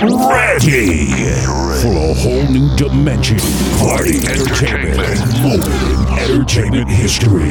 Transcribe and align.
ready 0.00 1.06
for 1.80 1.92
a 1.92 2.14
whole 2.14 2.46
new 2.50 2.74
dimension. 2.76 3.38
Party 3.78 4.18
entertainment, 4.28 4.98
moment 5.42 5.74
in 5.82 6.18
entertainment 6.18 6.88
history, 6.88 7.50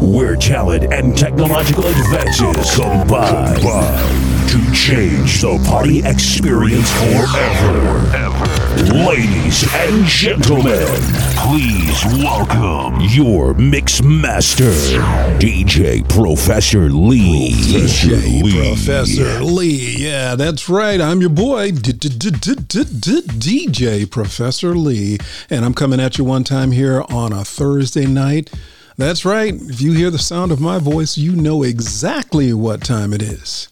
where 0.00 0.34
talent 0.34 0.92
and 0.92 1.16
technological 1.16 1.86
advances 1.86 2.76
combine, 2.76 3.54
to 4.48 4.72
change 4.72 5.40
the 5.40 5.62
party 5.68 6.00
experience 6.04 6.90
forever. 6.92 8.64
Ladies 8.92 9.64
and 9.74 10.04
gentlemen, 10.04 10.86
please 11.36 12.04
welcome 12.22 13.00
your 13.08 13.54
mix 13.54 14.02
master, 14.02 14.72
DJ 15.38 16.06
Professor 16.08 16.90
Lee. 16.90 17.52
Professor 17.52 18.16
DJ 18.16 18.66
Professor 18.68 19.44
Lee. 19.44 19.96
Yeah, 19.98 20.34
that's 20.34 20.68
right. 20.68 21.00
I'm 21.00 21.20
your 21.20 21.30
boy, 21.30 21.70
DJ 23.38 24.10
Professor 24.10 24.74
Lee. 24.74 25.18
And 25.50 25.64
I'm 25.64 25.74
coming 25.74 26.00
at 26.00 26.18
you 26.18 26.24
one 26.24 26.44
time 26.44 26.72
here 26.72 27.04
on 27.10 27.32
a 27.32 27.44
Thursday 27.44 28.06
night. 28.06 28.50
That's 28.96 29.24
right. 29.24 29.52
If 29.54 29.80
you 29.80 29.92
hear 29.92 30.10
the 30.10 30.18
sound 30.18 30.50
of 30.52 30.60
my 30.60 30.78
voice, 30.78 31.18
you 31.18 31.36
know 31.36 31.62
exactly 31.62 32.52
what 32.52 32.82
time 32.82 33.12
it 33.12 33.22
is. 33.22 33.68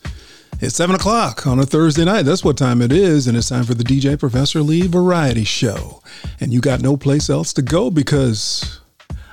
It's 0.61 0.77
7 0.77 0.95
o'clock 0.95 1.47
on 1.47 1.59
a 1.59 1.67
Thursday 1.67 2.05
night. 2.05 2.23
That's 2.23 2.45
what 2.45 2.57
time 2.57 2.83
it 2.83 2.93
is. 2.93 3.27
And 3.27 3.37
it's 3.37 3.49
time 3.49 3.65
for 3.65 3.75
the 3.75 3.85
DJ 3.85 4.19
Professor 4.19 4.61
Lee 4.61 4.87
Variety 4.87 5.45
Show. 5.45 6.03
And 6.41 6.53
you 6.53 6.61
got 6.61 6.81
no 6.81 6.97
place 6.97 7.31
else 7.31 7.53
to 7.55 7.63
go 7.63 7.91
because 7.91 8.81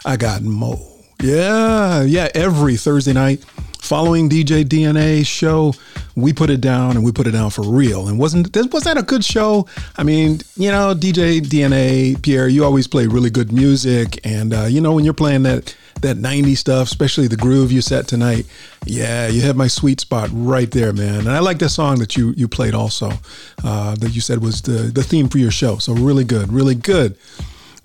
I 0.05 0.15
got 0.15 0.41
Mo. 0.41 0.79
Yeah, 1.21 2.03
yeah, 2.03 2.29
every 2.33 2.77
Thursday 2.77 3.11
night 3.11 3.43
following 3.79 4.29
DJ 4.29 4.63
DNA 4.63 5.25
show, 5.25 5.73
we 6.15 6.33
put 6.33 6.49
it 6.49 6.61
down 6.61 6.91
and 6.91 7.03
we 7.03 7.11
put 7.11 7.27
it 7.27 7.31
down 7.31 7.49
for 7.49 7.63
real. 7.63 8.07
And 8.07 8.19
wasn't 8.19 8.55
was 8.71 8.83
that 8.83 8.97
a 8.97 9.03
good 9.03 9.23
show? 9.23 9.67
I 9.97 10.03
mean, 10.03 10.39
you 10.55 10.71
know, 10.71 10.93
DJ 10.93 11.41
DNA 11.41 12.21
Pierre, 12.21 12.47
you 12.47 12.63
always 12.63 12.87
play 12.87 13.07
really 13.07 13.29
good 13.29 13.51
music, 13.51 14.19
and 14.25 14.53
uh, 14.53 14.65
you 14.65 14.81
know 14.81 14.93
when 14.93 15.05
you're 15.05 15.13
playing 15.13 15.43
that 15.43 15.75
that 16.01 16.17
90 16.17 16.55
stuff, 16.55 16.87
especially 16.87 17.27
the 17.27 17.35
groove 17.35 17.71
you 17.71 17.81
set 17.81 18.07
tonight. 18.07 18.45
Yeah, 18.85 19.27
you 19.27 19.41
have 19.41 19.57
my 19.57 19.67
sweet 19.67 19.99
spot 19.99 20.29
right 20.31 20.71
there, 20.71 20.93
man. 20.93 21.19
And 21.19 21.31
I 21.31 21.39
like 21.39 21.59
that 21.59 21.69
song 21.69 21.99
that 21.99 22.15
you 22.15 22.33
you 22.37 22.47
played 22.47 22.73
also, 22.73 23.11
uh, 23.63 23.95
that 23.95 24.11
you 24.11 24.21
said 24.21 24.41
was 24.41 24.61
the 24.61 24.91
the 24.93 25.03
theme 25.03 25.29
for 25.29 25.37
your 25.37 25.51
show. 25.51 25.77
So 25.77 25.93
really 25.93 26.23
good, 26.23 26.51
really 26.51 26.75
good. 26.75 27.17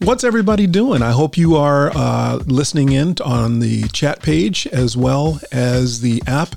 What's 0.01 0.25
everybody 0.25 0.67
doing? 0.67 1.03
I 1.03 1.13
hope 1.13 1.39
you 1.39 1.55
are 1.55 1.93
uh, 1.95 2.41
listening 2.47 2.91
in 2.91 3.15
on 3.25 3.61
the 3.61 3.85
chat 3.89 4.21
page 4.21 4.67
as 4.67 4.97
well 4.97 5.41
as 5.53 6.01
the 6.01 6.21
app, 6.27 6.57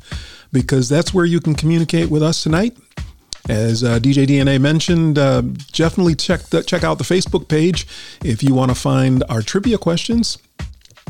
because 0.52 0.90
that's 0.90 1.14
where 1.14 1.24
you 1.24 1.40
can 1.40 1.54
communicate 1.54 2.10
with 2.10 2.24
us 2.24 2.42
tonight. 2.42 2.76
As 3.48 3.84
uh, 3.84 4.00
DJ 4.00 4.26
DNA 4.26 4.60
mentioned, 4.60 5.20
uh, 5.20 5.42
definitely 5.72 6.16
check 6.16 6.42
the, 6.46 6.64
check 6.64 6.84
out 6.84 6.98
the 6.98 7.04
Facebook 7.04 7.48
page 7.48 7.88
if 8.24 8.42
you 8.42 8.56
want 8.56 8.72
to 8.72 8.76
find 8.76 9.24
our 9.30 9.44
trivia 9.44 9.78
questions 9.78 10.40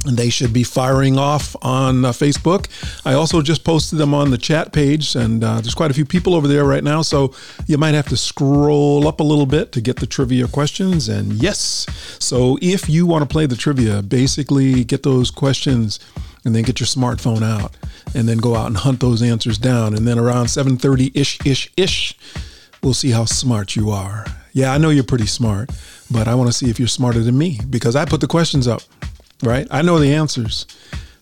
they 0.06 0.30
should 0.30 0.54
be 0.54 0.64
firing 0.64 1.18
off 1.18 1.56
on 1.62 2.06
uh, 2.06 2.12
Facebook. 2.12 2.68
I 3.06 3.14
also 3.14 3.42
just 3.42 3.64
posted 3.64 4.00
them 4.00 4.14
on 4.14 4.32
the 4.32 4.38
chat 4.38 4.72
page, 4.72 5.16
and 5.16 5.44
uh, 5.44 5.62
there's 5.62 5.76
quite 5.76 5.92
a 5.92 5.94
few 5.94 6.06
people 6.06 6.34
over 6.36 6.48
there 6.48 6.66
right 6.66 6.84
now, 6.84 7.02
so 7.02 7.34
you 7.66 7.78
might 7.78 7.94
have 7.94 8.08
to 8.10 8.18
scroll 8.18 9.08
up 9.08 9.20
a 9.20 9.24
little 9.24 9.46
bit 9.46 9.72
to 9.74 9.82
get 9.82 9.98
the 9.98 10.08
trivia 10.08 10.48
questions. 10.48 11.10
And 11.10 11.34
yes, 11.34 11.86
so 12.20 12.58
if 12.62 12.88
you 12.90 13.06
want 13.06 13.24
to 13.24 13.28
play 13.28 13.46
the 13.46 13.56
trivia, 13.56 14.02
basically 14.02 14.84
get 14.84 15.04
those 15.04 15.32
questions 15.32 16.00
and 16.46 16.56
then 16.56 16.64
get 16.64 16.80
your 16.80 16.88
smartphone 16.88 17.44
out 17.44 17.76
and 18.16 18.28
then 18.28 18.38
go 18.38 18.56
out 18.56 18.68
and 18.68 18.78
hunt 18.78 19.00
those 19.00 19.22
answers 19.22 19.58
down. 19.58 19.94
And 19.94 20.08
then 20.08 20.18
around 20.18 20.46
7:30 20.46 21.12
ish 21.14 21.40
ish 21.46 21.72
ish, 21.76 22.16
we'll 22.82 22.94
see 22.94 23.12
how 23.12 23.26
smart 23.26 23.76
you 23.76 23.90
are. 23.90 24.26
Yeah, 24.54 24.74
I 24.74 24.78
know 24.78 24.90
you're 24.90 25.04
pretty 25.04 25.28
smart, 25.28 25.70
but 26.10 26.28
I 26.28 26.36
want 26.36 26.50
to 26.50 26.54
see 26.54 26.70
if 26.70 26.80
you're 26.80 26.88
smarter 26.88 27.20
than 27.20 27.38
me 27.38 27.60
because 27.70 27.96
I 27.96 28.06
put 28.06 28.22
the 28.22 28.28
questions 28.28 28.68
up 28.68 28.82
right? 29.44 29.68
I 29.72 29.82
know 29.82 30.00
the 30.00 30.14
answers. 30.14 30.66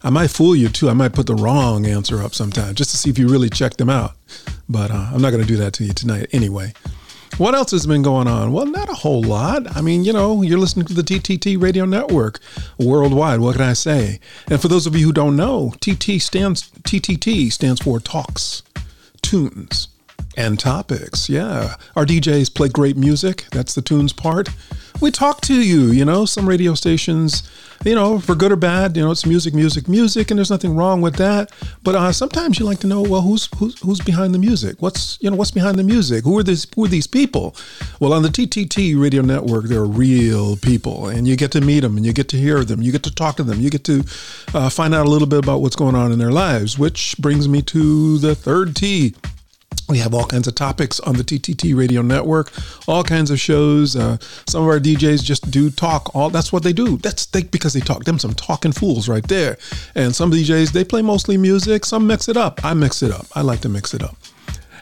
I 0.04 0.10
might 0.10 0.30
fool 0.30 0.56
you 0.56 0.70
too. 0.70 0.90
I 0.90 0.94
might 0.94 1.14
put 1.14 1.26
the 1.26 1.36
wrong 1.36 1.86
answer 1.86 2.22
up 2.22 2.36
sometime 2.36 2.76
just 2.76 2.92
to 2.92 2.98
see 2.98 3.10
if 3.10 3.18
you 3.18 3.28
really 3.28 3.50
check 3.50 3.78
them 3.78 3.90
out. 3.90 4.14
But 4.70 4.92
uh, 4.92 5.10
I'm 5.12 5.22
not 5.22 5.32
going 5.32 5.42
to 5.42 5.48
do 5.48 5.58
that 5.58 5.74
to 5.74 5.84
you 5.84 5.94
tonight 5.94 6.28
anyway. 6.32 6.74
What 7.38 7.54
else 7.54 7.72
has 7.72 7.86
been 7.86 8.02
going 8.02 8.28
on? 8.28 8.54
Well, 8.54 8.66
not 8.66 8.88
a 8.88 8.94
whole 8.94 9.22
lot. 9.22 9.76
I 9.76 9.82
mean, 9.82 10.06
you 10.06 10.14
know, 10.14 10.42
you're 10.42 10.60
listening 10.60 10.86
to 10.86 10.94
the 10.94 11.02
TTT 11.02 11.62
radio 11.62 11.84
network 11.84 12.40
worldwide. 12.78 13.42
What 13.42 13.58
can 13.58 13.66
I 13.66 13.74
say? 13.74 14.22
And 14.50 14.62
for 14.62 14.70
those 14.70 14.88
of 14.88 14.96
you 14.96 15.08
who 15.08 15.12
don't 15.12 15.36
know, 15.36 15.74
TT 15.82 16.22
stands 16.22 16.70
TTT 16.84 17.52
stands 17.52 17.82
for 17.82 18.00
talks, 18.00 18.64
tunes, 19.22 19.90
and 20.38 20.60
topics. 20.60 21.30
Yeah. 21.30 21.76
Our 21.96 22.06
DJs 22.06 22.54
play 22.54 22.70
great 22.70 22.98
music. 22.98 23.46
That's 23.52 23.74
the 23.74 23.82
tunes 23.82 24.14
part. 24.14 24.50
We 25.02 25.12
talk 25.12 25.42
to 25.42 25.54
you, 25.54 25.88
you 25.88 26.06
know, 26.06 26.26
some 26.26 26.48
radio 26.48 26.74
stations 26.74 27.50
you 27.86 27.94
know, 27.94 28.20
for 28.20 28.34
good 28.34 28.52
or 28.52 28.56
bad, 28.56 28.98
you 28.98 29.04
know, 29.04 29.12
it's 29.12 29.26
music, 29.26 29.54
music, 29.54 29.88
music, 29.88 30.32
and 30.32 30.38
there's 30.40 30.50
nothing 30.50 30.76
wrong 30.76 31.02
with 31.02 31.16
that. 31.16 31.52
But 31.84 31.96
uh, 31.96 32.12
sometimes 32.12 32.58
you 32.58 32.66
like 32.66 32.80
to 32.80 32.88
know, 32.88 33.02
well, 33.02 33.22
who's 33.22 33.48
who's 33.58 33.80
who's 33.80 34.00
behind 34.00 34.34
the 34.34 34.40
music? 34.40 34.82
What's 34.82 35.20
you 35.22 35.30
know, 35.30 35.36
what's 35.36 35.52
behind 35.52 35.78
the 35.78 35.84
music? 35.84 36.24
Who 36.24 36.38
are 36.40 36.44
these 36.44 36.66
who 36.76 36.86
are 36.86 36.88
these 36.88 37.06
people? 37.06 37.56
Well, 38.00 38.14
on 38.14 38.24
the 38.24 38.30
TTT 38.30 39.00
radio 39.00 39.22
network, 39.22 39.66
they're 39.66 39.86
real 39.86 40.58
people, 40.58 41.08
and 41.08 41.28
you 41.28 41.36
get 41.36 41.52
to 41.52 41.62
meet 41.62 41.82
them, 41.82 41.96
and 41.98 42.06
you 42.06 42.12
get 42.12 42.28
to 42.30 42.38
hear 42.38 42.64
them, 42.64 42.82
you 42.82 42.92
get 42.92 43.04
to 43.04 43.14
talk 43.14 43.36
to 43.38 43.44
them, 43.44 43.60
you 43.60 43.70
get 43.70 43.84
to 43.84 44.04
uh, 44.56 44.70
find 44.70 44.96
out 44.96 45.06
a 45.06 45.10
little 45.10 45.28
bit 45.28 45.40
about 45.40 45.62
what's 45.62 45.76
going 45.76 45.96
on 45.96 46.12
in 46.12 46.18
their 46.18 46.32
lives. 46.32 46.80
Which 46.80 47.16
brings 47.20 47.48
me 47.48 47.62
to 47.64 48.18
the 48.18 48.34
third 48.34 48.76
T 48.76 49.14
we 49.88 50.00
have 50.00 50.14
all 50.14 50.26
kinds 50.26 50.48
of 50.48 50.56
topics 50.56 51.00
on 51.02 51.16
the 51.16 51.24
TTT 51.24 51.76
radio 51.78 52.02
network, 52.02 52.52
all 52.88 53.04
kinds 53.04 53.30
of 53.30 53.40
shows. 53.40 53.96
Uh, 53.96 54.18
some 54.48 54.64
of 54.64 54.70
our 54.70 54.80
DJs 54.80 55.24
just 55.24 55.52
do 55.52 55.70
talk. 55.70 56.16
All 56.16 56.30
that's 56.30 56.52
what 56.52 56.64
they 56.64 56.74
do. 56.74 56.98
That's 56.98 57.26
they, 57.28 57.44
because 57.44 57.74
they 57.74 57.82
talk. 57.82 58.04
Them 58.04 58.20
some 58.20 58.34
talking 58.34 58.72
fools 58.72 59.08
right 59.08 59.28
there. 59.28 59.58
And 59.94 60.16
some 60.16 60.32
DJs 60.32 60.72
they 60.72 60.84
play 60.84 61.02
mostly 61.02 61.38
music. 61.38 61.86
Some 61.86 62.08
mix 62.08 62.28
it 62.28 62.38
up. 62.38 62.64
I 62.64 62.74
mix 62.74 63.04
it 63.04 63.12
up. 63.12 63.28
I 63.36 63.42
like 63.42 63.62
to 63.62 63.70
mix 63.70 63.94
it 63.94 64.04
up. 64.04 64.16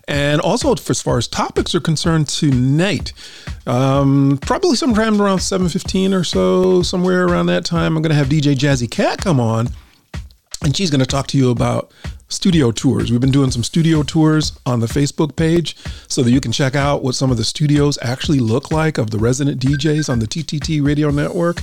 And 0.07 0.41
also, 0.41 0.75
for, 0.75 0.91
as 0.91 1.01
far 1.01 1.17
as 1.17 1.27
topics 1.27 1.73
are 1.73 1.79
concerned, 1.79 2.27
tonight, 2.27 3.13
um, 3.65 4.37
probably 4.41 4.75
sometime 4.75 5.21
around 5.21 5.37
7.15 5.37 6.13
or 6.13 6.25
so, 6.25 6.81
somewhere 6.81 7.25
around 7.25 7.45
that 7.45 7.63
time, 7.63 7.95
I'm 7.95 8.03
going 8.03 8.09
to 8.09 8.15
have 8.15 8.27
DJ 8.27 8.53
Jazzy 8.53 8.91
Cat 8.91 9.19
come 9.19 9.39
on, 9.39 9.69
and 10.61 10.75
she's 10.75 10.89
going 10.89 10.99
to 10.99 11.05
talk 11.05 11.27
to 11.27 11.37
you 11.37 11.51
about 11.51 11.93
studio 12.33 12.71
tours. 12.71 13.11
We've 13.11 13.21
been 13.21 13.31
doing 13.31 13.51
some 13.51 13.63
studio 13.63 14.03
tours 14.03 14.57
on 14.65 14.79
the 14.79 14.87
Facebook 14.87 15.35
page 15.35 15.75
so 16.07 16.23
that 16.23 16.31
you 16.31 16.41
can 16.41 16.51
check 16.51 16.75
out 16.75 17.03
what 17.03 17.15
some 17.15 17.31
of 17.31 17.37
the 17.37 17.43
studios 17.43 17.97
actually 18.01 18.39
look 18.39 18.71
like 18.71 18.97
of 18.97 19.11
the 19.11 19.19
resident 19.19 19.61
DJs 19.61 20.09
on 20.09 20.19
the 20.19 20.27
TTT 20.27 20.85
radio 20.85 21.09
network. 21.11 21.61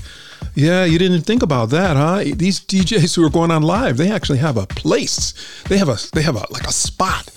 Yeah, 0.54 0.84
you 0.84 0.98
didn't 0.98 1.22
think 1.22 1.42
about 1.42 1.70
that, 1.70 1.96
huh? 1.96 2.24
These 2.36 2.60
DJs 2.60 3.16
who 3.16 3.26
are 3.26 3.30
going 3.30 3.50
on 3.50 3.62
live, 3.62 3.96
they 3.96 4.10
actually 4.10 4.38
have 4.38 4.56
a 4.56 4.66
place. 4.66 5.34
They 5.68 5.76
have 5.78 5.88
a 5.88 5.98
they 6.12 6.22
have 6.22 6.36
a 6.36 6.46
like 6.50 6.66
a 6.66 6.72
spot. 6.72 7.30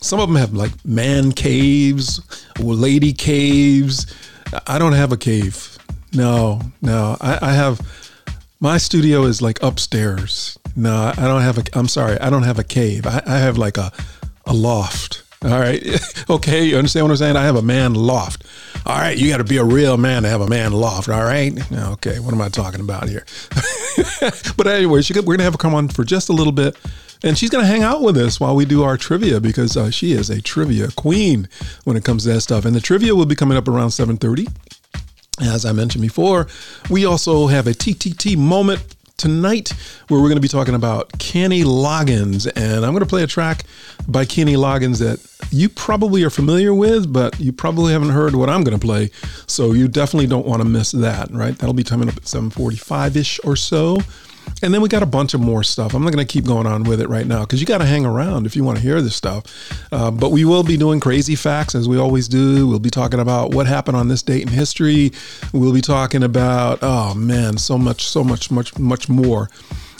Some 0.00 0.20
of 0.20 0.28
them 0.28 0.36
have 0.36 0.52
like 0.52 0.72
man 0.84 1.32
caves 1.32 2.20
or 2.62 2.74
lady 2.74 3.12
caves. 3.12 4.14
I 4.66 4.78
don't 4.78 4.92
have 4.92 5.12
a 5.12 5.16
cave. 5.16 5.78
No, 6.12 6.60
no. 6.80 7.16
I, 7.20 7.38
I 7.40 7.52
have 7.54 7.80
my 8.60 8.78
studio 8.78 9.24
is 9.24 9.42
like 9.42 9.62
upstairs. 9.62 10.58
No, 10.76 11.12
I 11.16 11.26
don't 11.26 11.42
have 11.42 11.58
a. 11.58 11.64
I'm 11.74 11.88
sorry, 11.88 12.18
I 12.18 12.30
don't 12.30 12.42
have 12.42 12.58
a 12.58 12.64
cave. 12.64 13.06
I, 13.06 13.22
I 13.26 13.38
have 13.38 13.58
like 13.58 13.76
a 13.76 13.92
a 14.46 14.52
loft. 14.52 15.22
All 15.44 15.50
right. 15.50 15.82
okay. 16.30 16.64
You 16.64 16.78
understand 16.78 17.04
what 17.04 17.10
I'm 17.10 17.16
saying? 17.18 17.36
I 17.36 17.44
have 17.44 17.56
a 17.56 17.62
man 17.62 17.94
loft. 17.94 18.44
All 18.86 18.96
right. 18.96 19.16
You 19.16 19.28
got 19.28 19.38
to 19.38 19.44
be 19.44 19.58
a 19.58 19.64
real 19.64 19.98
man 19.98 20.22
to 20.22 20.28
have 20.28 20.40
a 20.40 20.48
man 20.48 20.72
loft. 20.72 21.08
All 21.08 21.22
right. 21.22 21.52
Okay. 21.72 22.18
What 22.18 22.32
am 22.32 22.40
I 22.40 22.48
talking 22.48 22.80
about 22.80 23.08
here? 23.08 23.26
but 24.56 24.66
anyway, 24.66 25.02
she, 25.02 25.18
we're 25.20 25.36
to 25.36 25.42
have 25.42 25.54
her 25.54 25.58
come 25.58 25.74
on 25.74 25.88
for 25.88 26.04
just 26.04 26.30
a 26.30 26.32
little 26.32 26.52
bit. 26.52 26.76
And 27.22 27.38
she's 27.38 27.50
going 27.50 27.64
to 27.64 27.70
hang 27.70 27.82
out 27.82 28.02
with 28.02 28.16
us 28.16 28.38
while 28.38 28.54
we 28.54 28.64
do 28.64 28.82
our 28.82 28.96
trivia 28.96 29.40
because 29.40 29.76
uh, 29.76 29.90
she 29.90 30.12
is 30.12 30.28
a 30.28 30.42
trivia 30.42 30.90
queen 30.90 31.48
when 31.84 31.96
it 31.96 32.04
comes 32.04 32.24
to 32.24 32.32
that 32.32 32.40
stuff. 32.42 32.64
And 32.64 32.74
the 32.74 32.80
trivia 32.80 33.14
will 33.14 33.26
be 33.26 33.34
coming 33.34 33.56
up 33.56 33.68
around 33.68 33.92
730. 33.92 34.48
As 35.40 35.64
I 35.64 35.72
mentioned 35.72 36.02
before, 36.02 36.46
we 36.90 37.04
also 37.04 37.48
have 37.48 37.66
a 37.66 37.72
TTT 37.72 38.36
moment 38.36 38.94
tonight 39.16 39.72
where 40.08 40.20
we're 40.20 40.28
going 40.28 40.36
to 40.36 40.42
be 40.42 40.48
talking 40.48 40.74
about 40.74 41.18
Kenny 41.18 41.64
Loggins. 41.64 42.50
And 42.54 42.84
I'm 42.84 42.92
going 42.92 43.00
to 43.00 43.06
play 43.06 43.22
a 43.22 43.26
track 43.26 43.64
by 44.06 44.24
Kenny 44.24 44.54
Loggins 44.54 44.98
that 44.98 45.20
you 45.50 45.68
probably 45.68 46.22
are 46.24 46.30
familiar 46.30 46.74
with, 46.74 47.12
but 47.12 47.38
you 47.40 47.52
probably 47.52 47.92
haven't 47.92 48.10
heard 48.10 48.34
what 48.34 48.48
I'm 48.48 48.62
going 48.64 48.78
to 48.78 48.84
play. 48.84 49.10
So 49.46 49.72
you 49.72 49.88
definitely 49.88 50.26
don't 50.26 50.46
want 50.46 50.62
to 50.62 50.68
miss 50.68 50.92
that, 50.92 51.30
right? 51.30 51.56
That'll 51.56 51.74
be 51.74 51.84
coming 51.84 52.08
up 52.08 52.16
at 52.16 52.26
745 52.26 53.16
ish 53.16 53.40
or 53.44 53.56
so. 53.56 53.98
And 54.62 54.72
then 54.72 54.80
we 54.80 54.88
got 54.88 55.02
a 55.02 55.06
bunch 55.06 55.34
of 55.34 55.40
more 55.40 55.62
stuff. 55.62 55.94
I'm 55.94 56.02
not 56.02 56.12
going 56.12 56.26
to 56.26 56.32
keep 56.32 56.44
going 56.44 56.66
on 56.66 56.84
with 56.84 57.00
it 57.00 57.08
right 57.08 57.26
now 57.26 57.40
because 57.40 57.60
you 57.60 57.66
got 57.66 57.78
to 57.78 57.84
hang 57.84 58.06
around 58.06 58.46
if 58.46 58.56
you 58.56 58.64
want 58.64 58.78
to 58.78 58.82
hear 58.82 59.02
this 59.02 59.14
stuff. 59.14 59.44
Uh, 59.92 60.10
but 60.10 60.30
we 60.30 60.44
will 60.44 60.62
be 60.62 60.76
doing 60.76 61.00
crazy 61.00 61.34
facts 61.34 61.74
as 61.74 61.88
we 61.88 61.98
always 61.98 62.28
do. 62.28 62.66
We'll 62.66 62.78
be 62.78 62.90
talking 62.90 63.20
about 63.20 63.54
what 63.54 63.66
happened 63.66 63.96
on 63.96 64.08
this 64.08 64.22
date 64.22 64.42
in 64.42 64.48
history. 64.48 65.12
We'll 65.52 65.74
be 65.74 65.80
talking 65.80 66.22
about, 66.22 66.78
oh 66.82 67.14
man, 67.14 67.58
so 67.58 67.76
much, 67.76 68.06
so 68.06 68.24
much, 68.24 68.50
much, 68.50 68.78
much 68.78 69.08
more. 69.08 69.50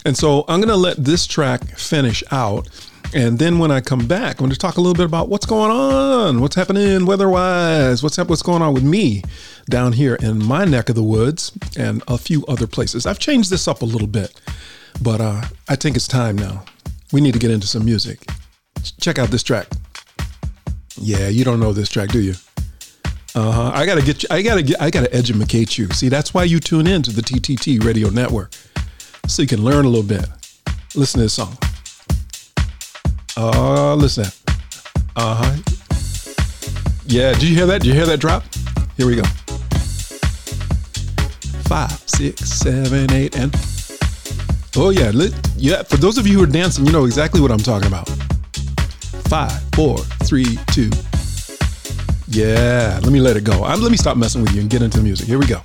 And 0.06 0.17
so 0.17 0.44
I'm 0.49 0.61
going 0.61 0.69
to 0.69 0.76
let 0.76 0.96
this 0.96 1.26
track 1.26 1.76
finish 1.76 2.23
out. 2.31 2.69
And 3.14 3.38
then 3.38 3.58
when 3.58 3.70
I 3.70 3.81
come 3.81 4.06
back, 4.08 4.41
I'm 4.41 4.46
going 4.46 4.50
to 4.50 4.58
talk 4.58 4.76
a 4.76 4.81
little 4.81 4.94
bit 4.94 5.06
about 5.06 5.29
what's 5.29 5.46
going 5.46 5.70
on, 5.70 6.41
what's 6.41 6.56
happening 6.56 7.06
weather-wise, 7.06 8.02
what's 8.02 8.19
what's 8.19 8.43
going 8.43 8.61
on 8.61 8.75
with 8.75 8.82
me 8.82 9.23
down 9.69 9.93
here 9.93 10.14
in 10.16 10.44
my 10.44 10.64
neck 10.64 10.88
of 10.88 10.94
the 10.94 11.02
woods 11.02 11.52
and 11.76 12.02
a 12.08 12.19
few 12.19 12.44
other 12.46 12.66
places. 12.66 13.06
I've 13.06 13.19
changed 13.19 13.50
this 13.50 13.66
up 13.66 13.82
a 13.82 13.84
little 13.84 14.06
bit, 14.06 14.38
but 15.02 15.20
uh, 15.20 15.43
I 15.69 15.76
think 15.76 15.96
it's 15.96 16.08
time 16.08 16.37
now. 16.37 16.64
We 17.12 17.20
need 17.20 17.32
to 17.32 17.38
get 17.38 17.50
into 17.50 17.66
some 17.66 17.84
music. 17.84 18.25
Check 19.00 19.19
out 19.19 19.28
this 19.31 19.43
track. 19.43 19.69
Yeah, 20.96 21.28
you 21.28 21.44
don't 21.44 21.61
know 21.61 21.72
this 21.72 21.88
track, 21.88 22.11
do 22.11 22.20
you? 22.20 22.34
Uh 23.34 23.50
huh. 23.50 23.70
I 23.75 23.84
gotta 23.84 24.02
get 24.02 24.22
you. 24.22 24.28
I 24.31 24.43
gotta 24.43 24.62
get. 24.62 24.81
I 24.81 24.90
gotta 24.90 25.12
educate 25.12 25.76
you. 25.76 25.88
See, 25.90 26.08
that's 26.08 26.32
why 26.32 26.44
you 26.44 26.60
tune 26.60 26.87
in 26.87 27.02
to 27.02 27.10
the 27.10 27.20
TTT 27.20 27.82
Radio 27.82 28.08
Network, 28.08 28.52
so 29.26 29.43
you 29.43 29.49
can 29.49 29.64
learn 29.64 29.84
a 29.84 29.88
little 29.88 30.06
bit. 30.06 30.28
Listen 30.94 31.19
to 31.19 31.25
this 31.25 31.32
song. 31.32 31.58
Oh, 33.37 33.96
listen. 33.99 34.26
Uh 35.17 35.34
huh. 35.34 35.56
Yeah, 37.06 37.32
did 37.32 37.43
you 37.43 37.56
hear 37.56 37.67
that? 37.67 37.81
Did 37.82 37.88
you 37.88 37.94
hear 37.94 38.06
that 38.06 38.20
drop? 38.20 38.44
Here 38.96 39.06
we 39.06 39.17
go. 39.17 39.25
Five, 41.66 41.93
six, 42.06 42.49
seven, 42.49 43.12
eight, 43.12 43.37
and 43.37 43.55
oh 44.76 44.90
yeah, 44.90 45.11
yeah. 45.56 45.82
For 45.82 45.96
those 45.96 46.19
of 46.19 46.26
you 46.26 46.38
who 46.38 46.44
are 46.44 46.46
dancing, 46.46 46.87
you 46.87 46.93
know 46.93 47.05
exactly 47.05 47.40
what 47.40 47.50
I'm 47.50 47.58
talking 47.58 47.88
about. 47.88 48.08
Five, 49.28 49.52
four, 49.75 49.99
three, 50.25 50.58
two. 50.72 50.90
Yeah, 52.28 52.99
let 53.02 53.12
me 53.12 53.20
let 53.20 53.37
it 53.37 53.44
go. 53.44 53.64
I'm, 53.64 53.81
let 53.81 53.90
me 53.90 53.96
stop 53.96 54.16
messing 54.16 54.43
with 54.43 54.52
you 54.52 54.61
and 54.61 54.70
get 54.70 54.82
into 54.82 54.99
the 54.99 55.05
music. 55.05 55.26
Here 55.26 55.38
we 55.38 55.46
go. 55.46 55.62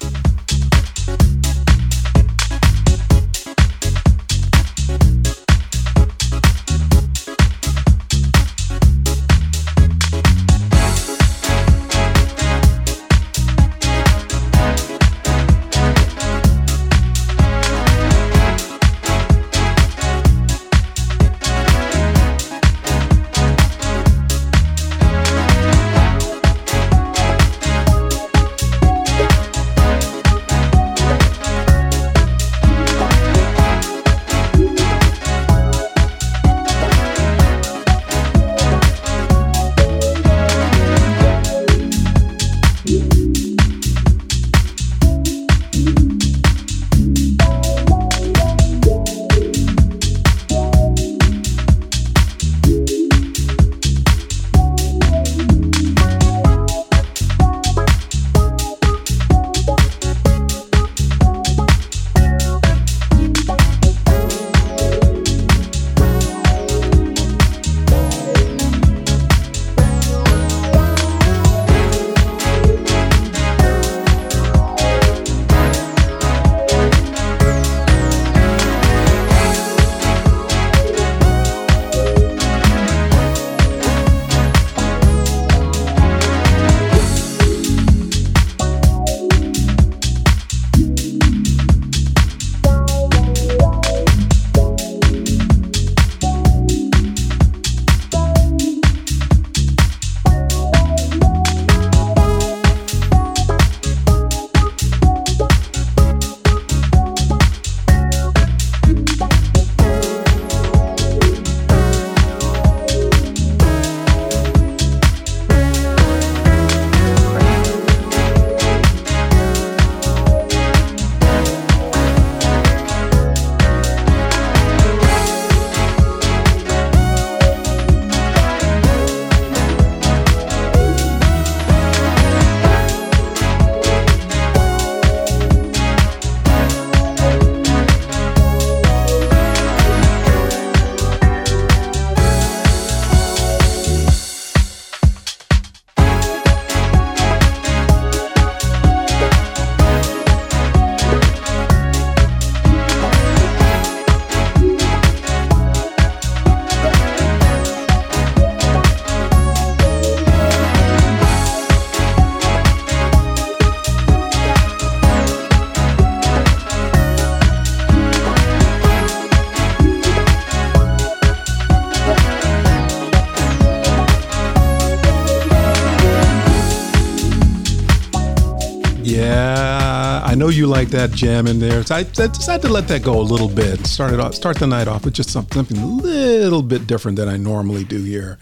You 180.60 180.68
like 180.68 180.90
that 180.90 181.12
jam 181.12 181.48
in 181.48 181.60
there. 181.60 181.84
So 181.84 181.96
I, 181.96 182.00
I, 182.00 182.04
decided 182.04 182.64
to 182.64 182.74
let 182.74 182.88
that 182.90 183.02
go 183.02 183.20
a 183.20 183.24
little 183.24 183.48
bit. 183.48 183.88
Started 183.88 184.20
off, 184.20 184.36
start 184.36 184.58
the 184.58 184.68
night 184.68 184.88
off 184.88 185.06
with 185.06 185.14
just 185.14 185.30
something, 185.30 185.54
something 185.54 185.78
a 185.78 185.86
little 185.86 186.62
bit 186.62 186.86
different 186.86 187.18
than 187.18 187.30
I 187.30 187.38
normally 187.38 187.86
do 187.86 188.04
here, 188.04 188.38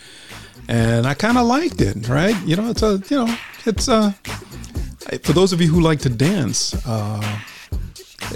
and 0.67 1.05
I 1.05 1.13
kind 1.13 1.37
of 1.37 1.45
liked 1.45 1.79
it. 1.81 2.09
Right? 2.09 2.35
You 2.45 2.55
know, 2.55 2.69
it's 2.71 2.81
a 2.81 3.01
you 3.09 3.17
know, 3.17 3.37
it's 3.65 3.87
a 3.87 4.15
for 5.23 5.33
those 5.33 5.53
of 5.53 5.61
you 5.61 5.67
who 5.67 5.79
like 5.79 5.99
to 5.99 6.09
dance, 6.09 6.73
uh, 6.87 7.39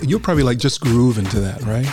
you'll 0.03 0.19
probably 0.19 0.43
like 0.43 0.59
just 0.59 0.79
groove 0.81 1.17
into 1.17 1.39
that, 1.39 1.61
right? 1.63 1.91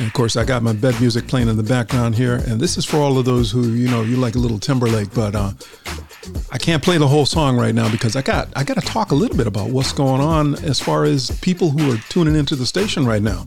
And 0.00 0.06
of 0.06 0.14
course, 0.14 0.34
I 0.34 0.46
got 0.46 0.62
my 0.62 0.72
bed 0.72 0.98
music 0.98 1.28
playing 1.28 1.48
in 1.50 1.58
the 1.58 1.62
background 1.62 2.14
here, 2.14 2.36
and 2.46 2.58
this 2.58 2.78
is 2.78 2.86
for 2.86 2.96
all 2.96 3.18
of 3.18 3.26
those 3.26 3.50
who 3.50 3.74
you 3.74 3.86
know 3.86 4.00
you 4.00 4.16
like 4.16 4.34
a 4.34 4.38
little 4.38 4.58
Timberlake, 4.58 5.12
but 5.12 5.34
uh, 5.34 5.52
I 6.50 6.56
can't 6.56 6.82
play 6.82 6.96
the 6.96 7.06
whole 7.06 7.26
song 7.26 7.58
right 7.58 7.74
now 7.74 7.90
because 7.90 8.16
I 8.16 8.22
got 8.22 8.48
I 8.56 8.64
got 8.64 8.80
to 8.80 8.80
talk 8.80 9.10
a 9.10 9.14
little 9.14 9.36
bit 9.36 9.46
about 9.46 9.68
what's 9.68 9.92
going 9.92 10.22
on 10.22 10.54
as 10.64 10.80
far 10.80 11.04
as 11.04 11.30
people 11.42 11.68
who 11.68 11.92
are 11.92 11.98
tuning 12.08 12.34
into 12.34 12.56
the 12.56 12.64
station 12.64 13.04
right 13.04 13.20
now. 13.20 13.46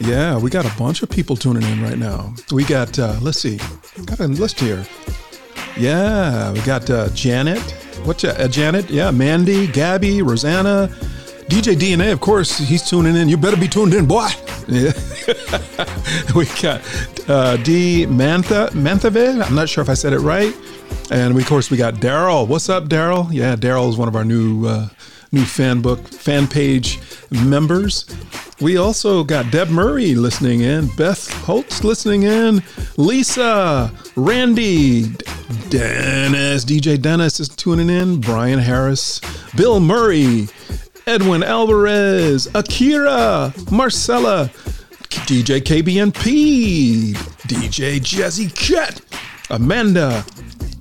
Yeah, 0.00 0.36
we 0.36 0.50
got 0.50 0.64
a 0.64 0.76
bunch 0.76 1.04
of 1.04 1.08
people 1.08 1.36
tuning 1.36 1.62
in 1.62 1.80
right 1.80 1.98
now. 1.98 2.34
We 2.50 2.64
got 2.64 2.98
uh, 2.98 3.20
let's 3.22 3.38
see, 3.38 3.60
got 4.06 4.18
a 4.18 4.26
list 4.26 4.58
here. 4.58 4.84
Yeah, 5.76 6.50
we 6.50 6.62
got 6.62 6.90
uh, 6.90 7.10
Janet. 7.10 7.62
What's 8.02 8.24
uh, 8.24 8.48
Janet? 8.48 8.90
Yeah, 8.90 9.12
Mandy, 9.12 9.68
Gabby, 9.68 10.20
Rosanna, 10.20 10.92
DJ 11.48 11.76
DNA. 11.76 12.12
Of 12.12 12.20
course, 12.20 12.58
he's 12.58 12.82
tuning 12.82 13.14
in. 13.16 13.28
You 13.28 13.36
better 13.36 13.56
be 13.56 13.68
tuned 13.68 13.94
in, 13.94 14.06
boy. 14.06 14.28
Yeah. 14.66 14.92
we 16.34 16.46
got 16.60 16.82
uh, 17.28 17.56
D 17.58 18.04
Mantha 18.06 18.68
Manthave. 18.70 19.44
I'm 19.46 19.54
not 19.54 19.68
sure 19.68 19.82
if 19.82 19.88
I 19.88 19.94
said 19.94 20.12
it 20.12 20.18
right. 20.18 20.54
And 21.10 21.34
we, 21.34 21.42
of 21.42 21.48
course, 21.48 21.70
we 21.70 21.76
got 21.76 21.94
Daryl. 21.94 22.48
What's 22.48 22.68
up, 22.68 22.84
Daryl? 22.84 23.28
Yeah, 23.32 23.54
Daryl 23.54 23.88
is 23.88 23.96
one 23.96 24.08
of 24.08 24.16
our 24.16 24.24
new 24.24 24.66
uh, 24.66 24.88
new 25.30 25.44
fan 25.44 25.82
book 25.82 26.06
fan 26.08 26.48
page 26.48 26.98
members. 27.30 28.06
We 28.60 28.76
also 28.76 29.22
got 29.22 29.52
Deb 29.52 29.68
Murray 29.68 30.14
listening 30.14 30.62
in, 30.62 30.88
Beth 30.96 31.30
Holtz 31.44 31.84
listening 31.84 32.22
in, 32.22 32.62
Lisa, 32.96 33.92
Randy, 34.16 35.10
Dennis, 35.68 36.64
DJ 36.64 37.00
Dennis 37.00 37.38
is 37.38 37.50
tuning 37.50 37.90
in, 37.90 38.20
Brian 38.20 38.58
Harris, 38.58 39.20
Bill 39.54 39.78
Murray, 39.78 40.48
Edwin 41.08 41.44
Alvarez, 41.44 42.48
Akira, 42.52 43.54
Marcella, 43.70 44.50
DJ 45.08 45.60
KBNP, 45.60 47.12
DJ 47.46 48.00
Jazzy 48.00 48.52
Cat, 48.52 49.00
Amanda, 49.50 50.24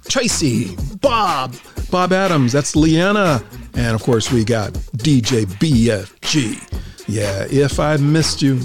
Tracy, 0.10 0.76
Bob, 1.00 1.56
Bob 1.92 2.12
Adams, 2.12 2.52
that's 2.52 2.76
Leanna, 2.76 3.44
and 3.76 3.94
of 3.94 4.02
course 4.02 4.32
we 4.32 4.44
got 4.44 4.74
DJ 4.98 5.46
BFG. 5.46 7.08
Yeah, 7.08 7.46
if 7.52 7.80
I 7.80 7.98
missed 7.98 8.42
you, 8.42 8.56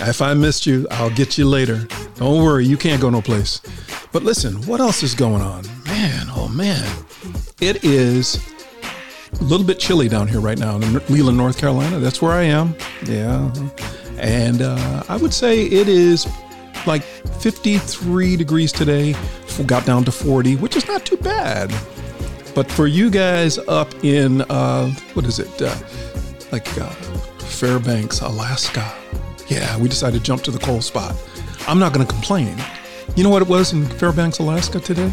if 0.00 0.20
I 0.20 0.34
missed 0.34 0.66
you, 0.66 0.88
I'll 0.90 1.10
get 1.10 1.38
you 1.38 1.46
later. 1.46 1.86
Don't 2.16 2.42
worry, 2.42 2.66
you 2.66 2.76
can't 2.76 3.00
go 3.00 3.08
no 3.08 3.22
place. 3.22 3.60
But 4.10 4.24
listen, 4.24 4.54
what 4.66 4.80
else 4.80 5.04
is 5.04 5.14
going 5.14 5.42
on? 5.42 5.64
Man, 5.84 6.26
oh 6.30 6.48
man. 6.48 6.84
It 7.60 7.84
is 7.84 8.40
a 9.32 9.44
little 9.44 9.66
bit 9.66 9.78
chilly 9.78 10.08
down 10.08 10.28
here 10.28 10.40
right 10.40 10.58
now 10.58 10.76
in 10.76 10.94
Leland, 11.08 11.36
North 11.36 11.58
Carolina. 11.58 11.98
That's 11.98 12.20
where 12.22 12.32
I 12.32 12.44
am. 12.44 12.74
Yeah. 13.04 13.52
And 14.18 14.62
uh, 14.62 15.04
I 15.08 15.16
would 15.16 15.32
say 15.32 15.64
it 15.64 15.88
is 15.88 16.26
like 16.86 17.02
53 17.02 18.36
degrees 18.36 18.72
today. 18.72 19.14
Got 19.66 19.84
down 19.84 20.04
to 20.04 20.12
40, 20.12 20.56
which 20.56 20.76
is 20.76 20.86
not 20.86 21.04
too 21.04 21.16
bad. 21.16 21.74
But 22.54 22.70
for 22.70 22.86
you 22.86 23.10
guys 23.10 23.58
up 23.58 23.92
in, 24.04 24.42
uh, 24.42 24.90
what 25.14 25.24
is 25.26 25.40
it? 25.40 25.60
Uh, 25.60 25.74
like 26.52 26.66
uh, 26.78 26.88
Fairbanks, 27.40 28.20
Alaska. 28.20 28.92
Yeah, 29.48 29.76
we 29.78 29.88
decided 29.88 30.18
to 30.18 30.22
jump 30.24 30.42
to 30.42 30.50
the 30.50 30.58
cold 30.58 30.84
spot. 30.84 31.16
I'm 31.66 31.78
not 31.78 31.92
going 31.92 32.06
to 32.06 32.12
complain. 32.12 32.56
You 33.16 33.24
know 33.24 33.30
what 33.30 33.42
it 33.42 33.48
was 33.48 33.72
in 33.72 33.84
Fairbanks, 33.84 34.38
Alaska 34.38 34.80
today? 34.80 35.10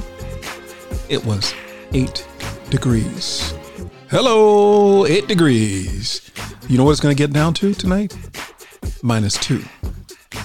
It 1.09 1.23
was 1.25 1.53
eight 1.93 2.27
degrees. 2.69 3.53
Hello, 4.17 5.05
eight 5.05 5.27
degrees. 5.27 6.31
You 6.69 6.77
know 6.77 6.85
what 6.85 6.91
it's 6.91 7.01
going 7.01 7.13
to 7.13 7.21
get 7.21 7.33
down 7.33 7.53
to 7.55 7.73
tonight? 7.73 8.17
Minus 9.03 9.37
two. 9.37 9.61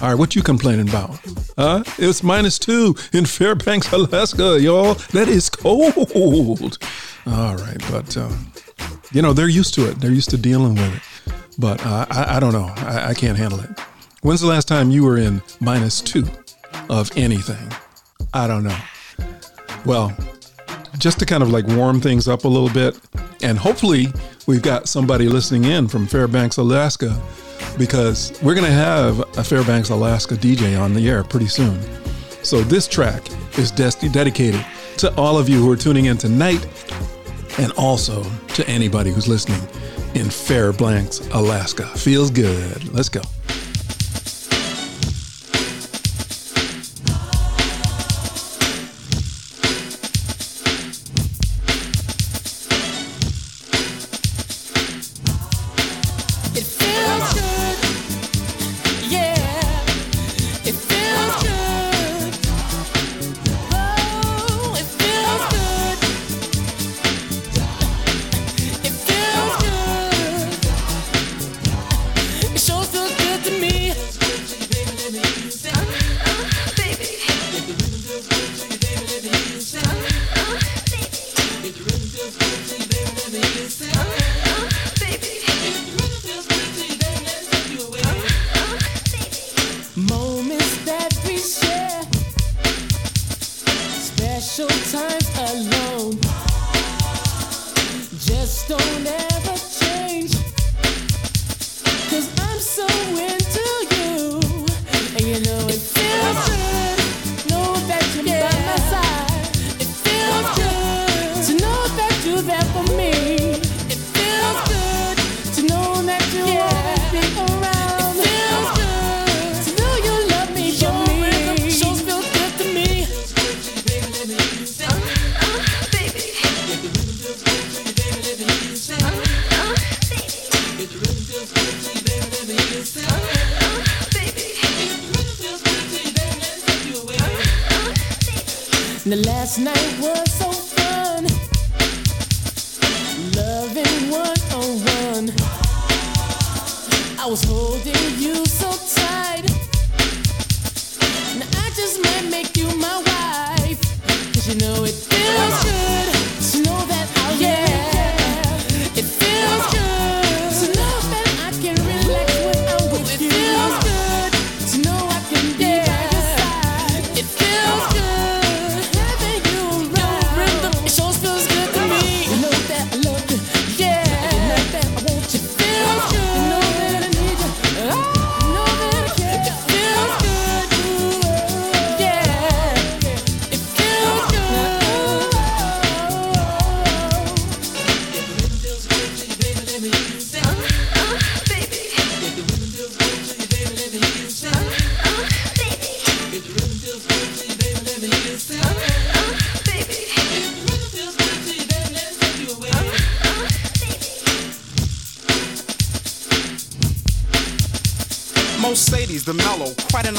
All 0.01 0.09
right, 0.09 0.13
what 0.13 0.35
you 0.35 0.43
complaining 0.43 0.89
about? 0.89 1.17
Huh? 1.57 1.81
It's 1.97 2.21
minus 2.21 2.59
two 2.59 2.95
in 3.13 3.23
Fairbanks, 3.23 3.89
Alaska, 3.93 4.59
y'all. 4.59 4.95
That 5.13 5.29
is 5.29 5.49
cold. 5.49 6.79
All 7.25 7.55
right, 7.55 7.81
but 7.89 8.17
um, 8.17 8.51
you 9.13 9.21
know 9.21 9.31
they're 9.31 9.47
used 9.47 9.73
to 9.75 9.89
it. 9.89 10.01
They're 10.01 10.11
used 10.11 10.31
to 10.31 10.37
dealing 10.37 10.75
with 10.75 10.93
it. 10.93 11.33
But 11.57 11.85
uh, 11.85 12.07
I, 12.09 12.35
I, 12.35 12.39
don't 12.41 12.51
know. 12.51 12.73
I, 12.75 13.11
I 13.11 13.13
can't 13.13 13.37
handle 13.37 13.61
it. 13.61 13.69
When's 14.21 14.41
the 14.41 14.47
last 14.47 14.67
time 14.67 14.91
you 14.91 15.05
were 15.05 15.17
in 15.17 15.41
minus 15.61 16.01
two 16.01 16.27
of 16.89 17.09
anything? 17.15 17.71
I 18.33 18.47
don't 18.47 18.65
know. 18.65 18.77
Well, 19.85 20.13
just 21.01 21.19
to 21.19 21.25
kind 21.25 21.41
of 21.41 21.49
like 21.49 21.65
warm 21.67 21.99
things 21.99 22.27
up 22.27 22.45
a 22.45 22.47
little 22.47 22.69
bit, 22.69 22.97
and 23.41 23.57
hopefully 23.57 24.07
we've 24.45 24.61
got 24.61 24.87
somebody 24.87 25.27
listening 25.27 25.65
in 25.65 25.87
from 25.87 26.05
Fairbanks, 26.05 26.57
Alaska 26.57 27.19
because 27.77 28.31
we're 28.41 28.53
going 28.53 28.65
to 28.65 28.71
have 28.71 29.19
a 29.37 29.43
Fairbanks, 29.43 29.89
Alaska 29.89 30.35
DJ 30.35 30.79
on 30.79 30.93
the 30.93 31.09
air 31.09 31.23
pretty 31.23 31.47
soon. 31.47 31.79
So 32.43 32.61
this 32.61 32.87
track 32.87 33.23
is 33.57 33.71
des- 33.71 34.09
dedicated 34.09 34.65
to 34.97 35.13
all 35.15 35.37
of 35.37 35.49
you 35.49 35.59
who 35.59 35.71
are 35.71 35.75
tuning 35.75 36.05
in 36.05 36.17
tonight 36.17 36.65
and 37.57 37.71
also 37.73 38.23
to 38.49 38.67
anybody 38.67 39.11
who's 39.11 39.27
listening 39.27 39.61
in 40.15 40.29
Fairbanks, 40.29 41.19
Alaska. 41.31 41.85
Feels 41.97 42.29
good. 42.29 42.93
Let's 42.93 43.09
go. 43.09 43.21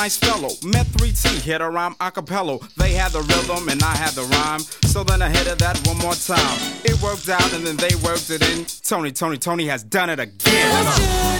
Nice 0.02 0.16
fellow. 0.16 0.48
Met 0.64 0.86
3T, 0.86 1.42
hit 1.42 1.60
a 1.60 1.70
rhyme 1.70 1.94
a 2.00 2.10
cappella. 2.10 2.58
They 2.76 2.92
had 2.92 3.12
the 3.12 3.20
rhythm 3.20 3.68
and 3.68 3.80
I 3.84 3.94
had 3.94 4.14
the 4.14 4.24
rhyme. 4.24 4.58
So 4.90 5.04
then 5.04 5.22
I 5.22 5.28
hit 5.30 5.46
it 5.46 5.60
that 5.60 5.78
one 5.86 5.96
more 5.98 6.14
time. 6.14 6.60
It 6.84 7.00
worked 7.00 7.28
out 7.28 7.52
and 7.52 7.64
then 7.64 7.76
they 7.76 7.94
worked 8.02 8.30
it 8.30 8.42
in. 8.42 8.64
Tony, 8.82 9.12
Toni, 9.12 9.38
Toné 9.38 9.68
has 9.68 9.84
done 9.84 10.10
it 10.10 10.18
again. 10.18 11.31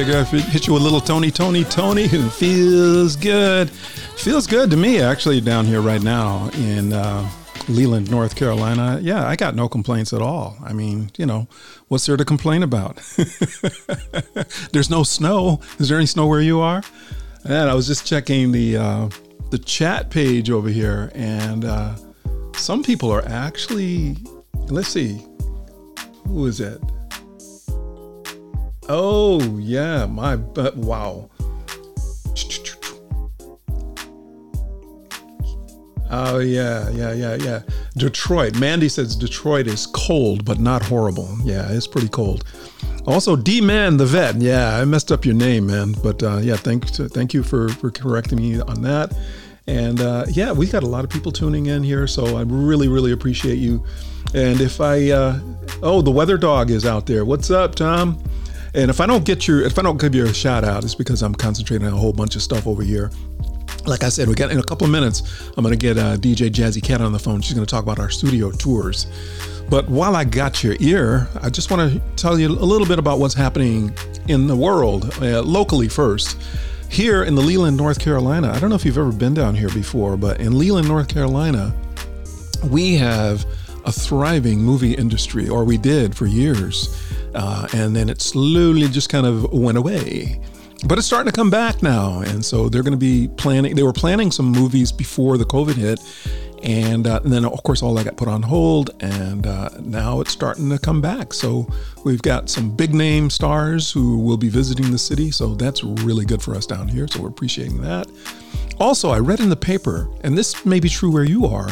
Figure 0.00 0.16
I'd 0.16 0.28
hit 0.28 0.66
you 0.66 0.72
with 0.72 0.80
a 0.80 0.82
little 0.82 1.02
Tony, 1.02 1.30
Toni, 1.30 1.62
Toné. 1.62 2.10
It 2.10 2.30
feels 2.30 3.16
good. 3.16 3.68
Feels 3.70 4.46
good 4.46 4.70
to 4.70 4.76
me, 4.78 4.98
actually, 4.98 5.42
down 5.42 5.66
here 5.66 5.82
right 5.82 6.02
now 6.02 6.48
in 6.54 6.94
uh, 6.94 7.28
Leland, 7.68 8.10
North 8.10 8.34
Carolina. 8.34 8.98
Yeah, 9.02 9.28
I 9.28 9.36
got 9.36 9.54
no 9.54 9.68
complaints 9.68 10.14
at 10.14 10.22
all. 10.22 10.56
I 10.64 10.72
mean, 10.72 11.10
you 11.18 11.26
know, 11.26 11.48
what's 11.88 12.06
there 12.06 12.16
to 12.16 12.24
complain 12.24 12.62
about? 12.62 12.96
There's 14.72 14.88
no 14.88 15.02
snow. 15.02 15.60
Is 15.78 15.90
there 15.90 15.98
any 15.98 16.06
snow 16.06 16.26
where 16.26 16.40
you 16.40 16.60
are? 16.60 16.82
And 17.44 17.68
I 17.68 17.74
was 17.74 17.86
just 17.86 18.06
checking 18.06 18.52
the 18.52 18.78
uh, 18.78 19.10
the 19.50 19.58
chat 19.58 20.08
page 20.08 20.48
over 20.48 20.70
here, 20.70 21.12
and 21.14 21.66
uh, 21.66 21.94
some 22.56 22.82
people 22.82 23.10
are 23.12 23.22
actually. 23.26 24.16
Let's 24.70 24.88
see, 24.88 25.22
who 26.26 26.46
is 26.46 26.58
it? 26.60 26.80
Oh 28.92 29.56
yeah, 29.58 30.04
my 30.06 30.34
but 30.34 30.76
wow. 30.76 31.30
Oh 36.10 36.38
yeah, 36.40 36.90
yeah, 36.90 37.12
yeah, 37.12 37.36
yeah. 37.36 37.62
Detroit. 37.96 38.58
Mandy 38.58 38.88
says 38.88 39.14
Detroit 39.14 39.68
is 39.68 39.86
cold, 39.86 40.44
but 40.44 40.58
not 40.58 40.82
horrible. 40.82 41.38
Yeah, 41.44 41.70
it's 41.70 41.86
pretty 41.86 42.08
cold. 42.08 42.42
Also, 43.06 43.36
D 43.36 43.60
Man 43.60 43.96
the 43.96 44.06
vet. 44.06 44.34
Yeah, 44.40 44.76
I 44.76 44.84
messed 44.84 45.12
up 45.12 45.24
your 45.24 45.36
name, 45.36 45.68
man. 45.68 45.94
But 46.02 46.20
uh, 46.24 46.38
yeah, 46.38 46.56
thank 46.56 46.88
thank 46.88 47.32
you 47.32 47.44
for 47.44 47.68
for 47.68 47.92
correcting 47.92 48.38
me 48.38 48.60
on 48.60 48.82
that. 48.82 49.16
And 49.68 50.00
uh, 50.00 50.26
yeah, 50.30 50.50
we 50.50 50.66
got 50.66 50.82
a 50.82 50.88
lot 50.88 51.04
of 51.04 51.10
people 51.10 51.30
tuning 51.30 51.66
in 51.66 51.84
here, 51.84 52.08
so 52.08 52.36
I 52.36 52.42
really 52.42 52.88
really 52.88 53.12
appreciate 53.12 53.58
you. 53.58 53.84
And 54.34 54.60
if 54.60 54.80
I 54.80 55.12
uh, 55.12 55.38
oh, 55.80 56.02
the 56.02 56.10
weather 56.10 56.36
dog 56.36 56.72
is 56.72 56.84
out 56.84 57.06
there. 57.06 57.24
What's 57.24 57.52
up, 57.52 57.76
Tom? 57.76 58.20
And 58.74 58.90
if 58.90 59.00
I 59.00 59.06
don't 59.06 59.24
get 59.24 59.48
your 59.48 59.62
if 59.62 59.78
I 59.78 59.82
don't 59.82 60.00
give 60.00 60.14
you 60.14 60.26
a 60.26 60.34
shout 60.34 60.64
out, 60.64 60.84
it's 60.84 60.94
because 60.94 61.22
I'm 61.22 61.34
concentrating 61.34 61.86
on 61.86 61.92
a 61.92 61.96
whole 61.96 62.12
bunch 62.12 62.36
of 62.36 62.42
stuff 62.42 62.66
over 62.66 62.82
here 62.82 63.10
like 63.86 64.04
I 64.04 64.08
said, 64.08 64.28
we 64.28 64.34
got 64.34 64.50
in 64.50 64.58
a 64.58 64.62
couple 64.62 64.84
of 64.84 64.90
minutes. 64.90 65.50
I'm 65.56 65.64
going 65.64 65.76
to 65.76 65.78
get 65.78 65.96
uh, 65.98 66.16
DJ 66.16 66.50
Jazzy 66.50 66.82
Cat 66.82 67.00
on 67.00 67.12
the 67.12 67.18
phone. 67.18 67.40
She's 67.40 67.54
going 67.54 67.66
to 67.66 67.70
talk 67.70 67.82
about 67.82 67.98
our 67.98 68.10
studio 68.10 68.50
tours. 68.50 69.06
But 69.68 69.88
while 69.88 70.16
I 70.16 70.24
got 70.24 70.62
your 70.64 70.76
ear, 70.80 71.28
I 71.40 71.50
just 71.50 71.70
want 71.70 71.92
to 71.92 72.00
tell 72.16 72.38
you 72.38 72.48
a 72.48 72.50
little 72.50 72.86
bit 72.86 72.98
about 72.98 73.18
what's 73.18 73.34
happening 73.34 73.94
in 74.28 74.46
the 74.46 74.56
world, 74.56 75.14
uh, 75.22 75.42
locally 75.42 75.88
first. 75.88 76.36
Here 76.88 77.22
in 77.22 77.36
the 77.36 77.40
Leland, 77.40 77.76
North 77.76 78.00
Carolina, 78.00 78.50
I 78.50 78.58
don't 78.58 78.68
know 78.68 78.76
if 78.76 78.84
you've 78.84 78.98
ever 78.98 79.12
been 79.12 79.32
down 79.32 79.54
here 79.54 79.68
before, 79.68 80.16
but 80.16 80.40
in 80.40 80.58
Leland, 80.58 80.88
North 80.88 81.06
Carolina, 81.08 81.72
we 82.68 82.96
have 82.96 83.46
a 83.84 83.92
thriving 83.92 84.58
movie 84.60 84.94
industry, 84.94 85.48
or 85.48 85.64
we 85.64 85.78
did 85.78 86.14
for 86.14 86.26
years. 86.26 86.96
Uh, 87.34 87.66
and 87.74 87.94
then 87.94 88.08
it 88.08 88.20
slowly 88.20 88.88
just 88.88 89.08
kind 89.08 89.26
of 89.26 89.52
went 89.52 89.78
away 89.78 90.40
but 90.86 90.96
it's 90.96 91.06
starting 91.06 91.30
to 91.30 91.36
come 91.36 91.50
back 91.50 91.82
now 91.82 92.20
and 92.20 92.44
so 92.44 92.68
they're 92.68 92.82
going 92.82 92.92
to 92.92 92.98
be 92.98 93.28
planning 93.36 93.74
they 93.74 93.82
were 93.82 93.92
planning 93.92 94.30
some 94.30 94.46
movies 94.46 94.90
before 94.90 95.36
the 95.36 95.44
covid 95.44 95.74
hit 95.74 96.00
and, 96.62 97.06
uh, 97.06 97.20
and 97.24 97.32
then 97.32 97.44
of 97.44 97.62
course 97.62 97.82
all 97.82 97.94
that 97.94 98.04
got 98.04 98.16
put 98.16 98.28
on 98.28 98.42
hold 98.42 98.90
and 99.00 99.46
uh, 99.46 99.70
now 99.80 100.20
it's 100.20 100.30
starting 100.30 100.68
to 100.70 100.78
come 100.78 101.00
back 101.00 101.32
so 101.32 101.66
we've 102.04 102.22
got 102.22 102.48
some 102.48 102.74
big 102.74 102.94
name 102.94 103.30
stars 103.30 103.90
who 103.90 104.18
will 104.18 104.36
be 104.36 104.48
visiting 104.48 104.90
the 104.90 104.98
city 104.98 105.30
so 105.30 105.54
that's 105.54 105.82
really 105.84 106.24
good 106.24 106.42
for 106.42 106.54
us 106.54 106.66
down 106.66 106.88
here 106.88 107.06
so 107.08 107.20
we're 107.20 107.28
appreciating 107.28 107.80
that 107.80 108.06
also 108.78 109.10
i 109.10 109.18
read 109.18 109.40
in 109.40 109.50
the 109.50 109.56
paper 109.56 110.08
and 110.22 110.36
this 110.36 110.64
may 110.64 110.80
be 110.80 110.88
true 110.88 111.10
where 111.10 111.24
you 111.24 111.46
are 111.46 111.68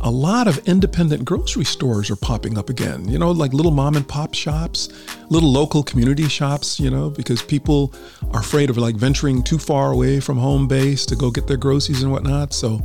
a 0.00 0.10
lot 0.10 0.46
of 0.46 0.58
independent 0.68 1.24
grocery 1.24 1.64
stores 1.64 2.10
are 2.10 2.16
popping 2.16 2.56
up 2.56 2.70
again, 2.70 3.08
you 3.08 3.18
know, 3.18 3.30
like 3.30 3.52
little 3.52 3.72
mom 3.72 3.96
and 3.96 4.06
pop 4.06 4.32
shops, 4.32 4.88
little 5.28 5.50
local 5.50 5.82
community 5.82 6.28
shops, 6.28 6.78
you 6.78 6.90
know, 6.90 7.10
because 7.10 7.42
people 7.42 7.92
are 8.32 8.40
afraid 8.40 8.70
of 8.70 8.78
like 8.78 8.94
venturing 8.94 9.42
too 9.42 9.58
far 9.58 9.92
away 9.92 10.20
from 10.20 10.38
home 10.38 10.68
base 10.68 11.04
to 11.06 11.16
go 11.16 11.30
get 11.30 11.46
their 11.46 11.56
groceries 11.56 12.02
and 12.02 12.12
whatnot. 12.12 12.52
So, 12.52 12.80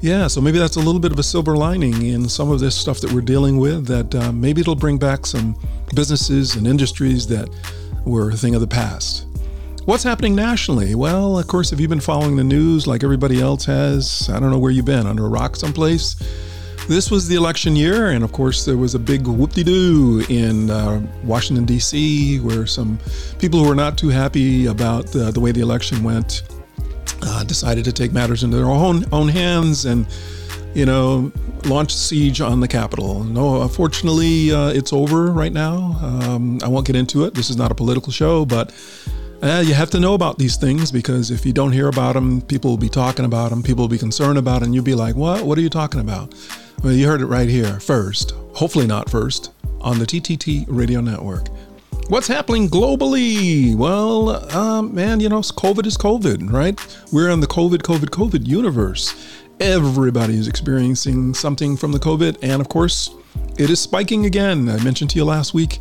yeah, 0.00 0.28
so 0.28 0.40
maybe 0.40 0.58
that's 0.58 0.76
a 0.76 0.80
little 0.80 1.00
bit 1.00 1.12
of 1.12 1.18
a 1.18 1.22
silver 1.22 1.56
lining 1.56 2.02
in 2.06 2.28
some 2.28 2.50
of 2.50 2.60
this 2.60 2.76
stuff 2.76 3.00
that 3.00 3.12
we're 3.12 3.20
dealing 3.22 3.58
with, 3.58 3.86
that 3.86 4.14
uh, 4.14 4.30
maybe 4.32 4.60
it'll 4.60 4.76
bring 4.76 4.98
back 4.98 5.26
some 5.26 5.56
businesses 5.94 6.54
and 6.56 6.66
industries 6.66 7.26
that 7.28 7.48
were 8.04 8.30
a 8.30 8.36
thing 8.36 8.54
of 8.54 8.60
the 8.60 8.66
past. 8.66 9.26
What's 9.84 10.02
happening 10.02 10.34
nationally? 10.34 10.94
Well, 10.94 11.38
of 11.38 11.46
course, 11.46 11.70
if 11.70 11.78
you've 11.78 11.90
been 11.90 12.00
following 12.00 12.36
the 12.36 12.44
news 12.44 12.86
like 12.86 13.04
everybody 13.04 13.38
else 13.38 13.66
has, 13.66 14.30
I 14.30 14.40
don't 14.40 14.50
know 14.50 14.58
where 14.58 14.70
you've 14.70 14.86
been, 14.86 15.06
under 15.06 15.26
a 15.26 15.28
rock 15.28 15.56
someplace. 15.56 16.16
This 16.88 17.10
was 17.10 17.28
the 17.28 17.34
election 17.34 17.76
year, 17.76 18.12
and 18.12 18.24
of 18.24 18.32
course, 18.32 18.64
there 18.64 18.78
was 18.78 18.94
a 18.94 18.98
big 18.98 19.26
whoop 19.26 19.52
de 19.52 19.62
doo 19.62 20.24
in 20.30 20.70
uh, 20.70 21.06
Washington, 21.22 21.66
D.C., 21.66 22.40
where 22.40 22.64
some 22.64 22.98
people 23.38 23.62
who 23.62 23.68
were 23.68 23.74
not 23.74 23.98
too 23.98 24.08
happy 24.08 24.66
about 24.66 25.08
the, 25.08 25.30
the 25.30 25.38
way 25.38 25.52
the 25.52 25.60
election 25.60 26.02
went 26.02 26.44
uh, 27.20 27.44
decided 27.44 27.84
to 27.84 27.92
take 27.92 28.10
matters 28.10 28.42
into 28.42 28.56
their 28.56 28.64
own, 28.64 29.04
own 29.12 29.28
hands 29.28 29.84
and, 29.84 30.06
you 30.72 30.86
know, 30.86 31.30
launch 31.66 31.92
a 31.92 31.98
siege 31.98 32.40
on 32.40 32.60
the 32.60 32.68
Capitol. 32.68 33.22
No, 33.22 33.60
unfortunately, 33.60 34.50
uh, 34.50 34.68
it's 34.68 34.94
over 34.94 35.30
right 35.30 35.52
now. 35.52 35.98
Um, 36.00 36.58
I 36.62 36.68
won't 36.68 36.86
get 36.86 36.96
into 36.96 37.24
it. 37.24 37.34
This 37.34 37.50
is 37.50 37.58
not 37.58 37.70
a 37.70 37.74
political 37.74 38.12
show, 38.12 38.46
but 38.46 38.72
uh, 39.42 39.62
you 39.64 39.74
have 39.74 39.90
to 39.90 40.00
know 40.00 40.14
about 40.14 40.38
these 40.38 40.56
things 40.56 40.90
because 40.90 41.30
if 41.30 41.44
you 41.44 41.52
don't 41.52 41.72
hear 41.72 41.88
about 41.88 42.14
them, 42.14 42.40
people 42.40 42.70
will 42.70 42.78
be 42.78 42.88
talking 42.88 43.24
about 43.24 43.50
them, 43.50 43.62
people 43.62 43.82
will 43.82 43.88
be 43.88 43.98
concerned 43.98 44.38
about 44.38 44.62
it, 44.62 44.66
and 44.66 44.74
you'll 44.74 44.84
be 44.84 44.94
like, 44.94 45.16
What? 45.16 45.44
What 45.44 45.58
are 45.58 45.60
you 45.60 45.70
talking 45.70 46.00
about? 46.00 46.34
Well, 46.82 46.92
you 46.92 47.06
heard 47.06 47.20
it 47.20 47.26
right 47.26 47.48
here 47.48 47.80
first, 47.80 48.32
hopefully 48.52 48.86
not 48.86 49.10
first, 49.10 49.52
on 49.80 49.98
the 49.98 50.06
TTT 50.06 50.66
Radio 50.68 51.00
Network. 51.00 51.48
What's 52.08 52.28
happening 52.28 52.68
globally? 52.68 53.74
Well, 53.74 54.54
um, 54.54 54.94
man, 54.94 55.20
you 55.20 55.30
know, 55.30 55.40
COVID 55.40 55.86
is 55.86 55.96
COVID, 55.96 56.52
right? 56.52 56.78
We're 57.10 57.30
in 57.30 57.40
the 57.40 57.46
COVID, 57.46 57.78
COVID, 57.78 58.10
COVID 58.10 58.46
universe. 58.46 59.14
Everybody 59.58 60.34
is 60.34 60.46
experiencing 60.46 61.32
something 61.32 61.76
from 61.78 61.92
the 61.92 61.98
COVID, 61.98 62.38
and 62.42 62.60
of 62.60 62.68
course, 62.68 63.10
it 63.56 63.70
is 63.70 63.80
spiking 63.80 64.26
again. 64.26 64.68
I 64.68 64.82
mentioned 64.84 65.10
to 65.10 65.16
you 65.16 65.24
last 65.24 65.54
week 65.54 65.80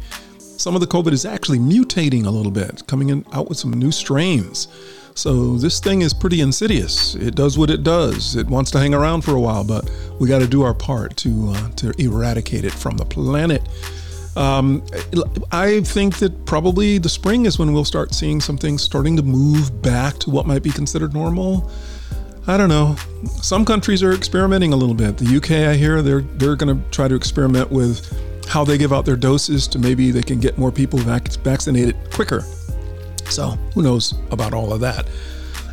some 0.64 0.76
of 0.76 0.80
the 0.80 0.88
COVID 0.88 1.12
is 1.12 1.26
actually 1.26 1.60
mutating 1.60 2.26
a 2.26 2.30
little 2.30 2.50
bit, 2.50 2.88
coming 2.88 3.10
in 3.10 3.26
out 3.34 3.50
with 3.50 3.58
some 3.58 3.74
new 3.74 3.92
strains. 3.92 4.70
So 5.14 5.58
this 5.58 5.82
thing 5.82 6.04
is 6.04 6.14
pretty 6.14 6.40
insidious. 6.40 7.16
It 7.16 7.36
does 7.36 7.58
what 7.58 7.70
it 7.70 7.84
does. 7.84 8.38
It 8.38 8.48
wants 8.48 8.72
to 8.72 8.80
hang 8.80 8.94
around 8.94 9.24
for 9.24 9.32
a 9.36 9.42
while, 9.42 9.66
but 9.66 9.92
we 10.22 10.30
got 10.30 10.40
to 10.40 10.48
do 10.48 10.62
our 10.62 10.74
part 10.74 11.18
to 11.18 11.50
uh, 11.50 11.70
to 11.72 11.92
eradicate 11.98 12.64
it 12.64 12.72
from 12.72 12.96
the 12.96 13.04
planet. 13.04 13.62
Um, 14.38 14.82
I 15.52 15.82
think 15.82 16.20
that 16.20 16.46
probably 16.46 16.98
the 16.98 17.10
spring 17.10 17.46
is 17.46 17.60
when 17.60 17.74
we'll 17.74 17.84
start 17.84 18.14
seeing 18.14 18.40
some 18.40 18.58
things 18.58 18.82
starting 18.82 19.18
to 19.18 19.22
move 19.22 19.82
back 19.82 20.18
to 20.20 20.30
what 20.30 20.48
might 20.48 20.64
be 20.64 20.72
considered 20.72 21.14
normal. 21.14 21.70
I 22.48 22.56
don't 22.56 22.70
know. 22.70 22.96
Some 23.42 23.66
countries 23.66 24.02
are 24.02 24.14
experimenting 24.14 24.72
a 24.72 24.78
little 24.78 24.96
bit. 24.96 25.18
The 25.18 25.36
UK, 25.36 25.52
I 25.68 25.76
hear, 25.76 26.02
they're 26.02 26.22
they're 26.22 26.56
going 26.56 26.74
to 26.74 26.90
try 26.90 27.10
to 27.10 27.16
experiment 27.16 27.70
with 27.70 28.10
how 28.48 28.64
they 28.64 28.78
give 28.78 28.94
out 28.94 29.06
their 29.06 29.16
doses 29.16 29.68
to 29.70 29.80
maybe 29.80 30.12
they 30.12 30.22
can 30.24 30.40
get 30.40 30.58
more 30.58 30.72
people 30.72 31.00
vac- 31.00 31.32
vaccinated 31.44 31.96
quicker. 32.12 32.42
So 33.30 33.52
who 33.74 33.82
knows 33.82 34.14
about 34.32 34.54
all 34.54 34.74
of 34.74 34.80
that. 34.82 35.08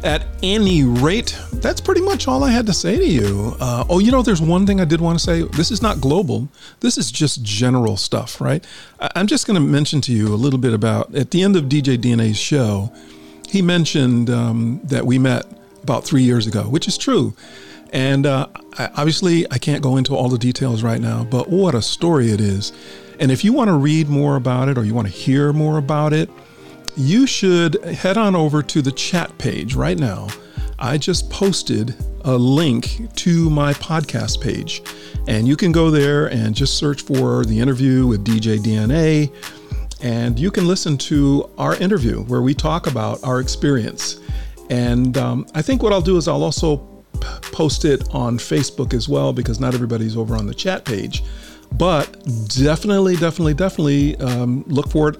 At 0.02 0.24
any 0.42 0.84
rate, 0.84 1.38
that's 1.54 1.78
pretty 1.80 2.00
much 2.00 2.26
all 2.26 2.42
I 2.42 2.50
had 2.50 2.64
to 2.66 2.72
say 2.72 2.96
to 2.96 3.04
you. 3.04 3.54
Uh, 3.60 3.84
oh, 3.90 3.98
you 3.98 4.10
know, 4.10 4.22
there's 4.22 4.40
one 4.40 4.66
thing 4.66 4.80
I 4.80 4.86
did 4.86 4.98
want 5.00 5.18
to 5.18 5.22
say. 5.22 5.42
This 5.42 5.70
is 5.70 5.82
not 5.82 6.00
global. 6.00 6.48
This 6.80 6.96
is 6.96 7.10
just 7.12 7.42
general 7.42 7.98
stuff, 7.98 8.40
right? 8.40 8.64
I- 8.98 9.10
I'm 9.14 9.26
just 9.26 9.46
going 9.46 9.56
to 9.56 9.60
mention 9.60 10.00
to 10.02 10.12
you 10.12 10.28
a 10.28 10.36
little 10.36 10.58
bit 10.58 10.72
about 10.72 11.14
at 11.14 11.32
the 11.32 11.42
end 11.42 11.54
of 11.54 11.64
DJ 11.64 11.98
DNA's 11.98 12.38
show. 12.38 12.90
He 13.46 13.60
mentioned 13.60 14.30
um, 14.30 14.80
that 14.84 15.04
we 15.04 15.18
met 15.18 15.44
about 15.82 16.04
three 16.04 16.22
years 16.22 16.46
ago, 16.46 16.62
which 16.62 16.88
is 16.88 16.96
true. 16.96 17.34
And 17.92 18.26
uh, 18.26 18.46
obviously, 18.78 19.50
I 19.50 19.58
can't 19.58 19.82
go 19.82 19.96
into 19.96 20.14
all 20.14 20.28
the 20.28 20.38
details 20.38 20.82
right 20.82 21.00
now, 21.00 21.24
but 21.24 21.48
what 21.48 21.74
a 21.74 21.82
story 21.82 22.30
it 22.30 22.40
is. 22.40 22.72
And 23.18 23.30
if 23.30 23.44
you 23.44 23.52
want 23.52 23.68
to 23.68 23.74
read 23.74 24.08
more 24.08 24.36
about 24.36 24.68
it 24.68 24.78
or 24.78 24.84
you 24.84 24.94
want 24.94 25.08
to 25.08 25.12
hear 25.12 25.52
more 25.52 25.78
about 25.78 26.12
it, 26.12 26.30
you 26.96 27.26
should 27.26 27.82
head 27.84 28.16
on 28.16 28.34
over 28.34 28.62
to 28.62 28.82
the 28.82 28.92
chat 28.92 29.36
page 29.38 29.74
right 29.74 29.98
now. 29.98 30.28
I 30.78 30.96
just 30.96 31.28
posted 31.30 31.94
a 32.24 32.36
link 32.36 33.14
to 33.16 33.50
my 33.50 33.72
podcast 33.74 34.40
page, 34.40 34.82
and 35.28 35.46
you 35.46 35.56
can 35.56 35.72
go 35.72 35.90
there 35.90 36.26
and 36.28 36.54
just 36.54 36.78
search 36.78 37.02
for 37.02 37.44
the 37.44 37.58
interview 37.58 38.06
with 38.06 38.24
DJ 38.24 38.58
DNA, 38.58 39.32
and 40.02 40.38
you 40.38 40.50
can 40.50 40.66
listen 40.66 40.96
to 40.96 41.50
our 41.58 41.76
interview 41.76 42.22
where 42.24 42.40
we 42.40 42.54
talk 42.54 42.86
about 42.86 43.22
our 43.22 43.40
experience. 43.40 44.20
And 44.70 45.18
um, 45.18 45.46
I 45.54 45.62
think 45.62 45.82
what 45.82 45.92
I'll 45.92 46.00
do 46.00 46.16
is 46.16 46.28
I'll 46.28 46.42
also 46.44 46.76
post 47.52 47.84
it 47.84 48.02
on 48.14 48.38
Facebook 48.38 48.94
as 48.94 49.08
well 49.08 49.32
because 49.32 49.60
not 49.60 49.74
everybody's 49.74 50.16
over 50.16 50.36
on 50.36 50.46
the 50.46 50.54
chat 50.54 50.84
page. 50.84 51.22
But 51.72 52.12
definitely, 52.48 53.16
definitely, 53.16 53.54
definitely 53.54 54.16
um, 54.16 54.64
look 54.66 54.88
for 54.90 55.10
it 55.10 55.16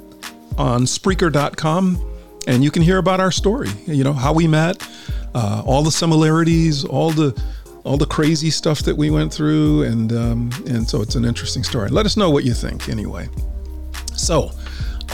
on 0.59 0.83
Spreaker.com 0.83 2.07
and 2.47 2.65
you 2.65 2.71
can 2.71 2.83
hear 2.83 2.99
about 2.99 3.21
our 3.21 3.31
story. 3.31 3.71
You 3.87 4.03
know 4.05 4.13
how 4.13 4.33
we 4.33 4.47
met, 4.49 4.87
uh, 5.35 5.63
all 5.65 5.83
the 5.83 5.93
similarities, 5.93 6.85
all 6.85 7.11
the 7.11 7.41
all 7.85 7.97
the 7.97 8.07
crazy 8.07 8.51
stuff 8.51 8.81
that 8.81 8.97
we 8.97 9.11
went 9.11 9.33
through, 9.33 9.83
and 9.85 10.13
um, 10.13 10.51
and 10.67 10.89
so 10.89 11.01
it's 11.03 11.15
an 11.15 11.25
interesting 11.25 11.63
story. 11.63 11.89
Let 11.89 12.07
us 12.07 12.17
know 12.17 12.31
what 12.31 12.45
you 12.45 12.55
think 12.55 12.89
anyway. 12.89 13.29
So 14.17 14.51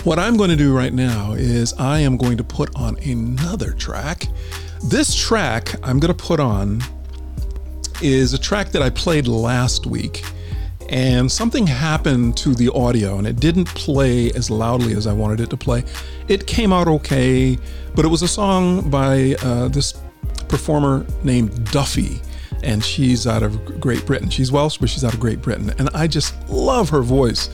What 0.05 0.19
I'm 0.21 0.37
going 0.37 0.51
to 0.51 0.57
do 0.57 0.77
right 0.77 0.93
now 0.93 1.33
is 1.33 1.73
I 1.75 1.99
am 2.01 2.17
going 2.17 2.37
to 2.37 2.45
put 2.45 2.75
on 2.77 2.97
another 2.99 3.73
track. 3.73 4.29
This 4.89 5.17
track 5.17 5.75
I'm 5.83 5.99
going 5.99 6.15
to 6.15 6.25
put 6.25 6.39
on 6.39 6.81
is 8.01 8.35
a 8.35 8.39
track 8.39 8.69
that 8.69 8.83
I 8.83 8.91
played 8.91 9.27
last 9.27 9.85
week. 9.85 10.25
And 10.89 11.31
something 11.31 11.67
happened 11.67 12.37
to 12.39 12.55
the 12.55 12.73
audio 12.73 13.19
and 13.19 13.27
it 13.27 13.41
didn't 13.41 13.65
play 13.65 14.31
as 14.31 14.49
loudly 14.49 14.95
as 14.95 15.09
I 15.09 15.13
wanted 15.13 15.41
it 15.41 15.51
to 15.51 15.57
play. 15.57 15.83
It 16.29 16.47
came 16.47 16.73
out 16.73 16.87
okay, 16.87 17.59
but 17.97 18.05
it 18.05 18.09
was 18.09 18.23
a 18.23 18.29
song 18.29 18.89
by 18.89 19.35
uh, 19.43 19.67
this 19.67 19.95
performer 20.49 21.05
named 21.25 21.73
Duffy 21.73 22.21
and 22.63 22.85
she's 22.85 23.27
out 23.27 23.43
of 23.43 23.81
Great 23.81 24.07
Britain. 24.07 24.31
She's 24.31 24.53
Welsh, 24.53 24.79
but 24.79 24.89
she's 24.89 25.03
out 25.03 25.15
of 25.15 25.19
Great 25.19 25.43
Britain. 25.43 25.73
And 25.79 25.91
I 25.95 26.07
just 26.07 26.49
love 26.49 26.91
her 26.91 27.03
voice. 27.03 27.51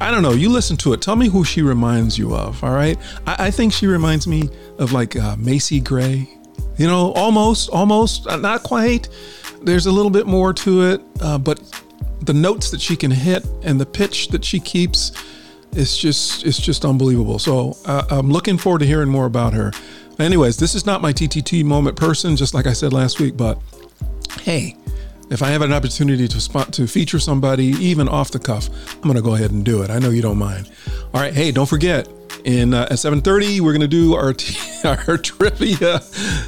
I 0.00 0.10
don't 0.10 0.22
know. 0.22 0.32
You 0.32 0.48
listen 0.48 0.78
to 0.78 0.94
it. 0.94 1.02
Tell 1.02 1.16
me 1.16 1.28
who 1.28 1.44
she 1.44 1.60
reminds 1.60 2.18
you 2.18 2.34
of. 2.34 2.64
All 2.64 2.72
right. 2.72 2.96
I, 3.26 3.46
I 3.46 3.50
think 3.50 3.74
she 3.74 3.86
reminds 3.86 4.26
me 4.26 4.48
of 4.78 4.92
like 4.92 5.14
uh, 5.14 5.36
Macy 5.36 5.78
Gray. 5.78 6.33
You 6.76 6.86
know, 6.86 7.12
almost, 7.12 7.70
almost, 7.70 8.26
uh, 8.26 8.36
not 8.36 8.62
quite. 8.62 9.08
There's 9.62 9.86
a 9.86 9.92
little 9.92 10.10
bit 10.10 10.26
more 10.26 10.52
to 10.52 10.82
it, 10.82 11.02
uh, 11.20 11.38
but 11.38 11.60
the 12.22 12.34
notes 12.34 12.70
that 12.70 12.80
she 12.80 12.96
can 12.96 13.10
hit 13.10 13.46
and 13.62 13.80
the 13.80 13.86
pitch 13.86 14.28
that 14.28 14.44
she 14.44 14.60
keeps, 14.60 15.12
it's 15.72 15.96
just, 15.96 16.44
it's 16.44 16.58
just 16.58 16.84
unbelievable. 16.84 17.38
So 17.38 17.76
uh, 17.84 18.04
I'm 18.10 18.30
looking 18.30 18.58
forward 18.58 18.80
to 18.80 18.86
hearing 18.86 19.08
more 19.08 19.26
about 19.26 19.52
her. 19.54 19.72
Anyways, 20.18 20.56
this 20.56 20.74
is 20.74 20.86
not 20.86 21.00
my 21.00 21.12
TTT 21.12 21.64
moment 21.64 21.96
person, 21.96 22.36
just 22.36 22.54
like 22.54 22.66
I 22.66 22.72
said 22.72 22.92
last 22.92 23.20
week, 23.20 23.36
but 23.36 23.58
hey, 24.40 24.76
if 25.30 25.42
I 25.42 25.48
have 25.48 25.62
an 25.62 25.72
opportunity 25.72 26.28
to 26.28 26.40
spot 26.40 26.72
to 26.74 26.86
feature 26.86 27.18
somebody, 27.18 27.66
even 27.66 28.08
off 28.08 28.30
the 28.30 28.38
cuff, 28.38 28.68
I'm 28.96 29.08
gonna 29.08 29.22
go 29.22 29.34
ahead 29.34 29.50
and 29.50 29.64
do 29.64 29.82
it. 29.82 29.90
I 29.90 29.98
know 29.98 30.10
you 30.10 30.22
don't 30.22 30.38
mind. 30.38 30.70
All 31.12 31.20
right, 31.20 31.32
hey, 31.32 31.50
don't 31.50 31.68
forget. 31.68 32.08
In 32.44 32.74
uh, 32.74 32.82
at 32.90 32.98
7:30, 32.98 33.60
we're 33.60 33.72
gonna 33.72 33.88
do 33.88 34.14
our 34.14 34.34
t- 34.34 34.56
our 34.84 35.16
trivia, 35.16 36.00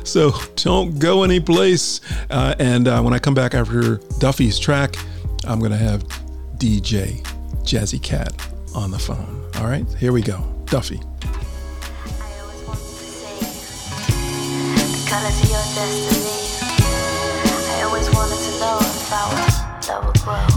so 0.04 0.32
don't 0.56 0.98
go 0.98 1.22
any 1.22 1.40
place. 1.40 2.02
Uh, 2.28 2.54
and 2.59 2.87
uh, 2.87 3.00
when 3.00 3.14
I 3.14 3.18
come 3.18 3.32
back 3.32 3.54
after 3.54 3.96
Duffy's 4.18 4.59
track, 4.59 4.96
I'm 5.44 5.59
gonna 5.59 5.76
have 5.78 6.04
DJ 6.59 7.22
Jazzy 7.62 8.02
Cat 8.02 8.32
on 8.74 8.90
the 8.90 8.98
phone. 8.98 9.42
All 9.56 9.66
right, 9.66 9.88
here 9.94 10.12
we 10.12 10.20
go, 10.20 10.38
Duffy. 10.66 11.00
I 17.68 17.82
always 17.85 18.11
wanted 18.14 18.37
to 18.37 18.61
know 18.61 18.78
if 18.80 19.11
love 19.11 20.06
would 20.06 20.20
grow. 20.20 20.56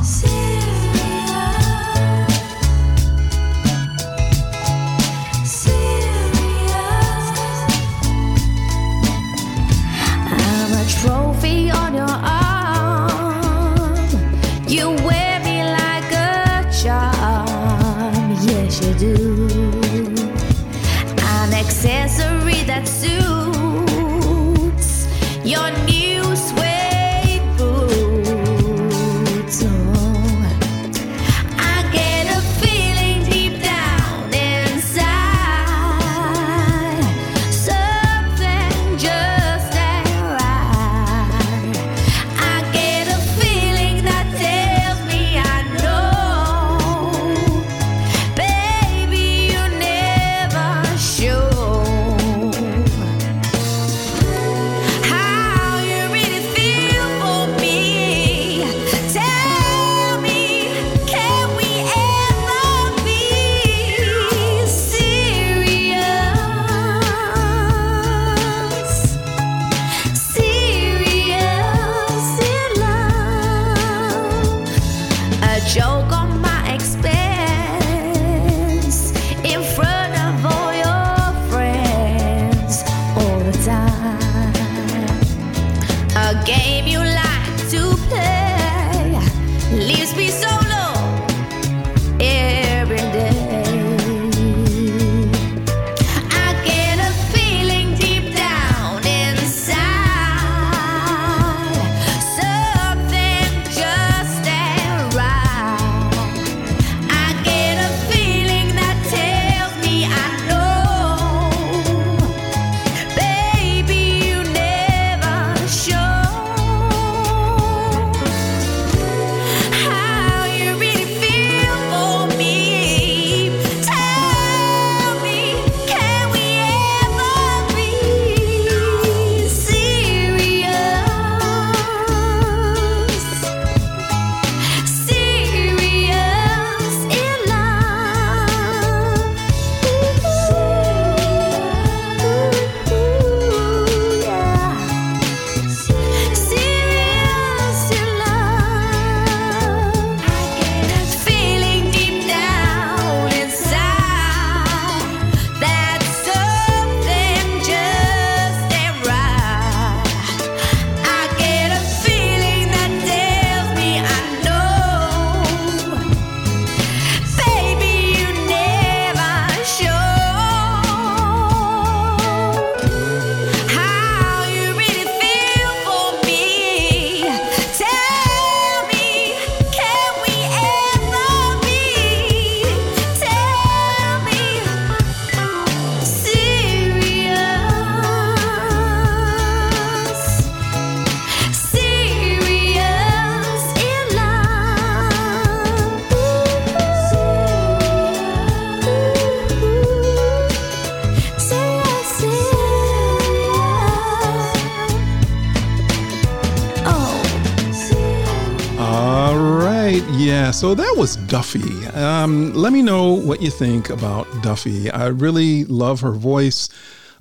Duffy. 211.51 211.87
Um, 211.87 212.53
let 212.53 212.71
me 212.71 212.83
know 212.83 213.13
what 213.13 213.41
you 213.41 213.49
think 213.49 213.89
about 213.89 214.27
Duffy. 214.43 214.91
I 214.91 215.07
really 215.07 215.65
love 215.65 216.01
her 216.01 216.11
voice. 216.11 216.69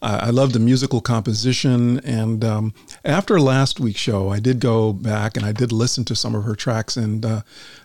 Uh, 0.02 0.20
I 0.24 0.30
love 0.30 0.52
the 0.52 0.58
musical 0.58 1.00
composition. 1.00 1.98
And 2.00 2.44
um, 2.44 2.74
after 3.06 3.40
last 3.40 3.80
week's 3.80 4.00
show, 4.00 4.28
I 4.28 4.38
did 4.38 4.60
go 4.60 4.92
back 4.92 5.38
and 5.38 5.46
I 5.46 5.52
did 5.52 5.72
listen 5.72 6.04
to 6.04 6.14
some 6.14 6.34
of 6.34 6.44
her 6.44 6.54
tracks, 6.54 6.94
and 6.94 7.24
uh, 7.24 7.40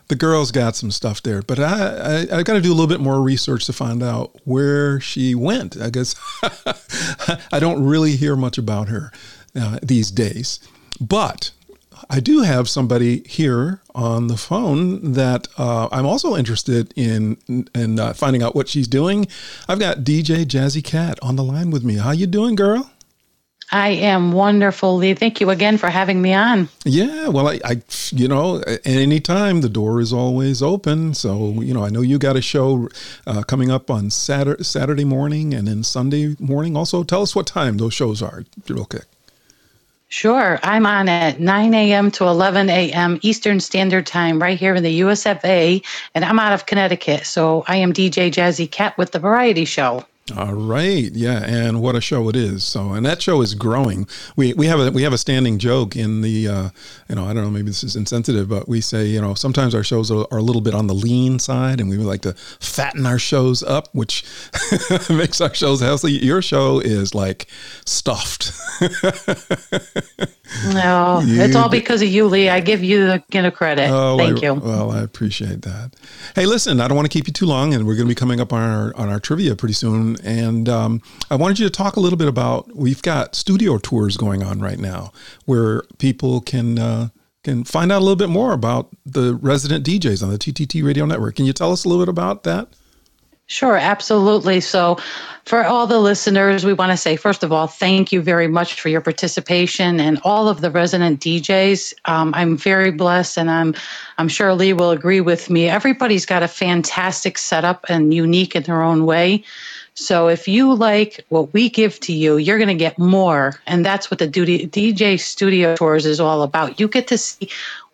the 0.09 0.15
girls 0.15 0.51
got 0.51 0.75
some 0.75 0.91
stuff 0.91 1.23
there. 1.23 1.41
But 1.41 1.59
I, 1.59 2.25
I, 2.33 2.39
I 2.39 2.43
got 2.43 2.55
to 2.55 2.61
do 2.61 2.73
a 2.73 2.75
little 2.75 2.87
bit 2.87 2.99
more 2.99 3.21
research 3.21 3.65
to 3.67 3.73
find 3.73 4.03
out 4.03 4.35
where 4.43 4.99
she 4.99 5.35
went. 5.35 5.77
I 5.77 5.89
guess 5.91 6.13
I 7.53 7.59
don't 7.59 7.81
really 7.81 8.17
hear 8.17 8.35
much 8.35 8.57
about 8.57 8.89
her 8.89 9.13
uh, 9.55 9.79
these 9.81 10.11
days. 10.11 10.59
But 10.99 11.51
I 12.09 12.19
do 12.19 12.41
have 12.41 12.69
somebody 12.69 13.23
here 13.27 13.81
on 13.95 14.27
the 14.27 14.37
phone 14.37 15.13
that 15.13 15.47
uh, 15.57 15.89
I'm 15.91 16.05
also 16.05 16.35
interested 16.35 16.93
in 16.95 17.37
in 17.73 17.99
uh, 17.99 18.13
finding 18.13 18.43
out 18.43 18.55
what 18.55 18.67
she's 18.67 18.87
doing. 18.87 19.27
I've 19.67 19.79
got 19.79 19.99
DJ 19.99 20.45
Jazzy 20.45 20.83
Cat 20.83 21.19
on 21.21 21.35
the 21.35 21.43
line 21.43 21.71
with 21.71 21.83
me. 21.83 21.95
How 21.95 22.11
you 22.11 22.27
doing, 22.27 22.55
girl? 22.55 22.89
I 23.71 23.89
am 23.89 24.33
wonderful, 24.33 24.97
Lee. 24.97 25.15
Thank 25.15 25.41
you 25.41 25.49
again 25.49 25.79
for 25.79 25.89
having 25.89 26.21
me 26.21 26.31
on. 26.33 26.69
Yeah, 26.85 27.29
well, 27.29 27.47
I, 27.47 27.59
I 27.65 27.81
you 28.11 28.27
know, 28.27 28.59
anytime 28.85 29.61
the 29.61 29.69
door 29.69 29.99
is 29.99 30.13
always 30.13 30.61
open. 30.61 31.15
So, 31.15 31.59
you 31.61 31.73
know, 31.73 31.83
I 31.83 31.89
know 31.89 32.01
you 32.01 32.19
got 32.19 32.35
a 32.35 32.41
show 32.41 32.89
uh, 33.25 33.41
coming 33.41 33.71
up 33.71 33.89
on 33.89 34.11
Saturday, 34.11 34.63
Saturday 34.63 35.05
morning 35.05 35.55
and 35.55 35.67
then 35.67 35.81
Sunday 35.81 36.35
morning. 36.39 36.77
Also, 36.77 37.03
tell 37.03 37.23
us 37.23 37.35
what 37.35 37.47
time 37.47 37.77
those 37.77 37.95
shows 37.95 38.21
are, 38.21 38.43
real 38.69 38.85
quick. 38.85 39.05
Sure. 40.13 40.59
I'm 40.61 40.85
on 40.85 41.09
at 41.09 41.39
9 41.39 41.73
a.m. 41.73 42.11
to 42.11 42.25
11 42.25 42.69
a.m. 42.69 43.17
Eastern 43.23 43.59
Standard 43.59 44.05
Time 44.05 44.39
right 44.39 44.59
here 44.59 44.75
in 44.75 44.83
the 44.83 44.99
USFA. 44.99 45.83
And 46.13 46.23
I'm 46.23 46.37
out 46.37 46.53
of 46.53 46.67
Connecticut. 46.67 47.25
So 47.25 47.63
I 47.67 47.77
am 47.77 47.93
DJ 47.93 48.31
Jazzy 48.31 48.69
Cat 48.69 48.95
with 48.95 49.11
the 49.11 49.17
Variety 49.17 49.65
Show. 49.65 50.05
All 50.37 50.53
right, 50.53 51.11
yeah, 51.11 51.43
and 51.43 51.81
what 51.81 51.97
a 51.97 52.01
show 52.01 52.29
it 52.29 52.37
is. 52.37 52.63
So, 52.63 52.93
and 52.93 53.05
that 53.05 53.21
show 53.21 53.41
is 53.41 53.55
growing. 53.55 54.07
We 54.37 54.53
we 54.53 54.67
have 54.67 54.79
a 54.79 54.89
we 54.89 55.03
have 55.03 55.11
a 55.11 55.17
standing 55.17 55.59
joke 55.59 55.97
in 55.97 56.21
the, 56.21 56.47
uh, 56.47 56.69
you 57.09 57.15
know, 57.15 57.25
I 57.25 57.33
don't 57.33 57.43
know, 57.43 57.49
maybe 57.49 57.67
this 57.67 57.83
is 57.83 57.97
insensitive, 57.97 58.47
but 58.47 58.69
we 58.69 58.79
say, 58.79 59.05
you 59.05 59.19
know, 59.19 59.33
sometimes 59.33 59.75
our 59.75 59.83
shows 59.83 60.09
are, 60.11 60.25
are 60.31 60.37
a 60.37 60.41
little 60.41 60.61
bit 60.61 60.73
on 60.73 60.87
the 60.87 60.93
lean 60.93 61.39
side, 61.39 61.81
and 61.81 61.89
we 61.89 61.97
would 61.97 62.07
like 62.07 62.21
to 62.21 62.31
fatten 62.61 63.05
our 63.05 63.19
shows 63.19 63.63
up, 63.63 63.89
which 63.93 64.23
makes 65.09 65.41
our 65.41 65.53
shows 65.53 65.81
healthy. 65.81 66.13
Your 66.13 66.41
show 66.41 66.79
is 66.79 67.13
like 67.13 67.47
stuffed. 67.85 68.53
no, 70.73 71.19
you, 71.25 71.41
it's 71.41 71.57
all 71.57 71.67
because 71.67 72.01
of 72.01 72.07
you, 72.07 72.27
Lee. 72.27 72.47
I 72.47 72.61
give 72.61 72.81
you 72.81 73.07
the 73.07 73.23
you 73.33 73.41
know, 73.41 73.51
credit. 73.51 73.89
Oh, 73.89 74.17
Thank 74.17 74.37
I, 74.39 74.41
you. 74.41 74.53
Well, 74.53 74.89
I 74.89 75.01
appreciate 75.01 75.63
that. 75.63 75.97
Hey, 76.33 76.45
listen, 76.45 76.79
I 76.79 76.87
don't 76.87 76.95
want 76.95 77.11
to 77.11 77.13
keep 77.13 77.27
you 77.27 77.33
too 77.33 77.45
long, 77.45 77.73
and 77.73 77.85
we're 77.85 77.95
going 77.95 78.07
to 78.07 78.11
be 78.11 78.15
coming 78.15 78.39
up 78.39 78.53
on 78.53 78.61
our 78.61 78.95
on 78.95 79.09
our 79.09 79.19
trivia 79.19 79.57
pretty 79.57 79.73
soon 79.73 80.12
and 80.23 80.67
um, 80.69 81.01
I 81.29 81.35
wanted 81.35 81.59
you 81.59 81.65
to 81.65 81.71
talk 81.71 81.95
a 81.95 81.99
little 81.99 82.17
bit 82.17 82.27
about. 82.27 82.75
We've 82.75 83.01
got 83.01 83.35
studio 83.35 83.77
tours 83.77 84.17
going 84.17 84.43
on 84.43 84.59
right 84.59 84.79
now, 84.79 85.11
where 85.45 85.83
people 85.97 86.41
can 86.41 86.79
uh, 86.79 87.09
can 87.43 87.63
find 87.63 87.91
out 87.91 87.99
a 87.99 88.03
little 88.03 88.15
bit 88.15 88.29
more 88.29 88.53
about 88.53 88.89
the 89.05 89.35
resident 89.35 89.85
DJs 89.85 90.23
on 90.23 90.29
the 90.29 90.37
TTT 90.37 90.83
Radio 90.83 91.05
Network. 91.05 91.35
Can 91.35 91.45
you 91.45 91.53
tell 91.53 91.71
us 91.71 91.85
a 91.85 91.89
little 91.89 92.03
bit 92.03 92.09
about 92.09 92.43
that? 92.43 92.69
Sure, 93.47 93.75
absolutely. 93.75 94.61
So, 94.61 94.97
for 95.45 95.65
all 95.65 95.85
the 95.85 95.99
listeners, 95.99 96.63
we 96.63 96.71
want 96.71 96.91
to 96.91 96.97
say, 96.97 97.17
first 97.17 97.43
of 97.43 97.51
all, 97.51 97.67
thank 97.67 98.13
you 98.13 98.21
very 98.21 98.47
much 98.47 98.79
for 98.79 98.87
your 98.87 99.01
participation 99.01 99.99
and 99.99 100.19
all 100.23 100.47
of 100.47 100.61
the 100.61 100.71
resident 100.71 101.19
DJs. 101.19 101.93
Um, 102.05 102.33
I'm 102.33 102.55
very 102.55 102.91
blessed, 102.91 103.37
and 103.37 103.51
I'm, 103.51 103.75
I'm 104.17 104.29
sure 104.29 104.53
Lee 104.53 104.71
will 104.71 104.91
agree 104.91 105.19
with 105.19 105.49
me. 105.49 105.67
Everybody's 105.67 106.25
got 106.25 106.41
a 106.41 106.47
fantastic 106.47 107.37
setup 107.37 107.85
and 107.89 108.13
unique 108.13 108.55
in 108.55 108.63
their 108.63 108.81
own 108.81 109.05
way. 109.05 109.43
So 109.95 110.27
if 110.27 110.47
you 110.47 110.73
like 110.73 111.23
what 111.29 111.53
we 111.53 111.69
give 111.69 111.99
to 112.01 112.13
you, 112.13 112.37
you're 112.37 112.57
going 112.57 112.67
to 112.67 112.73
get 112.73 112.97
more. 112.97 113.59
And 113.67 113.85
that's 113.85 114.09
what 114.09 114.19
the 114.19 114.27
DJ 114.27 115.19
Studio 115.19 115.75
Tours 115.75 116.05
is 116.05 116.19
all 116.19 116.41
about. 116.41 116.79
You 116.79 116.87
get 116.87 117.07
to 117.09 117.17
see 117.17 117.49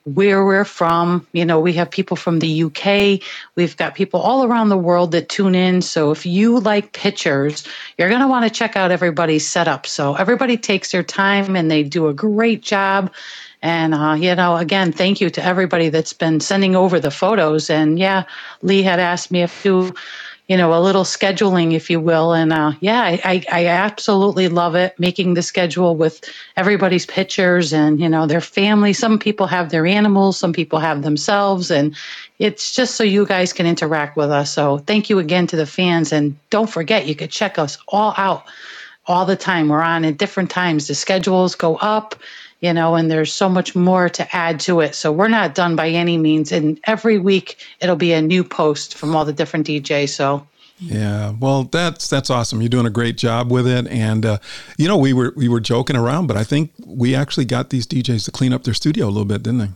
where 0.06 0.46
we're 0.46 0.66
from. 0.66 1.28
You 1.34 1.46
know, 1.46 1.60
we 1.60 1.74
have 1.74 1.92
people 1.92 2.16
from 2.16 2.40
the 2.40 2.64
UK, 2.64 3.22
we've 3.56 3.76
got 3.78 3.96
people 3.96 4.20
all 4.20 4.46
around 4.46 4.70
the 4.70 4.78
world 4.78 5.12
that 5.12 5.30
tune 5.30 5.56
in. 5.56 5.82
So 5.82 6.12
if 6.12 6.26
you 6.26 6.60
like 6.60 6.94
pictures, 6.94 7.68
you're 7.98 8.10
going 8.10 8.22
to 8.22 8.28
want 8.28 8.46
to 8.46 8.50
check 8.50 8.76
out 8.76 8.92
everybody's 8.92 9.48
setup. 9.48 9.86
So 9.86 10.16
everybody 10.16 10.58
takes 10.58 10.92
their 10.92 11.04
time 11.04 11.56
and 11.56 11.70
they 11.70 11.84
do 11.84 12.08
a 12.08 12.14
great 12.14 12.62
job. 12.62 13.12
And, 13.62 13.94
uh, 13.94 14.14
you 14.14 14.34
know, 14.36 14.56
again, 14.56 14.94
thank 14.94 15.20
you 15.20 15.30
to 15.32 15.44
everybody 15.44 15.90
that's 15.90 16.14
been 16.14 16.40
sending 16.40 16.78
over 16.78 17.00
the 17.00 17.12
photos. 17.12 17.70
And 17.70 18.00
yeah, 18.00 18.24
Lee 18.62 18.84
had 18.84 19.02
asked 19.02 19.32
me 19.32 19.44
if 19.44 19.64
to 19.64 19.94
you 20.50 20.58
know, 20.58 20.74
a 20.74 20.82
little 20.82 21.04
scheduling, 21.04 21.74
if 21.74 21.92
you 21.92 22.00
will. 22.00 22.34
And 22.34 22.52
uh, 22.52 22.72
yeah, 22.80 23.02
I, 23.24 23.44
I 23.52 23.68
absolutely 23.68 24.48
love 24.48 24.74
it 24.74 25.00
making 25.00 25.36
the 25.36 25.44
schedule 25.44 25.96
with 25.96 26.28
everybody's 26.58 27.06
pictures 27.06 27.72
and, 27.72 28.00
you 28.00 28.10
know, 28.10 28.26
their 28.26 28.42
family. 28.42 28.92
Some 28.92 29.20
people 29.20 29.46
have 29.46 29.70
their 29.70 29.86
animals, 29.86 30.38
some 30.38 30.52
people 30.52 30.80
have 30.80 31.04
themselves. 31.04 31.70
And 31.70 31.96
it's 32.40 32.76
just 32.76 32.96
so 32.96 33.04
you 33.04 33.28
guys 33.28 33.54
can 33.54 33.68
interact 33.68 34.18
with 34.18 34.32
us. 34.32 34.52
So 34.52 34.80
thank 34.80 35.08
you 35.08 35.20
again 35.20 35.46
to 35.48 35.56
the 35.56 35.68
fans. 35.68 36.12
And 36.12 36.36
don't 36.50 36.70
forget, 36.70 37.06
you 37.06 37.14
could 37.14 37.30
check 37.30 37.60
us 37.60 37.78
all 37.88 38.16
out 38.18 38.46
all 39.06 39.28
the 39.28 39.36
time. 39.36 39.70
We're 39.70 39.84
on 39.84 40.04
at 40.04 40.18
different 40.18 40.50
times. 40.50 40.88
The 40.88 40.96
schedules 40.96 41.54
go 41.54 41.76
up 41.76 42.16
you 42.62 42.74
know, 42.74 42.96
and 42.96 43.10
there's 43.10 43.34
so 43.34 43.48
much 43.48 43.76
more 43.76 44.10
to 44.10 44.36
add 44.36 44.60
to 44.62 44.82
it. 44.82 44.96
So 44.96 45.12
we're 45.12 45.30
not 45.30 45.56
done 45.56 45.76
by 45.76 45.90
any 45.90 46.18
means. 46.18 46.52
And 46.52 46.80
every 46.86 47.18
week 47.18 47.58
it'll 47.80 47.96
be 47.96 48.14
a 48.14 48.22
new 48.22 48.44
post 48.44 48.96
from 48.96 49.16
all 49.16 49.26
the 49.26 49.34
different 49.34 49.68
DJs. 49.68 50.10
So 50.10 50.46
yeah, 50.80 51.34
well, 51.40 51.64
that's 51.64 52.08
that's 52.08 52.30
awesome. 52.30 52.62
You're 52.62 52.70
doing 52.70 52.86
a 52.86 52.92
great 52.92 53.18
job 53.18 53.52
with 53.52 53.68
it, 53.68 53.86
and 53.88 54.26
uh, 54.26 54.38
you 54.78 54.88
know 54.88 54.98
we 54.98 55.12
were 55.12 55.34
we 55.36 55.50
were 55.50 55.60
joking 55.60 55.98
around, 55.98 56.28
but 56.28 56.38
I 56.38 56.46
think 56.46 56.72
we 56.86 57.14
actually 57.14 57.46
got 57.46 57.70
these 57.70 57.86
DJs 57.86 58.24
to 58.26 58.32
clean 58.32 58.54
up 58.54 58.64
their 58.64 58.74
studio 58.74 59.08
a 59.08 59.12
little 59.12 59.26
bit, 59.26 59.44
didn't 59.44 59.60
they? 59.60 59.70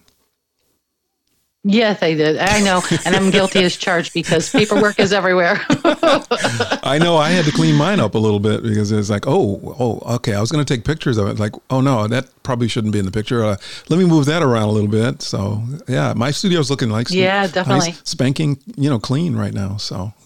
Yes, 1.65 2.03
I 2.03 2.13
did. 2.13 2.37
I 2.39 2.59
know, 2.59 2.81
and 3.05 3.15
I'm 3.15 3.29
guilty 3.29 3.63
as 3.63 3.77
charged 3.77 4.13
because 4.13 4.49
paperwork 4.49 4.99
is 4.99 5.13
everywhere. 5.13 5.61
I 5.69 6.99
know. 7.01 7.15
I 7.15 7.29
had 7.29 7.45
to 7.45 7.51
clean 7.51 7.75
mine 7.75 8.01
up 8.01 8.15
a 8.15 8.17
little 8.17 8.41
bit 8.41 8.63
because 8.63 8.91
it's 8.91 9.09
like, 9.09 9.25
oh, 9.27 9.75
oh, 9.79 10.15
okay. 10.15 10.33
I 10.33 10.41
was 10.41 10.51
going 10.51 10.63
to 10.63 10.73
take 10.73 10.83
pictures 10.83 11.17
of 11.17 11.29
it. 11.29 11.39
Like, 11.39 11.53
oh 11.69 11.79
no, 11.79 12.05
that 12.07 12.27
probably 12.43 12.67
shouldn't 12.67 12.91
be 12.91 12.99
in 12.99 13.05
the 13.05 13.11
picture. 13.11 13.45
Uh, 13.45 13.55
let 13.87 13.97
me 13.97 14.03
move 14.03 14.25
that 14.25 14.43
around 14.43 14.67
a 14.67 14.71
little 14.71 14.89
bit. 14.89 15.21
So 15.21 15.63
yeah, 15.87 16.13
my 16.17 16.31
studio's 16.31 16.69
looking 16.69 16.89
like 16.89 17.09
yeah, 17.09 17.47
definitely 17.47 17.91
nice, 17.91 18.01
spanking, 18.03 18.59
you 18.75 18.89
know, 18.89 18.99
clean 18.99 19.35
right 19.35 19.53
now. 19.53 19.77
So. 19.77 20.13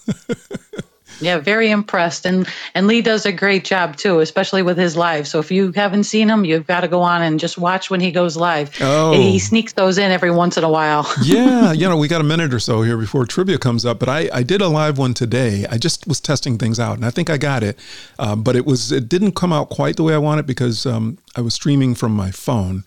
Yeah, 1.19 1.37
very 1.39 1.69
impressed. 1.69 2.25
And 2.25 2.47
and 2.75 2.87
Lee 2.87 3.01
does 3.01 3.25
a 3.25 3.31
great 3.31 3.65
job 3.65 3.95
too, 3.97 4.19
especially 4.19 4.61
with 4.61 4.77
his 4.77 4.95
live. 4.95 5.27
So 5.27 5.39
if 5.39 5.51
you 5.51 5.71
haven't 5.71 6.03
seen 6.03 6.29
him, 6.29 6.45
you've 6.45 6.67
got 6.67 6.81
to 6.81 6.87
go 6.87 7.01
on 7.01 7.21
and 7.21 7.39
just 7.39 7.57
watch 7.57 7.89
when 7.89 7.99
he 7.99 8.11
goes 8.11 8.37
live. 8.37 8.75
Oh. 8.81 9.13
He 9.13 9.39
sneaks 9.39 9.73
those 9.73 9.97
in 9.97 10.11
every 10.11 10.31
once 10.31 10.57
in 10.57 10.63
a 10.63 10.69
while. 10.69 11.11
yeah, 11.23 11.71
you 11.71 11.87
know, 11.87 11.97
we 11.97 12.07
got 12.07 12.21
a 12.21 12.25
minute 12.25 12.53
or 12.53 12.59
so 12.59 12.81
here 12.81 12.97
before 12.97 13.25
trivia 13.25 13.57
comes 13.57 13.85
up, 13.85 13.99
but 13.99 14.09
I, 14.09 14.29
I 14.33 14.43
did 14.43 14.61
a 14.61 14.67
live 14.67 14.97
one 14.97 15.13
today. 15.13 15.65
I 15.69 15.77
just 15.77 16.07
was 16.07 16.19
testing 16.19 16.57
things 16.57 16.79
out 16.79 16.97
and 16.97 17.05
I 17.05 17.11
think 17.11 17.29
I 17.29 17.37
got 17.37 17.63
it. 17.63 17.79
Uh, 18.19 18.35
but 18.35 18.55
it 18.55 18.65
was 18.65 18.91
it 18.91 19.09
didn't 19.09 19.33
come 19.33 19.53
out 19.53 19.69
quite 19.69 19.97
the 19.97 20.03
way 20.03 20.13
I 20.13 20.19
wanted 20.19 20.45
because 20.45 20.85
um, 20.85 21.17
I 21.35 21.41
was 21.41 21.53
streaming 21.53 21.95
from 21.95 22.13
my 22.13 22.31
phone 22.31 22.83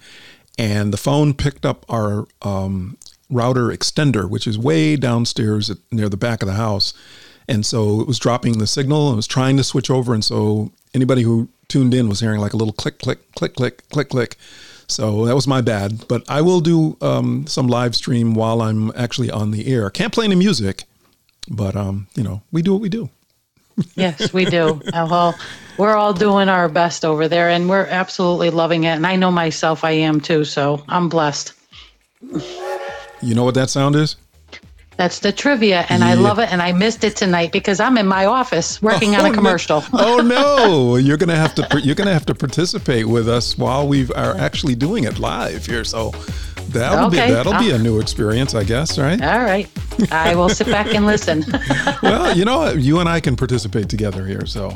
and 0.58 0.92
the 0.92 0.98
phone 0.98 1.34
picked 1.34 1.64
up 1.64 1.86
our 1.88 2.26
um, 2.42 2.98
router 3.30 3.68
extender, 3.68 4.28
which 4.28 4.46
is 4.46 4.58
way 4.58 4.96
downstairs 4.96 5.70
at, 5.70 5.78
near 5.90 6.08
the 6.08 6.16
back 6.16 6.42
of 6.42 6.48
the 6.48 6.54
house 6.54 6.92
and 7.48 7.64
so 7.64 8.00
it 8.00 8.06
was 8.06 8.18
dropping 8.18 8.58
the 8.58 8.66
signal. 8.66 9.12
It 9.12 9.16
was 9.16 9.26
trying 9.26 9.56
to 9.56 9.64
switch 9.64 9.90
over, 9.90 10.14
and 10.14 10.24
so 10.24 10.72
anybody 10.94 11.22
who 11.22 11.48
tuned 11.68 11.94
in 11.94 12.08
was 12.08 12.20
hearing 12.20 12.40
like 12.40 12.52
a 12.52 12.56
little 12.56 12.72
click, 12.72 12.98
click, 12.98 13.32
click, 13.34 13.54
click, 13.54 13.88
click, 13.90 14.08
click. 14.08 14.36
So 14.88 15.24
that 15.26 15.34
was 15.34 15.46
my 15.46 15.60
bad. 15.60 16.06
But 16.08 16.24
I 16.28 16.40
will 16.40 16.60
do 16.60 16.96
um, 17.00 17.46
some 17.46 17.68
live 17.68 17.94
stream 17.94 18.34
while 18.34 18.60
I'm 18.60 18.92
actually 18.96 19.30
on 19.30 19.52
the 19.52 19.72
air. 19.72 19.88
Can't 19.90 20.12
play 20.12 20.24
any 20.24 20.34
music, 20.34 20.84
but 21.48 21.76
um, 21.76 22.08
you 22.14 22.22
know, 22.22 22.42
we 22.50 22.62
do 22.62 22.72
what 22.72 22.82
we 22.82 22.88
do. 22.88 23.08
yes, 23.94 24.32
we 24.32 24.44
do. 24.44 24.80
Uh, 24.92 25.06
well, 25.10 25.34
we're 25.78 25.94
all 25.94 26.12
doing 26.12 26.48
our 26.48 26.68
best 26.68 27.04
over 27.04 27.28
there, 27.28 27.48
and 27.48 27.68
we're 27.68 27.86
absolutely 27.86 28.50
loving 28.50 28.84
it. 28.84 28.96
And 28.96 29.06
I 29.06 29.16
know 29.16 29.30
myself, 29.30 29.84
I 29.84 29.92
am 29.92 30.20
too. 30.20 30.44
So 30.44 30.84
I'm 30.88 31.08
blessed. 31.08 31.52
You 33.22 33.34
know 33.34 33.44
what 33.44 33.54
that 33.54 33.70
sound 33.70 33.96
is? 33.96 34.16
That's 35.00 35.20
the 35.20 35.32
trivia, 35.32 35.86
and 35.88 36.02
yeah. 36.02 36.10
I 36.10 36.12
love 36.12 36.38
it. 36.40 36.52
And 36.52 36.60
I 36.60 36.72
missed 36.72 37.04
it 37.04 37.16
tonight 37.16 37.52
because 37.52 37.80
I'm 37.80 37.96
in 37.96 38.06
my 38.06 38.26
office 38.26 38.82
working 38.82 39.16
oh, 39.16 39.20
on 39.20 39.32
a 39.32 39.34
commercial. 39.34 39.80
No. 39.80 39.88
oh 39.92 40.16
no, 40.18 40.56
oh, 40.58 40.96
you're 41.06 41.16
gonna 41.16 41.34
have 41.36 41.54
to 41.54 41.80
you're 41.82 41.94
gonna 41.94 42.12
have 42.12 42.26
to 42.26 42.34
participate 42.34 43.08
with 43.08 43.26
us 43.26 43.56
while 43.56 43.88
we 43.88 44.12
are 44.12 44.36
actually 44.36 44.74
doing 44.74 45.04
it 45.04 45.18
live 45.18 45.64
here. 45.64 45.84
So 45.84 46.10
that'll 46.68 47.06
okay. 47.06 47.28
be 47.28 47.32
that'll 47.32 47.58
be 47.58 47.72
ah. 47.72 47.76
a 47.76 47.78
new 47.78 47.98
experience, 47.98 48.54
I 48.54 48.62
guess. 48.62 48.98
Right? 48.98 49.18
All 49.22 49.40
right. 49.40 49.70
I 50.12 50.34
will 50.34 50.50
sit 50.50 50.66
back 50.66 50.94
and 50.94 51.06
listen. 51.06 51.46
well, 52.02 52.36
you 52.36 52.44
know, 52.44 52.58
what, 52.58 52.76
you 52.80 53.00
and 53.00 53.08
I 53.08 53.20
can 53.20 53.36
participate 53.36 53.88
together 53.88 54.26
here. 54.26 54.44
So 54.44 54.68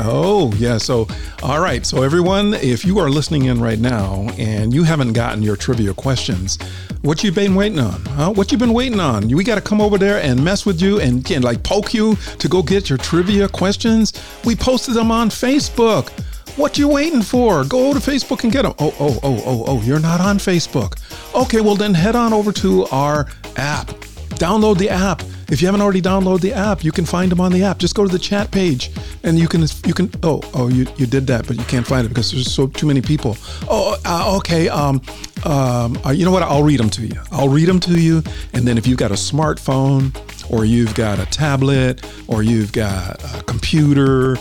Oh, 0.00 0.52
yeah. 0.56 0.78
So, 0.78 1.06
all 1.42 1.60
right. 1.60 1.84
So, 1.84 2.02
everyone, 2.02 2.54
if 2.54 2.84
you 2.84 2.98
are 2.98 3.10
listening 3.10 3.44
in 3.44 3.60
right 3.60 3.78
now 3.78 4.28
and 4.38 4.72
you 4.72 4.84
haven't 4.84 5.12
gotten 5.12 5.42
your 5.42 5.56
trivia 5.56 5.94
questions, 5.94 6.58
what 7.02 7.22
you 7.22 7.32
been 7.32 7.54
waiting 7.54 7.78
on? 7.78 8.04
Huh? 8.06 8.32
What 8.32 8.52
you 8.52 8.58
been 8.58 8.72
waiting 8.72 9.00
on? 9.00 9.28
We 9.28 9.44
got 9.44 9.56
to 9.56 9.60
come 9.60 9.80
over 9.80 9.98
there 9.98 10.20
and 10.22 10.44
mess 10.44 10.66
with 10.66 10.80
you 10.80 11.00
and, 11.00 11.28
and 11.30 11.44
like 11.44 11.62
poke 11.62 11.94
you 11.94 12.16
to 12.38 12.48
go 12.48 12.62
get 12.62 12.88
your 12.88 12.98
trivia 12.98 13.48
questions. 13.48 14.12
We 14.44 14.56
posted 14.56 14.94
them 14.94 15.10
on 15.10 15.30
Facebook. 15.30 16.10
What 16.56 16.76
you 16.76 16.88
waiting 16.88 17.22
for? 17.22 17.64
Go 17.64 17.94
to 17.94 18.00
Facebook 18.00 18.42
and 18.42 18.52
get 18.52 18.62
them. 18.62 18.74
Oh, 18.80 18.94
oh, 18.98 19.20
oh, 19.22 19.42
oh, 19.46 19.64
oh, 19.68 19.80
you're 19.82 20.00
not 20.00 20.20
on 20.20 20.38
Facebook. 20.38 20.98
Okay, 21.34 21.60
well 21.60 21.76
then 21.76 21.94
head 21.94 22.16
on 22.16 22.32
over 22.32 22.50
to 22.52 22.86
our 22.86 23.28
app. 23.56 23.90
Download 24.38 24.78
the 24.78 24.88
app. 24.88 25.22
If 25.50 25.60
you 25.60 25.66
haven't 25.66 25.80
already 25.80 26.02
downloaded 26.02 26.42
the 26.42 26.52
app, 26.52 26.84
you 26.84 26.92
can 26.92 27.04
find 27.04 27.32
them 27.32 27.40
on 27.40 27.52
the 27.52 27.64
app. 27.64 27.78
Just 27.78 27.94
go 27.94 28.04
to 28.04 28.10
the 28.10 28.18
chat 28.18 28.50
page 28.50 28.90
and 29.24 29.38
you 29.38 29.48
can 29.48 29.62
you 29.84 29.94
can 29.94 30.10
oh 30.22 30.40
oh 30.54 30.68
you, 30.68 30.86
you 30.96 31.06
did 31.06 31.26
that, 31.26 31.46
but 31.46 31.56
you 31.56 31.64
can't 31.64 31.86
find 31.86 32.06
it 32.06 32.10
because 32.10 32.30
there's 32.30 32.52
so 32.52 32.66
too 32.66 32.86
many 32.86 33.00
people. 33.00 33.36
Oh 33.68 33.96
uh, 34.04 34.36
okay. 34.38 34.68
Um, 34.68 35.02
um, 35.44 35.98
uh, 36.04 36.10
you 36.10 36.24
know 36.24 36.30
what? 36.30 36.42
I'll 36.42 36.62
read 36.62 36.80
them 36.80 36.90
to 36.90 37.06
you. 37.06 37.20
I'll 37.32 37.48
read 37.48 37.66
them 37.66 37.80
to 37.80 38.00
you, 38.00 38.22
and 38.52 38.66
then 38.66 38.78
if 38.78 38.86
you've 38.86 38.98
got 38.98 39.10
a 39.10 39.14
smartphone 39.14 40.14
or 40.50 40.64
you've 40.64 40.94
got 40.94 41.18
a 41.18 41.26
tablet 41.26 42.06
or 42.28 42.42
you've 42.42 42.72
got 42.72 43.22
a 43.38 43.42
computer 43.44 44.36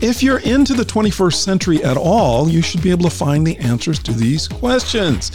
if 0.00 0.22
you're 0.22 0.40
into 0.40 0.74
the 0.74 0.82
21st 0.82 1.34
century 1.34 1.84
at 1.84 1.96
all, 1.96 2.48
you 2.48 2.62
should 2.62 2.82
be 2.82 2.90
able 2.90 3.04
to 3.04 3.14
find 3.14 3.46
the 3.46 3.56
answers 3.58 4.00
to 4.00 4.12
these 4.12 4.48
questions. 4.48 5.30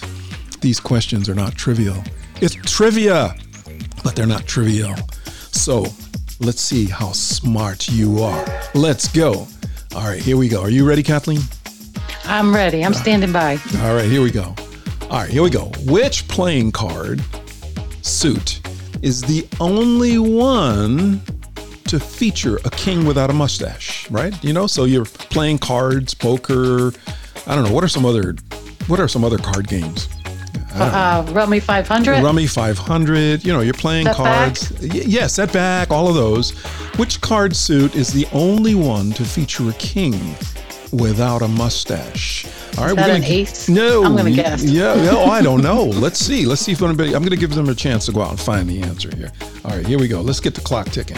These 0.59 0.79
questions 0.79 1.29
are 1.29 1.35
not 1.35 1.55
trivial. 1.55 2.03
It's 2.41 2.55
trivia, 2.55 3.35
but 4.03 4.15
they're 4.15 4.25
not 4.25 4.45
trivial. 4.45 4.95
So 5.51 5.85
let's 6.39 6.61
see 6.61 6.85
how 6.85 7.11
smart 7.11 7.89
you 7.89 8.19
are. 8.19 8.45
Let's 8.73 9.07
go. 9.07 9.47
All 9.95 10.03
right, 10.03 10.21
here 10.21 10.37
we 10.37 10.47
go. 10.47 10.61
Are 10.61 10.69
you 10.69 10.87
ready, 10.87 11.03
Kathleen? 11.03 11.41
I'm 12.25 12.53
ready. 12.53 12.83
I'm 12.83 12.93
standing 12.93 13.31
by. 13.31 13.57
All 13.81 13.95
right, 13.95 14.05
here 14.05 14.21
we 14.21 14.31
go. 14.31 14.55
All 15.09 15.19
right, 15.19 15.29
here 15.29 15.41
we 15.41 15.49
go. 15.49 15.71
Which 15.85 16.27
playing 16.27 16.71
card 16.73 17.21
suit 18.01 18.61
is 19.01 19.21
the 19.21 19.47
only 19.59 20.17
one 20.17 21.21
to 21.85 21.99
feature 21.99 22.57
a 22.65 22.69
king 22.69 23.05
without 23.05 23.29
a 23.29 23.33
mustache, 23.33 24.09
right? 24.11 24.33
You 24.43 24.53
know, 24.53 24.67
so 24.67 24.83
you're 24.83 25.05
playing 25.05 25.59
cards, 25.59 26.13
poker. 26.13 26.91
I 27.47 27.55
don't 27.55 27.63
know. 27.63 27.71
What 27.71 27.83
are 27.83 27.87
some 27.87 28.05
other 28.05 28.35
what 28.87 28.99
are 28.99 29.07
some 29.07 29.23
other 29.23 29.37
card 29.37 29.67
games? 29.67 30.07
Uh, 30.79 31.25
Rummy 31.31 31.59
500. 31.59 32.23
Rummy 32.23 32.47
500. 32.47 33.43
You 33.45 33.53
know, 33.53 33.61
you're 33.61 33.73
playing 33.73 34.07
cards. 34.07 34.71
Y- 34.81 34.89
yeah, 35.05 35.27
setback, 35.27 35.91
all 35.91 36.07
of 36.07 36.15
those. 36.15 36.51
Which 36.97 37.19
card 37.21 37.55
suit 37.55 37.95
is 37.95 38.11
the 38.13 38.27
only 38.33 38.75
one 38.75 39.11
to 39.13 39.23
feature 39.25 39.69
a 39.69 39.73
king 39.73 40.13
without 40.91 41.41
a 41.41 41.47
mustache? 41.47 42.45
All 42.77 42.85
right, 42.85 42.95
that 42.95 43.07
we're 43.07 43.13
gonna 43.15 43.25
ace? 43.25 43.67
No, 43.67 44.03
I'm 44.03 44.15
gonna 44.15 44.31
guess. 44.31 44.63
Yeah, 44.63 44.93
yeah, 44.95 45.09
oh, 45.13 45.25
I 45.25 45.41
don't 45.41 45.61
know. 45.61 45.83
Let's 45.85 46.19
see. 46.19 46.45
Let's 46.45 46.61
see 46.61 46.73
if 46.73 46.81
anybody. 46.81 47.15
I'm 47.15 47.21
going 47.21 47.31
to 47.31 47.37
give 47.37 47.53
them 47.55 47.69
a 47.69 47.75
chance 47.75 48.05
to 48.05 48.11
go 48.11 48.21
out 48.21 48.29
and 48.31 48.39
find 48.39 48.69
the 48.69 48.81
answer 48.81 49.15
here. 49.15 49.31
All 49.65 49.71
right, 49.71 49.85
here 49.85 49.97
we 49.99 50.07
go. 50.07 50.21
Let's 50.21 50.39
get 50.39 50.53
the 50.53 50.61
clock 50.61 50.89
ticking. 50.89 51.17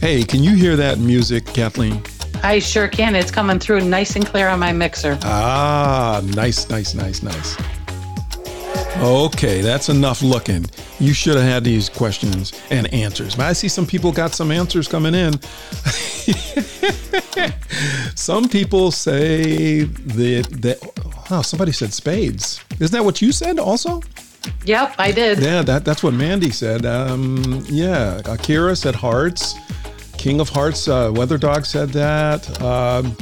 Hey, 0.00 0.22
can 0.22 0.42
you 0.42 0.54
hear 0.54 0.76
that 0.76 0.98
music, 0.98 1.46
Kathleen? 1.46 2.02
I 2.46 2.60
sure 2.60 2.86
can. 2.86 3.16
It's 3.16 3.32
coming 3.32 3.58
through 3.58 3.80
nice 3.80 4.14
and 4.14 4.24
clear 4.24 4.46
on 4.46 4.60
my 4.60 4.72
mixer. 4.72 5.18
Ah, 5.24 6.20
nice, 6.22 6.70
nice, 6.70 6.94
nice, 6.94 7.20
nice. 7.20 7.56
Okay, 8.98 9.62
that's 9.62 9.88
enough 9.88 10.22
looking. 10.22 10.64
You 11.00 11.12
should 11.12 11.34
have 11.34 11.44
had 11.44 11.64
these 11.64 11.88
questions 11.88 12.52
and 12.70 12.86
answers. 12.94 13.34
But 13.34 13.46
I 13.46 13.52
see 13.52 13.66
some 13.66 13.84
people 13.84 14.12
got 14.12 14.32
some 14.32 14.52
answers 14.52 14.86
coming 14.86 15.12
in. 15.12 15.42
some 18.14 18.48
people 18.48 18.92
say 18.92 19.82
that, 19.82 20.46
that 20.62 20.78
oh, 21.32 21.42
somebody 21.42 21.72
said 21.72 21.92
spades. 21.92 22.60
Isn't 22.78 22.92
that 22.92 23.04
what 23.04 23.20
you 23.20 23.32
said 23.32 23.58
also? 23.58 24.02
Yep, 24.64 24.94
I 24.98 25.10
did. 25.10 25.40
Yeah, 25.40 25.62
that, 25.62 25.84
that's 25.84 26.04
what 26.04 26.14
Mandy 26.14 26.52
said. 26.52 26.86
Um, 26.86 27.64
yeah, 27.66 28.20
Akira 28.24 28.76
said 28.76 28.94
hearts. 28.94 29.56
King 30.26 30.40
of 30.40 30.48
Hearts, 30.48 30.88
uh, 30.88 31.12
Weather 31.14 31.38
Dog 31.38 31.64
said 31.64 31.90
that. 31.90 32.50
Um, 32.60 33.16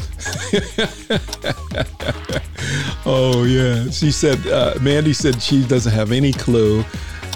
oh 3.04 3.44
yeah, 3.44 3.90
she 3.90 4.10
said. 4.10 4.38
Uh, 4.46 4.72
Mandy 4.80 5.12
said 5.12 5.42
she 5.42 5.66
doesn't 5.66 5.92
have 5.92 6.12
any 6.12 6.32
clue, 6.32 6.82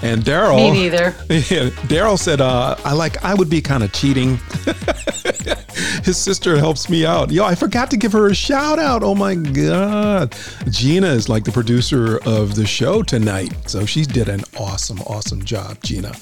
and 0.01 0.23
Daryl. 0.23 0.55
Me 0.55 0.71
neither. 0.71 1.13
Yeah, 1.29 1.69
Daryl 1.85 2.17
said, 2.17 2.41
uh, 2.41 2.77
"I 2.83 2.93
like. 2.93 3.23
I 3.23 3.35
would 3.35 3.47
be 3.47 3.61
kind 3.61 3.83
of 3.83 3.93
cheating." 3.93 4.37
His 6.03 6.17
sister 6.17 6.57
helps 6.57 6.89
me 6.89 7.05
out. 7.05 7.29
Yo, 7.29 7.45
I 7.45 7.53
forgot 7.53 7.91
to 7.91 7.97
give 7.97 8.11
her 8.13 8.25
a 8.25 8.33
shout 8.33 8.79
out. 8.79 9.03
Oh 9.03 9.13
my 9.13 9.35
god, 9.35 10.35
Gina 10.71 11.09
is 11.09 11.29
like 11.29 11.43
the 11.43 11.51
producer 11.51 12.17
of 12.25 12.55
the 12.55 12.65
show 12.65 13.03
tonight, 13.03 13.53
so 13.69 13.85
she 13.85 14.03
did 14.03 14.29
an 14.29 14.41
awesome, 14.57 14.99
awesome 15.01 15.45
job, 15.45 15.77
Gina. 15.83 16.15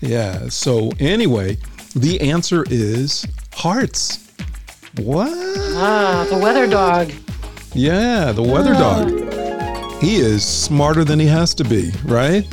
Yeah. 0.00 0.48
So 0.48 0.92
anyway, 1.00 1.56
the 1.94 2.20
answer 2.20 2.64
is 2.70 3.26
hearts. 3.52 4.30
What? 4.98 5.32
Ah, 5.76 6.26
the 6.30 6.38
weather 6.38 6.66
dog. 6.66 7.12
Yeah, 7.74 8.32
the 8.32 8.42
weather 8.42 8.74
dog. 8.74 9.10
He 10.02 10.16
is 10.16 10.44
smarter 10.44 11.04
than 11.04 11.20
he 11.20 11.26
has 11.26 11.54
to 11.54 11.64
be, 11.64 11.92
right? 12.04 12.46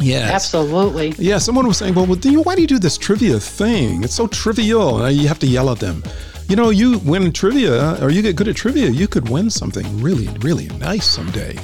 Yes. 0.00 0.30
Absolutely. 0.30 1.14
Yeah, 1.18 1.38
someone 1.38 1.66
was 1.66 1.78
saying, 1.78 1.94
well, 1.94 2.06
well 2.06 2.16
do 2.16 2.30
you, 2.30 2.42
why 2.42 2.54
do 2.54 2.60
you 2.60 2.66
do 2.66 2.78
this 2.78 2.98
trivia 2.98 3.38
thing? 3.40 4.04
It's 4.04 4.14
so 4.14 4.26
trivial. 4.26 5.08
You 5.10 5.28
have 5.28 5.38
to 5.40 5.46
yell 5.46 5.70
at 5.70 5.78
them. 5.78 6.02
You 6.48 6.56
know, 6.56 6.70
you 6.70 6.98
win 7.00 7.32
trivia 7.32 8.02
or 8.02 8.10
you 8.10 8.22
get 8.22 8.36
good 8.36 8.48
at 8.48 8.56
trivia, 8.56 8.88
you 8.88 9.06
could 9.08 9.28
win 9.28 9.50
something 9.50 10.00
really, 10.00 10.28
really 10.38 10.68
nice 10.78 11.06
someday. 11.06 11.58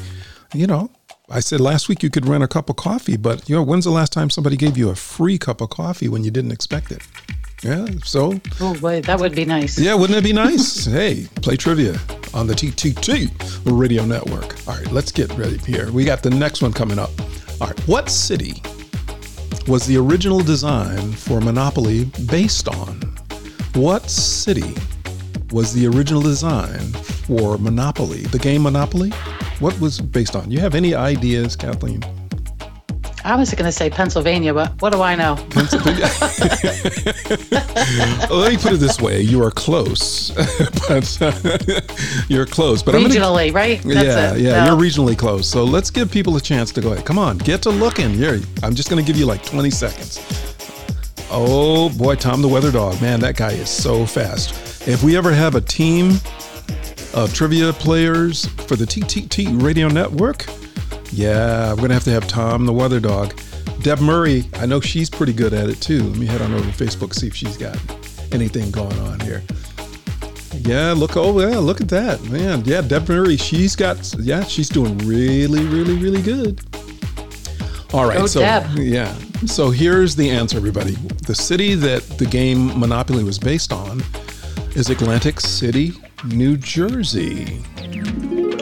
You 0.52 0.66
know, 0.66 0.90
I 1.30 1.40
said 1.40 1.60
last 1.60 1.88
week 1.88 2.02
you 2.02 2.10
could 2.10 2.26
rent 2.26 2.44
a 2.44 2.48
cup 2.48 2.68
of 2.68 2.76
coffee, 2.76 3.16
but 3.16 3.48
you 3.48 3.56
know, 3.56 3.62
when's 3.62 3.84
the 3.84 3.90
last 3.90 4.12
time 4.12 4.28
somebody 4.30 4.56
gave 4.56 4.76
you 4.76 4.90
a 4.90 4.94
free 4.94 5.38
cup 5.38 5.60
of 5.60 5.70
coffee 5.70 6.08
when 6.08 6.22
you 6.22 6.30
didn't 6.30 6.52
expect 6.52 6.92
it? 6.92 7.02
Yeah, 7.62 7.86
so 8.04 8.38
Oh, 8.60 8.74
boy, 8.78 9.00
that 9.02 9.18
would 9.18 9.34
be 9.34 9.46
nice. 9.46 9.78
yeah, 9.78 9.94
wouldn't 9.94 10.18
it 10.18 10.22
be 10.24 10.34
nice? 10.34 10.84
hey, 10.84 11.26
play 11.36 11.56
trivia 11.56 11.98
on 12.34 12.46
the 12.46 12.52
TTT 12.54 13.30
Radio 13.64 14.04
Network. 14.04 14.56
All 14.68 14.76
right, 14.76 14.90
let's 14.92 15.10
get 15.10 15.32
ready 15.38 15.56
here. 15.58 15.90
We 15.90 16.04
got 16.04 16.22
the 16.22 16.30
next 16.30 16.60
one 16.60 16.74
coming 16.74 16.98
up. 16.98 17.10
All 17.60 17.68
right, 17.68 17.80
what 17.88 18.10
city 18.10 18.60
was 19.66 19.86
the 19.86 19.96
original 19.96 20.40
design 20.40 21.12
for 21.12 21.40
Monopoly 21.40 22.04
based 22.26 22.68
on? 22.68 23.00
What 23.74 24.10
city 24.10 24.74
was 25.52 25.72
the 25.72 25.86
original 25.86 26.20
design 26.20 26.78
for 26.92 27.56
Monopoly, 27.56 28.22
the 28.24 28.38
game 28.38 28.62
Monopoly? 28.62 29.10
What 29.64 29.80
was 29.80 29.98
based 29.98 30.36
on? 30.36 30.50
You 30.50 30.60
have 30.60 30.74
any 30.74 30.94
ideas, 30.94 31.56
Kathleen? 31.56 32.04
I 33.24 33.34
was 33.34 33.50
going 33.54 33.64
to 33.64 33.72
say 33.72 33.88
Pennsylvania, 33.88 34.52
but 34.52 34.70
what 34.82 34.92
do 34.92 35.00
I 35.00 35.14
know? 35.14 35.36
Well, 38.28 38.40
let 38.40 38.52
me 38.52 38.58
put 38.58 38.72
it 38.74 38.76
this 38.80 39.00
way: 39.00 39.22
you 39.22 39.42
are 39.42 39.50
close, 39.50 40.30
but 40.88 41.18
you're 42.28 42.44
close. 42.44 42.82
But 42.82 42.94
I'm 42.94 43.02
gonna- 43.04 43.14
Regionally, 43.14 43.54
right? 43.54 43.80
That's 43.82 44.04
yeah, 44.04 44.34
it. 44.34 44.40
yeah, 44.40 44.64
No. 44.66 44.76
you're 44.76 44.82
regionally 44.90 45.16
close. 45.16 45.48
So 45.48 45.64
let's 45.64 45.90
give 45.90 46.10
people 46.10 46.36
a 46.36 46.40
chance 46.42 46.70
to 46.72 46.82
go 46.82 46.92
ahead. 46.92 47.06
Come 47.06 47.18
on, 47.18 47.38
get 47.38 47.62
to 47.62 47.70
looking. 47.70 48.10
Here, 48.12 48.40
I'm 48.62 48.74
just 48.74 48.90
going 48.90 49.02
to 49.02 49.06
give 49.10 49.18
you 49.18 49.24
like 49.24 49.42
20 49.46 49.70
seconds. 49.70 50.20
Oh 51.30 51.88
boy, 51.96 52.16
Tom 52.16 52.42
the 52.42 52.48
Weather 52.48 52.70
Dog, 52.70 53.00
man, 53.00 53.18
that 53.20 53.36
guy 53.36 53.52
is 53.52 53.70
so 53.70 54.04
fast. 54.04 54.86
If 54.86 55.02
we 55.02 55.16
ever 55.16 55.32
have 55.32 55.54
a 55.54 55.60
team 55.62 56.18
of 57.14 57.32
trivia 57.32 57.72
players 57.72 58.46
for 58.46 58.76
the 58.76 58.84
TTT 58.84 59.62
Radio 59.62 59.88
Network, 59.88 60.46
yeah, 61.12 61.70
we're 61.70 61.82
gonna 61.82 61.94
have 61.94 62.04
to 62.04 62.10
have 62.10 62.26
Tom 62.26 62.66
the 62.66 62.72
Weather 62.72 63.00
Dog. 63.00 63.38
Deb 63.82 64.00
Murray, 64.00 64.44
I 64.54 64.66
know 64.66 64.80
she's 64.80 65.08
pretty 65.08 65.32
good 65.32 65.52
at 65.54 65.68
it 65.68 65.80
too. 65.80 66.02
Let 66.02 66.18
me 66.18 66.26
head 66.26 66.42
on 66.42 66.52
over 66.54 66.70
to 66.70 66.84
Facebook 66.84 67.14
see 67.14 67.26
if 67.26 67.34
she's 67.34 67.56
got 67.56 67.76
anything 68.32 68.70
going 68.70 68.98
on 69.00 69.20
here. 69.20 69.42
Yeah, 70.60 70.92
look 70.92 71.16
over 71.16 71.50
yeah, 71.50 71.58
look 71.58 71.80
at 71.80 71.88
that. 71.88 72.22
Man, 72.24 72.62
yeah, 72.64 72.80
Deb 72.80 73.08
Murray, 73.08 73.36
she's 73.36 73.76
got 73.76 74.12
yeah, 74.18 74.42
she's 74.44 74.68
doing 74.68 74.96
really, 74.98 75.64
really, 75.66 75.96
really 75.98 76.22
good. 76.22 76.60
All 77.92 78.06
right, 78.08 78.18
Go 78.18 78.26
so 78.26 78.40
Deb. 78.40 78.76
yeah. 78.78 79.14
So 79.46 79.70
here's 79.70 80.16
the 80.16 80.30
answer, 80.30 80.56
everybody. 80.56 80.92
The 81.26 81.34
city 81.34 81.74
that 81.76 82.02
the 82.18 82.26
game 82.26 82.78
Monopoly 82.78 83.22
was 83.22 83.38
based 83.38 83.72
on 83.72 84.02
is 84.74 84.88
Atlantic 84.90 85.38
City, 85.38 85.92
New 86.28 86.56
Jersey. 86.56 87.62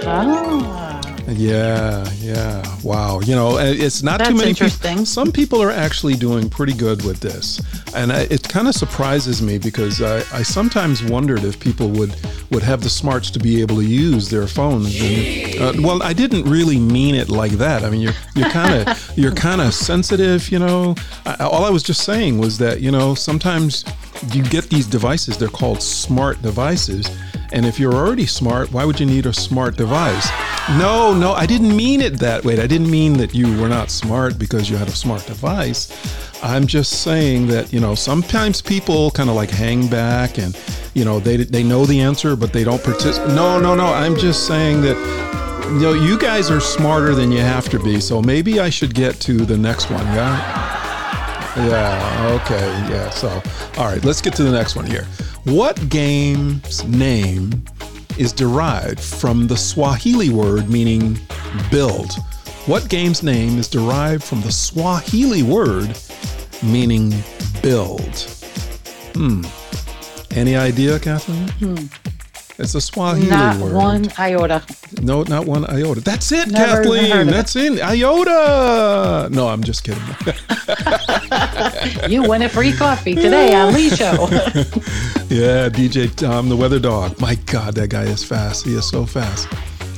Ah, 0.05 1.01
Yeah, 1.29 2.09
yeah. 2.19 2.65
Wow. 2.83 3.21
You 3.21 3.35
know, 3.37 3.59
it's 3.59 4.03
not 4.03 4.19
too 4.19 4.35
many 4.35 4.55
people. 4.55 5.05
Some 5.07 5.31
people 5.31 5.63
are 5.63 5.71
actually 5.71 6.15
doing 6.15 6.51
pretty 6.51 6.73
good 6.73 7.05
with 7.05 7.21
this. 7.21 7.61
And 7.95 8.13
I, 8.13 8.23
it 8.23 8.49
kind 8.49 8.67
of 8.67 8.75
surprises 8.75 9.41
me 9.43 9.59
because 9.59 10.03
I, 10.03 10.19
I 10.37 10.43
sometimes 10.43 11.05
wondered 11.05 11.45
if 11.45 11.61
people 11.61 11.89
would, 11.91 12.17
would 12.51 12.63
have 12.65 12.83
the 12.83 12.89
smarts 12.91 13.31
to 13.33 13.39
be 13.39 13.61
able 13.61 13.77
to 13.77 13.85
use 13.85 14.29
their 14.29 14.47
phones. 14.49 15.01
And, 15.01 15.61
uh, 15.61 15.73
well, 15.87 16.03
I 16.03 16.13
didn't 16.13 16.45
really 16.51 16.79
mean 16.79 17.15
it 17.15 17.29
like 17.29 17.53
that. 17.53 17.85
I 17.85 17.91
mean, 17.91 18.01
you're 18.01 18.15
you're 18.35 18.51
kind 18.51 18.89
of 18.89 19.13
you're 19.17 19.35
kind 19.35 19.61
of 19.61 19.73
sensitive, 19.75 20.49
you 20.51 20.59
know. 20.59 20.97
I, 21.25 21.45
all 21.45 21.65
I 21.65 21.71
was 21.71 21.83
just 21.83 22.03
saying 22.05 22.39
was 22.39 22.59
that, 22.59 22.81
you 22.81 22.91
know, 22.91 23.15
sometimes 23.15 23.85
you 24.33 24.43
get 24.43 24.69
these 24.71 24.87
devices, 24.87 25.37
they're 25.39 25.49
called 25.49 25.83
smart 25.83 26.41
devices. 26.43 27.09
And 27.53 27.67
if 27.67 27.79
you're 27.79 27.93
already 27.93 28.27
smart, 28.27 28.73
why 28.73 28.85
would 28.85 28.99
you 28.99 29.07
need 29.07 29.27
a 29.27 29.33
smart 29.33 29.77
device? 29.77 30.29
No, 30.71 31.13
no, 31.13 31.33
I 31.33 31.45
didn't 31.45 31.77
mean 31.77 32.01
it 32.01 32.19
that 32.19 32.45
way. 32.45 32.59
I 32.59 32.67
didn't 32.67 32.91
mean 32.91 33.13
that 33.19 33.35
you 33.35 33.61
were 33.61 33.69
not 33.69 33.91
smart 33.91 34.39
because 34.39 34.71
you 34.71 34.77
had 34.77 34.89
a 34.89 34.93
smart 34.93 35.27
device. 35.27 35.93
I'm 36.43 36.67
just 36.67 37.03
saying 37.03 37.49
that, 37.49 37.73
you 37.73 37.79
know, 37.79 37.95
sometimes 37.95 38.63
people 38.63 39.11
kind 39.11 39.29
of 39.29 39.37
like 39.37 39.51
hang 39.51 39.87
back 39.87 40.39
and, 40.39 40.59
you 40.95 41.05
know, 41.05 41.21
they, 41.21 41.37
they 41.37 41.63
know 41.63 41.85
the 41.85 42.01
answer, 42.01 42.37
but 42.37 42.53
they 42.53 42.65
don't 42.65 42.83
participate. 42.83 43.35
No, 43.35 43.61
no, 43.61 43.75
no. 43.75 43.87
I'm 43.87 44.17
just 44.17 44.47
saying 44.47 44.81
that, 44.83 44.97
you 45.75 45.81
know, 45.81 45.93
you 45.93 46.19
guys 46.19 46.51
are 46.51 46.61
smarter 46.61 47.15
than 47.15 47.31
you 47.31 47.41
have 47.41 47.69
to 47.69 47.79
be. 47.79 48.01
So 48.01 48.23
maybe 48.23 48.61
I 48.61 48.71
should 48.71 48.95
get 48.95 49.21
to 49.21 49.45
the 49.45 49.59
next 49.59 49.91
one. 49.91 50.05
Yeah. 50.07 50.81
Yeah, 51.55 52.41
okay, 52.41 52.67
yeah. 52.91 53.11
So, 53.11 53.29
all 53.77 53.85
right, 53.85 54.03
let's 54.07 54.23
get 54.23 54.35
to 54.37 54.43
the 54.43 54.51
next 54.51 54.75
one 54.75 54.87
here. 54.87 55.07
What 55.45 55.89
game's 55.89 56.85
name 56.85 57.65
is 58.17 58.33
derived 58.33 59.01
from 59.01 59.49
the 59.49 59.57
Swahili 59.57 60.31
word 60.31 60.71
meaning 60.71 61.19
build? 61.69 62.13
What 62.67 62.89
game's 62.89 63.25
name 63.25 63.59
is 63.59 63.67
derived 63.67 64.23
from 64.23 64.41
the 64.43 64.53
Swahili 64.53 65.43
word 65.43 65.99
meaning 66.63 67.13
build? 67.61 68.17
Hmm. 69.15 69.43
Any 70.31 70.55
idea, 70.55 71.01
Kathleen? 71.01 71.91
It's 72.59 72.75
a 72.75 72.81
Swahili. 72.81 73.29
Not 73.31 73.57
word. 73.59 73.73
one 73.73 74.09
iota. 74.19 74.63
No, 75.01 75.23
not 75.23 75.47
one 75.47 75.65
iota. 75.67 76.01
That's 76.03 76.31
it, 76.33 76.49
Never 76.49 76.83
Kathleen. 76.83 77.29
it. 77.29 77.31
That's 77.31 77.57
it. 77.57 77.81
Iota. 77.81 79.29
No, 79.33 79.49
I'm 79.49 79.63
just 79.65 79.85
kidding. 79.85 80.03
You 82.11 82.29
win 82.29 82.43
a 82.43 82.49
free 82.49 82.73
coffee 82.73 83.15
today 83.15 83.55
on 83.55 83.73
Lee 83.73 83.89
Show. 83.97 84.29
Yeah, 85.31 85.69
DJ 85.71 86.15
Tom, 86.15 86.33
um, 86.33 86.49
the 86.51 86.57
weather 86.57 86.79
dog. 86.79 87.19
My 87.21 87.37
God, 87.47 87.75
that 87.75 87.89
guy 87.89 88.03
is 88.05 88.23
fast. 88.23 88.65
He 88.67 88.75
is 88.75 88.87
so 88.89 89.07
fast. 89.07 89.49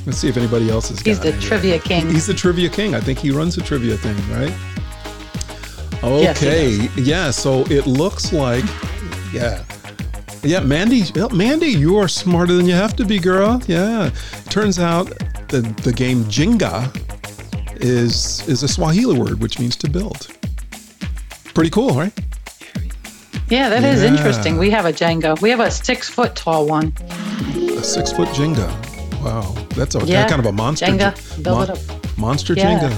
Let's 0.07 0.19
see 0.19 0.29
if 0.29 0.37
anybody 0.37 0.71
else 0.71 0.91
is. 0.91 1.01
He's 1.01 1.19
the 1.21 1.33
trivia 1.41 1.79
king. 1.79 2.09
He's 2.11 2.27
the 2.27 2.35
trivia 2.35 2.69
king. 2.69 2.95
I 2.95 3.01
think 3.01 3.19
he 3.19 3.31
runs 3.31 3.57
the 3.57 3.63
trivia 3.63 3.97
thing, 3.97 4.17
right? 4.31 4.55
Yes, 6.03 6.37
Okay. 6.43 6.89
yeah. 6.97 7.31
So 7.31 7.63
it 7.63 7.87
looks 7.87 8.33
like, 8.33 8.65
yeah, 9.33 9.65
yeah. 10.45 10.61
Mandy, 10.61 11.03
oh, 11.17 11.29
Mandy, 11.31 11.67
you 11.69 11.97
are 11.97 12.09
smarter 12.09 12.53
than 12.55 12.67
you 12.67 12.75
have 12.75 12.95
to 12.97 13.05
be, 13.05 13.19
girl. 13.19 13.61
Yeah. 13.67 14.11
Turns 14.51 14.79
out 14.79 15.07
the 15.49 15.61
the 15.83 15.93
game 15.93 16.25
Jenga 16.25 16.91
is 17.81 18.47
is 18.49 18.63
a 18.63 18.69
Swahili 18.69 19.19
word 19.19 19.41
which 19.41 19.59
means 19.59 19.77
to 19.77 19.91
build. 19.91 20.29
Pretty 21.55 21.71
cool, 21.71 21.91
right? 21.95 22.13
Yeah, 23.49 23.69
that 23.69 23.85
is 23.85 24.03
Yeah. 24.03 24.09
interesting. 24.11 24.59
We 24.59 24.71
have 24.71 24.87
a 24.87 24.93
Jenga. 24.93 25.41
We 25.41 25.51
have 25.51 25.61
a 25.61 25.71
six 25.71 26.09
foot 26.09 26.35
tall 26.35 26.67
one. 26.67 26.93
A 27.79 27.83
six 27.85 28.13
foot 28.13 28.29
Jenga. 28.31 28.69
Wow, 29.23 29.55
that's 29.77 29.95
a 29.95 30.05
Yeah, 30.05 30.27
kind 30.29 30.41
of 30.41 30.47
a 30.47 30.53
monster. 30.53 30.87
Jenga, 30.87 31.43
build 31.43 31.63
it 31.65 31.71
up. 31.71 31.79
Monster 32.19 32.55
Yeah. 32.55 32.79
Jenga. 32.81 32.93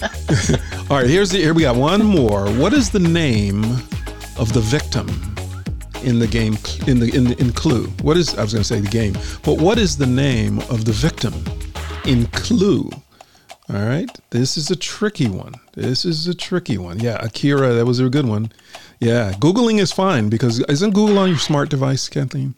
All 0.90 0.96
right, 0.96 1.06
here's 1.08 1.30
the 1.30 1.38
here 1.38 1.52
we 1.54 1.62
got 1.62 1.76
one 1.76 2.04
more. 2.04 2.46
What 2.52 2.72
is 2.72 2.90
the 2.90 2.98
name 3.00 3.62
of 4.38 4.52
the 4.52 4.60
victim 4.60 5.29
in 6.02 6.18
the 6.18 6.26
game 6.26 6.56
in 6.86 7.00
the 7.00 7.10
in 7.14 7.32
in 7.34 7.52
Clue? 7.52 7.86
What 8.02 8.16
is 8.16 8.36
I 8.36 8.42
was 8.42 8.52
going 8.52 8.62
to 8.62 8.68
say 8.68 8.80
the 8.80 8.88
game, 8.88 9.14
but 9.42 9.58
what 9.58 9.78
is 9.78 9.96
the 9.96 10.06
name 10.06 10.58
of 10.70 10.84
the 10.84 10.92
victim 10.92 11.34
in 12.04 12.26
Clue? 12.28 12.90
All 13.72 13.86
right, 13.86 14.10
this 14.30 14.56
is 14.56 14.70
a 14.70 14.76
tricky 14.76 15.28
one. 15.28 15.54
This 15.74 16.04
is 16.04 16.26
a 16.26 16.34
tricky 16.34 16.76
one. 16.76 16.98
Yeah, 16.98 17.24
Akira, 17.24 17.74
that 17.74 17.86
was 17.86 18.00
a 18.00 18.08
good 18.08 18.26
one. 18.26 18.50
Yeah, 18.98 19.32
googling 19.38 19.78
is 19.78 19.92
fine 19.92 20.28
because 20.28 20.60
isn't 20.60 20.92
Google 20.92 21.18
on 21.18 21.28
your 21.28 21.38
smart 21.38 21.70
device, 21.70 22.08
Kathleen? 22.08 22.54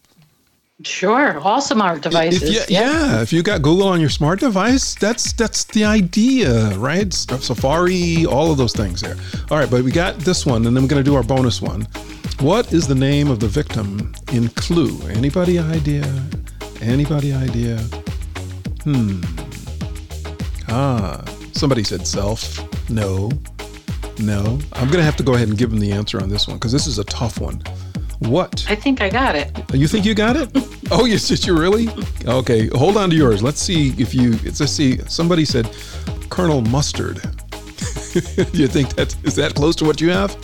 Sure, 0.84 1.38
all 1.38 1.60
smart 1.60 2.02
devices. 2.02 2.42
If 2.42 2.70
you, 2.70 2.76
yeah. 2.76 3.22
if 3.22 3.32
you 3.32 3.42
got 3.42 3.62
Google 3.62 3.86
on 3.88 4.00
your 4.00 4.10
smart 4.10 4.40
device, 4.40 4.94
that's 4.96 5.32
that's 5.32 5.64
the 5.64 5.84
idea, 5.84 6.76
right? 6.78 7.12
Safari, 7.12 8.26
all 8.26 8.50
of 8.50 8.58
those 8.58 8.72
things 8.72 9.00
there. 9.00 9.16
All 9.50 9.58
right, 9.58 9.70
but 9.70 9.84
we 9.84 9.92
got 9.92 10.18
this 10.18 10.44
one, 10.44 10.66
and 10.66 10.74
then 10.74 10.82
we're 10.82 10.88
going 10.88 11.04
to 11.04 11.08
do 11.08 11.14
our 11.14 11.22
bonus 11.22 11.62
one. 11.62 11.86
What 12.40 12.72
is 12.72 12.88
the 12.88 12.94
name 12.94 13.30
of 13.30 13.40
the 13.40 13.48
victim 13.48 14.12
in 14.32 14.48
Clue? 14.48 15.00
Anybody 15.08 15.58
idea? 15.58 16.04
Anybody 16.80 17.32
idea? 17.32 17.78
Hmm. 18.84 19.22
Ah, 20.68 21.22
somebody 21.52 21.84
said 21.84 22.06
self. 22.06 22.58
No. 22.90 23.30
No. 24.18 24.58
I'm 24.72 24.88
going 24.88 24.98
to 24.98 25.04
have 25.04 25.16
to 25.16 25.22
go 25.22 25.34
ahead 25.34 25.48
and 25.48 25.56
give 25.56 25.70
them 25.70 25.78
the 25.78 25.92
answer 25.92 26.20
on 26.20 26.28
this 26.28 26.48
one 26.48 26.56
because 26.56 26.72
this 26.72 26.86
is 26.86 26.98
a 26.98 27.04
tough 27.04 27.40
one. 27.40 27.62
What? 28.20 28.64
I 28.68 28.74
think 28.74 29.00
I 29.00 29.08
got 29.08 29.34
it. 29.34 29.50
You 29.72 29.88
think 29.88 30.04
you 30.04 30.14
got 30.14 30.36
it? 30.36 30.50
Oh, 30.94 31.06
you 31.06 31.18
did 31.18 31.46
you 31.46 31.58
really? 31.58 31.88
Okay, 32.26 32.66
hold 32.66 32.98
on 32.98 33.08
to 33.08 33.16
yours. 33.16 33.42
Let's 33.42 33.62
see 33.62 33.94
if 33.96 34.14
you. 34.14 34.32
Let's 34.44 34.70
see. 34.70 34.98
Somebody 35.08 35.46
said 35.46 35.74
Colonel 36.28 36.60
Mustard. 36.60 37.16
you 38.52 38.68
think 38.68 38.94
that 38.96 39.16
is 39.24 39.34
that 39.36 39.54
close 39.54 39.74
to 39.76 39.86
what 39.86 40.02
you 40.02 40.10
have? 40.10 40.36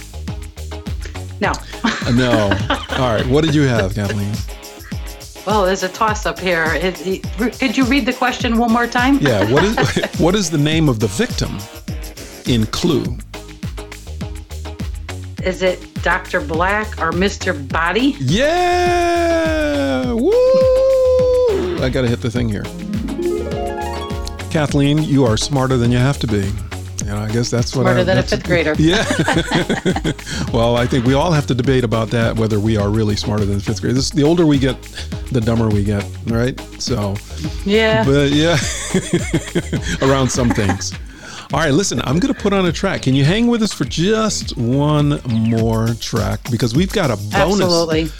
No. 1.40 1.52
Uh, 1.84 2.12
No. 2.14 2.50
All 2.98 3.12
right. 3.14 3.26
What 3.26 3.44
did 3.44 3.54
you 3.54 3.62
have, 3.62 3.94
Kathleen? 3.94 4.32
Well, 5.46 5.64
there's 5.64 5.82
a 5.82 5.88
toss 5.88 6.26
up 6.26 6.38
here. 6.38 6.64
It- 6.74 7.22
could 7.58 7.76
you 7.76 7.84
read 7.84 8.04
the 8.06 8.12
question 8.12 8.58
one 8.58 8.72
more 8.72 8.86
time? 8.86 9.18
Yeah. 9.20 9.50
What 9.50 9.64
is 9.64 9.76
what 10.18 10.34
is 10.34 10.50
the 10.50 10.58
name 10.58 10.88
of 10.88 10.98
the 11.00 11.06
victim 11.08 11.58
in 12.46 12.66
Clue? 12.66 13.16
Is 15.44 15.62
it 15.62 15.78
Dr. 16.02 16.40
Black 16.40 16.88
or 17.00 17.12
Mr. 17.12 17.54
Body? 17.68 18.16
Yeah! 18.18 20.12
Woo! 20.12 21.78
I 21.80 21.88
gotta 21.92 22.08
hit 22.08 22.20
the 22.20 22.30
thing 22.30 22.48
here. 22.48 22.64
Kathleen, 24.50 24.98
you 25.04 25.24
are 25.24 25.36
smarter 25.36 25.76
than 25.76 25.92
you 25.92 25.98
have 25.98 26.18
to 26.18 26.26
be. 26.26 26.50
And 27.08 27.18
I 27.18 27.28
guess 27.32 27.50
that's 27.50 27.74
what 27.74 27.82
Smarter 27.84 28.00
I, 28.00 28.04
than 28.04 28.18
a 28.18 28.22
fifth 28.22 28.44
grader. 28.44 28.74
Yeah. 28.78 29.04
well, 30.52 30.76
I 30.76 30.86
think 30.86 31.06
we 31.06 31.14
all 31.14 31.32
have 31.32 31.46
to 31.46 31.54
debate 31.54 31.82
about 31.84 32.08
that 32.10 32.36
whether 32.36 32.60
we 32.60 32.76
are 32.76 32.90
really 32.90 33.16
smarter 33.16 33.44
than 33.46 33.56
the 33.56 33.64
fifth 33.64 33.80
grade. 33.80 33.94
This, 33.96 34.10
the 34.10 34.22
older 34.22 34.44
we 34.46 34.58
get, 34.58 34.80
the 35.32 35.40
dumber 35.40 35.68
we 35.68 35.84
get, 35.84 36.04
right? 36.26 36.58
So, 36.78 37.14
Yeah. 37.64 38.04
but 38.04 38.30
yeah, 38.30 38.58
around 40.02 40.28
some 40.30 40.50
things. 40.50 40.92
All 41.50 41.60
right, 41.60 41.72
listen, 41.72 42.00
I'm 42.04 42.18
going 42.18 42.34
to 42.34 42.38
put 42.38 42.52
on 42.52 42.66
a 42.66 42.72
track. 42.72 43.00
Can 43.02 43.14
you 43.14 43.24
hang 43.24 43.46
with 43.46 43.62
us 43.62 43.72
for 43.72 43.84
just 43.84 44.54
one 44.58 45.20
more 45.24 45.88
track? 45.94 46.40
Because 46.50 46.74
we've 46.74 46.92
got 46.92 47.10
a 47.10 47.16
bonus. 47.16 47.62
Absolutely. 47.62 48.10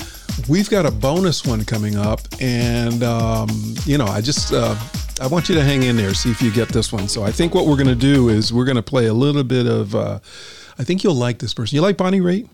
We've 0.49 0.71
got 0.71 0.87
a 0.87 0.91
bonus 0.91 1.45
one 1.45 1.63
coming 1.67 1.97
up. 1.97 2.21
And, 2.41 3.03
um, 3.03 3.51
you 3.85 3.99
know, 3.99 4.07
I 4.07 4.23
just, 4.23 4.55
uh, 4.55 4.75
I 5.21 5.27
want 5.27 5.49
you 5.49 5.55
to 5.57 5.65
hang 5.65 5.83
in 5.83 5.97
there, 5.97 6.15
see 6.15 6.31
if 6.31 6.41
you 6.41 6.51
get 6.53 6.69
this 6.69 6.93
one. 6.93 7.09
So 7.09 7.25
I 7.25 7.33
think 7.33 7.55
what 7.55 7.67
we're 7.67 7.77
going 7.77 7.89
to 7.89 7.95
do 7.95 8.29
is 8.29 8.53
we're 8.53 8.65
going 8.65 8.77
to 8.77 8.83
play 8.83 9.07
a 9.07 9.15
little 9.15 9.45
bit 9.45 9.67
of, 9.67 9.95
uh, 9.95 10.21
I 10.79 10.85
think 10.85 11.03
you'll 11.03 11.15
like 11.15 11.39
this 11.39 11.53
person. 11.53 11.77
You 11.77 11.83
like 11.83 11.97
Bonnie 11.97 12.21
Raitt? 12.21 12.49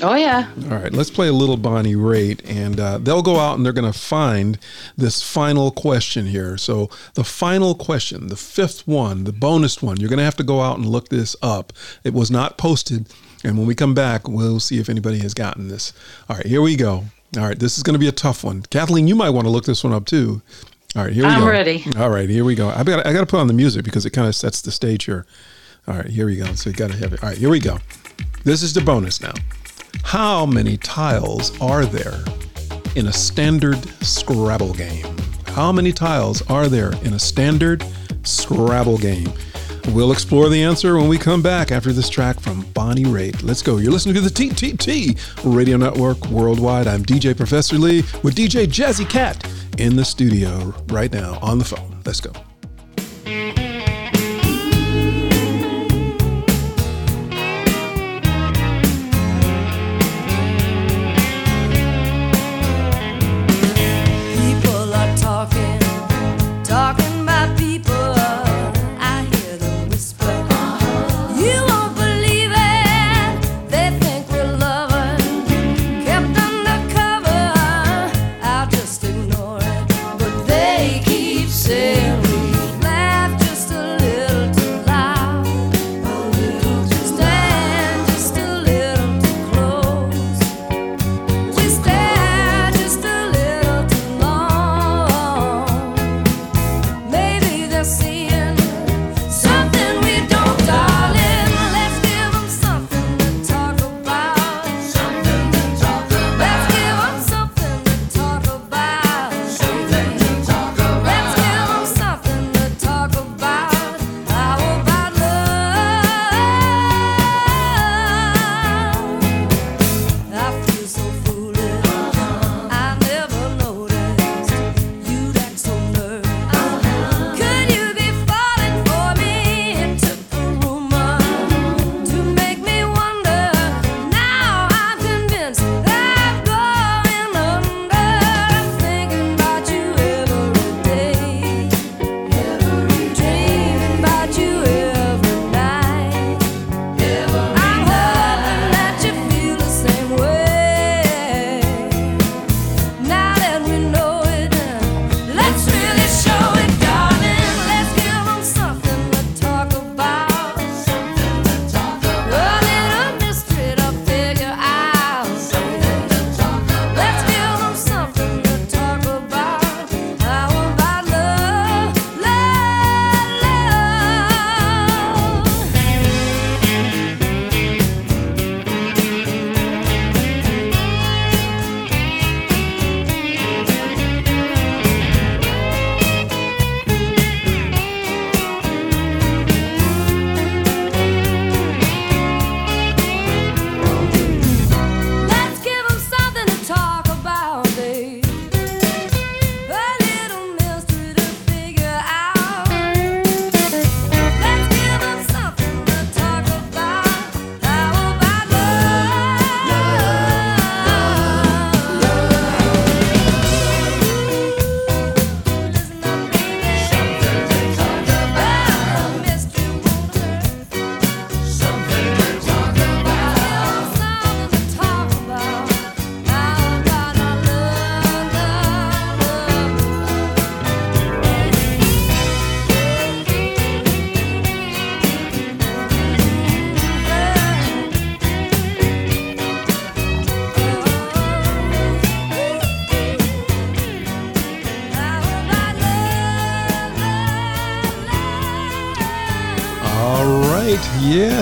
Oh, 0.00 0.14
yeah. 0.14 0.50
All 0.64 0.78
right, 0.78 0.92
let's 0.92 1.10
play 1.10 1.28
a 1.28 1.32
little 1.32 1.56
Bonnie 1.56 1.94
Raitt, 1.94 2.40
and 2.48 2.80
uh, 2.80 2.98
they'll 2.98 3.22
go 3.22 3.38
out 3.38 3.56
and 3.56 3.64
they're 3.64 3.72
going 3.72 3.90
to 3.90 3.98
find 3.98 4.58
this 4.96 5.22
final 5.22 5.70
question 5.70 6.26
here. 6.26 6.56
So, 6.56 6.88
the 7.14 7.24
final 7.24 7.74
question, 7.74 8.28
the 8.28 8.36
fifth 8.36 8.88
one, 8.88 9.24
the 9.24 9.32
bonus 9.32 9.82
one, 9.82 9.98
you're 9.98 10.08
going 10.08 10.18
to 10.18 10.24
have 10.24 10.36
to 10.36 10.44
go 10.44 10.60
out 10.60 10.78
and 10.78 10.86
look 10.86 11.10
this 11.10 11.36
up. 11.42 11.72
It 12.04 12.14
was 12.14 12.30
not 12.30 12.58
posted, 12.58 13.06
and 13.44 13.56
when 13.58 13.66
we 13.66 13.74
come 13.74 13.94
back, 13.94 14.26
we'll 14.26 14.60
see 14.60 14.78
if 14.78 14.88
anybody 14.88 15.18
has 15.18 15.34
gotten 15.34 15.68
this. 15.68 15.92
All 16.28 16.36
right, 16.36 16.46
here 16.46 16.62
we 16.62 16.74
go. 16.74 17.04
All 17.36 17.44
right, 17.44 17.58
this 17.58 17.76
is 17.76 17.82
going 17.82 17.94
to 17.94 18.00
be 18.00 18.08
a 18.08 18.12
tough 18.12 18.42
one. 18.42 18.62
Kathleen, 18.62 19.08
you 19.08 19.14
might 19.14 19.30
want 19.30 19.46
to 19.46 19.50
look 19.50 19.66
this 19.66 19.84
one 19.84 19.92
up 19.92 20.06
too. 20.06 20.42
All 20.94 21.04
right, 21.04 21.12
here 21.12 21.24
we 21.24 21.30
go. 21.30 21.36
I'm 21.36 21.48
ready. 21.48 21.86
All 21.96 22.10
right, 22.10 22.28
here 22.28 22.44
we 22.44 22.54
go. 22.54 22.68
I 22.68 22.82
got 22.84 23.06
I 23.06 23.12
got 23.12 23.20
to 23.20 23.26
put 23.26 23.40
on 23.40 23.46
the 23.46 23.54
music 23.54 23.84
because 23.84 24.04
it 24.04 24.10
kind 24.10 24.28
of 24.28 24.34
sets 24.34 24.60
the 24.60 24.70
stage 24.70 25.04
here. 25.04 25.24
All 25.88 25.94
right, 25.94 26.06
here 26.06 26.26
we 26.26 26.36
go. 26.36 26.52
So 26.54 26.70
you 26.70 26.76
got 26.76 26.90
to 26.90 26.96
have 26.98 27.12
it. 27.14 27.22
All 27.22 27.30
right, 27.30 27.38
here 27.38 27.48
we 27.48 27.60
go. 27.60 27.78
This 28.44 28.62
is 28.62 28.74
the 28.74 28.82
bonus 28.82 29.20
now. 29.20 29.32
How 30.04 30.44
many 30.44 30.76
tiles 30.76 31.58
are 31.60 31.86
there 31.86 32.22
in 32.94 33.06
a 33.06 33.12
standard 33.12 33.78
Scrabble 34.04 34.74
game? 34.74 35.16
How 35.46 35.72
many 35.72 35.92
tiles 35.92 36.42
are 36.50 36.68
there 36.68 36.92
in 37.04 37.14
a 37.14 37.18
standard 37.18 37.84
Scrabble 38.22 38.98
game? 38.98 39.32
We'll 39.88 40.12
explore 40.12 40.48
the 40.48 40.62
answer 40.62 40.96
when 40.96 41.08
we 41.08 41.18
come 41.18 41.42
back 41.42 41.72
after 41.72 41.92
this 41.92 42.08
track 42.08 42.40
from 42.40 42.62
Bonnie 42.72 43.04
Raitt. 43.04 43.42
Let's 43.42 43.62
go. 43.62 43.78
You're 43.78 43.92
listening 43.92 44.14
to 44.14 44.20
the 44.20 44.30
TTT 44.30 45.18
Radio 45.44 45.76
Network 45.76 46.24
Worldwide. 46.26 46.86
I'm 46.86 47.04
DJ 47.04 47.36
Professor 47.36 47.76
Lee 47.76 48.02
with 48.22 48.34
DJ 48.34 48.66
Jazzy 48.66 49.08
Cat 49.08 49.46
in 49.78 49.96
the 49.96 50.04
studio 50.04 50.72
right 50.88 51.12
now 51.12 51.38
on 51.42 51.58
the 51.58 51.64
phone. 51.64 52.00
Let's 52.06 52.20
go. 52.20 52.32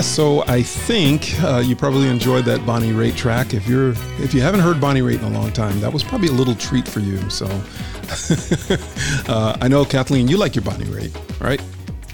Yeah, 0.01 0.05
so 0.07 0.43
I 0.47 0.63
think 0.63 1.39
uh, 1.43 1.59
you 1.63 1.75
probably 1.75 2.07
enjoyed 2.07 2.45
that 2.45 2.65
Bonnie 2.65 2.89
Raitt 2.89 3.15
track. 3.15 3.53
If 3.53 3.67
you're 3.67 3.91
if 4.17 4.33
you 4.33 4.41
haven't 4.41 4.61
heard 4.61 4.81
Bonnie 4.81 5.01
Raitt 5.01 5.19
in 5.19 5.25
a 5.25 5.29
long 5.29 5.51
time, 5.51 5.79
that 5.79 5.93
was 5.93 6.03
probably 6.03 6.29
a 6.29 6.31
little 6.31 6.55
treat 6.55 6.87
for 6.87 7.01
you. 7.01 7.17
So 7.29 7.45
uh, 9.31 9.55
I 9.61 9.67
know 9.67 9.85
Kathleen, 9.85 10.27
you 10.27 10.37
like 10.37 10.55
your 10.55 10.63
Bonnie 10.63 10.85
Raitt, 10.85 11.39
right? 11.39 11.61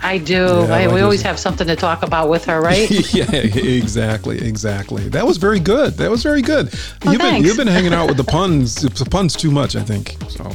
I 0.01 0.17
do. 0.17 0.33
Yeah, 0.33 0.63
I 0.63 0.85
like 0.88 0.95
we 0.95 0.99
always 0.99 1.21
have 1.21 1.39
something 1.39 1.65
to 1.65 1.77
talk 1.77 2.03
about 2.03 2.27
with 2.27 2.43
her, 2.43 2.59
right? 2.59 2.89
yeah, 3.13 3.33
exactly, 3.33 4.45
exactly. 4.45 5.07
That 5.07 5.25
was 5.25 5.38
very 5.38 5.61
good. 5.61 5.93
That 5.93 6.11
was 6.11 6.23
very 6.23 6.41
good. 6.41 6.69
Oh, 7.05 7.13
you've 7.13 7.21
been 7.21 7.41
you've 7.41 7.55
been 7.55 7.67
hanging 7.67 7.93
out 7.93 8.09
with 8.09 8.17
the 8.17 8.23
puns, 8.35 8.81
the 8.81 9.09
puns 9.09 9.33
too 9.33 9.49
much, 9.49 9.77
I 9.77 9.81
think. 9.81 10.17
So 10.27 10.51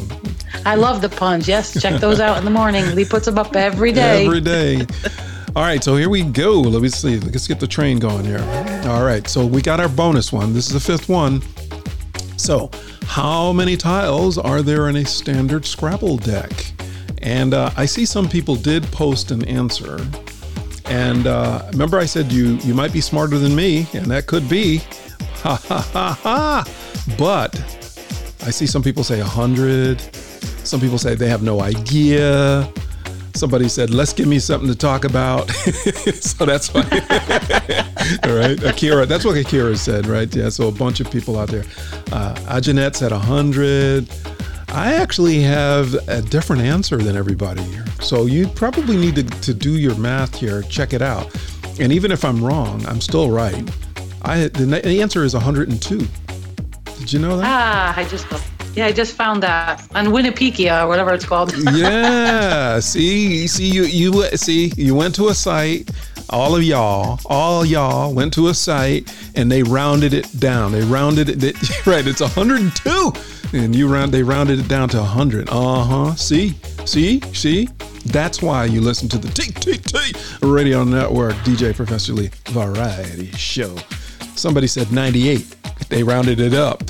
I 0.67 0.75
love 0.75 1.01
the 1.01 1.09
puns. 1.09 1.49
Yes, 1.49 1.81
check 1.81 1.99
those 1.99 2.21
out 2.21 2.37
in 2.37 2.45
the 2.45 2.51
morning. 2.51 2.95
Lee 2.95 3.07
puts 3.07 3.25
them 3.25 3.39
up 3.39 3.57
every 3.57 3.91
day. 3.91 4.27
every 4.27 4.43
day. 4.43 4.87
All 5.55 5.65
right, 5.65 5.85
so 5.85 5.97
here 5.97 6.09
we 6.09 6.23
go. 6.23 6.63
Let 6.63 6.81
me 6.81 6.89
see. 6.89 7.19
Let's 7.19 7.47
get 7.47 7.61
the 7.61 7.67
train 7.67 7.99
going 7.99 8.25
here. 8.25 8.41
All 8.87 9.05
right, 9.05 9.29
so 9.29 9.45
we 9.45 9.61
got 9.61 9.81
our 9.81 9.89
bonus 9.89 10.33
one. 10.33 10.55
This 10.55 10.67
is 10.69 10.73
the 10.73 10.81
fifth 10.81 11.11
one. 11.11 11.43
So, 12.39 12.71
how 13.05 13.53
many 13.53 13.77
tiles 13.77 14.39
are 14.39 14.63
there 14.63 14.89
in 14.89 14.97
a 14.97 15.05
standard 15.05 15.67
Scrabble 15.67 16.17
deck? 16.17 16.51
And 17.19 17.53
uh, 17.53 17.71
I 17.77 17.85
see 17.85 18.07
some 18.07 18.31
people 18.31 18.57
did 18.57 18.85
post 18.85 19.31
an 19.31 19.47
answer. 19.47 20.01
And 20.87 21.27
uh, 21.27 21.69
remember, 21.73 21.99
I 21.99 22.07
said 22.07 22.33
you 22.33 22.57
you 22.65 22.73
might 22.73 22.95
be 22.95 23.03
smarter 23.03 23.37
than 23.37 23.55
me, 23.55 23.87
and 23.93 24.07
that 24.07 24.27
could 24.27 24.49
be. 24.49 24.79
Ha 25.43 25.57
ha 25.69 25.81
ha 25.93 26.19
ha! 26.23 26.65
But 27.19 27.57
I 28.47 28.51
see 28.51 28.67
some 28.67 28.83
people 28.83 29.05
say 29.05 29.19
100. 29.19 30.01
Some 30.65 30.81
people 30.81 30.97
say 30.97 31.15
they 31.15 31.29
have 31.29 31.43
no 31.43 31.61
idea. 31.61 32.73
Somebody 33.35 33.69
said, 33.69 33.91
let's 33.91 34.13
give 34.13 34.29
me 34.29 34.39
something 34.39 34.69
to 34.69 34.75
talk 34.75 35.05
about. 35.05 35.51
so 36.21 36.45
that's 36.45 36.73
why. 36.73 36.83
All 38.25 38.35
right. 38.35 38.63
Akira, 38.63 39.07
that's 39.07 39.25
what 39.25 39.37
Akira 39.37 39.77
said, 39.77 40.07
right? 40.07 40.35
Yeah. 40.35 40.49
So 40.49 40.69
a 40.69 40.73
bunch 40.73 41.01
of 41.01 41.11
people 41.11 41.39
out 41.39 41.49
there. 41.49 41.65
Uh, 42.13 42.35
Ajanette 42.47 42.97
said 42.97 43.13
100. 43.13 44.09
I 44.69 44.95
actually 44.95 45.41
have 45.43 45.95
a 46.09 46.23
different 46.23 46.63
answer 46.63 46.97
than 46.97 47.17
everybody 47.17 47.63
here. 47.63 47.85
So 48.01 48.27
you 48.27 48.49
probably 48.49 48.97
need 48.97 49.17
to, 49.17 49.23
to 49.23 49.55
do 49.55 49.79
your 49.79 49.95
math 49.97 50.35
here, 50.35 50.63
check 50.63 50.93
it 50.93 51.03
out. 51.03 51.31
And 51.79 51.93
even 51.93 52.11
if 52.11 52.25
I'm 52.25 52.43
wrong, 52.43 52.85
I'm 52.87 53.01
still 53.01 53.31
right. 53.31 53.71
I 54.23 54.49
the, 54.49 54.65
the 54.65 55.03
answer 55.03 55.25
is 55.25 55.35
102. 55.35 56.07
Did 56.99 57.13
you 57.13 57.19
know 57.19 57.37
that? 57.37 57.45
Ah, 57.47 57.95
I 57.97 58.05
just 58.05 58.27
yeah, 58.75 58.87
I 58.87 58.93
just 58.93 59.15
found 59.15 59.43
that 59.43 59.87
on 59.95 60.07
Winnipedia 60.07 60.85
or 60.85 60.89
whatever 60.89 61.13
it's 61.13 61.25
called. 61.25 61.55
yeah. 61.75 62.81
See, 62.81 63.47
see, 63.47 63.67
you 63.69 63.85
you 63.85 64.25
see, 64.37 64.73
you 64.77 64.95
went 64.95 65.15
to 65.17 65.29
a 65.29 65.35
site. 65.35 65.91
All 66.31 66.57
of 66.57 66.63
y'all, 66.63 67.21
all 67.27 67.65
y'all 67.65 68.15
went 68.15 68.33
to 68.35 68.49
a 68.49 68.55
site 68.55 69.15
and 69.35 69.53
they 69.53 69.63
rounded 69.63 70.15
it 70.15 70.29
down. 70.41 70.73
They 70.73 70.81
rounded 70.83 71.29
it. 71.29 71.41
They, 71.41 71.53
right, 71.91 72.07
it's 72.07 72.23
102, 72.23 73.13
and 73.53 73.77
you 73.77 73.93
round. 73.93 74.13
They 74.13 74.23
rounded 74.23 74.59
it 74.59 74.69
down 74.69 74.89
to 74.91 74.99
100. 74.99 75.51
Uh 75.51 75.85
huh. 75.85 76.15
See, 76.15 76.55
see, 76.87 77.21
see. 77.33 77.69
That's 78.07 78.43
why 78.43 78.65
you 78.65 78.81
listen 78.81 79.09
to 79.11 79.19
the 79.19 79.29
TTT 79.29 80.51
Radio 80.55 80.83
Network 80.83 81.35
DJ 81.45 81.75
Professor 81.75 82.13
Lee 82.15 82.31
Variety 82.47 83.31
Show. 83.33 83.77
Somebody 84.35 84.67
said 84.67 84.91
98. 84.93 85.57
They 85.89 86.03
rounded 86.03 86.41
it 86.41 86.55
up. 86.55 86.83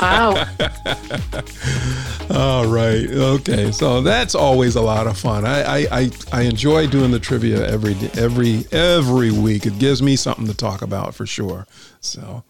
wow. 0.00 0.46
All 2.30 2.66
right. 2.66 3.06
Okay. 3.10 3.72
So 3.72 4.00
that's 4.02 4.34
always 4.34 4.76
a 4.76 4.80
lot 4.82 5.06
of 5.06 5.18
fun. 5.18 5.44
I 5.44 5.62
I, 5.62 5.86
I, 5.90 6.10
I 6.32 6.42
enjoy 6.42 6.86
doing 6.86 7.10
the 7.10 7.18
trivia 7.20 7.66
every 7.68 7.94
every 8.14 8.64
every 8.72 9.30
week. 9.30 9.66
It 9.66 9.78
gives 9.78 10.02
me 10.02 10.16
something 10.16 10.46
to 10.46 10.54
talk 10.54 10.82
about 10.82 11.14
for 11.14 11.26
sure. 11.26 11.66
So. 12.00 12.44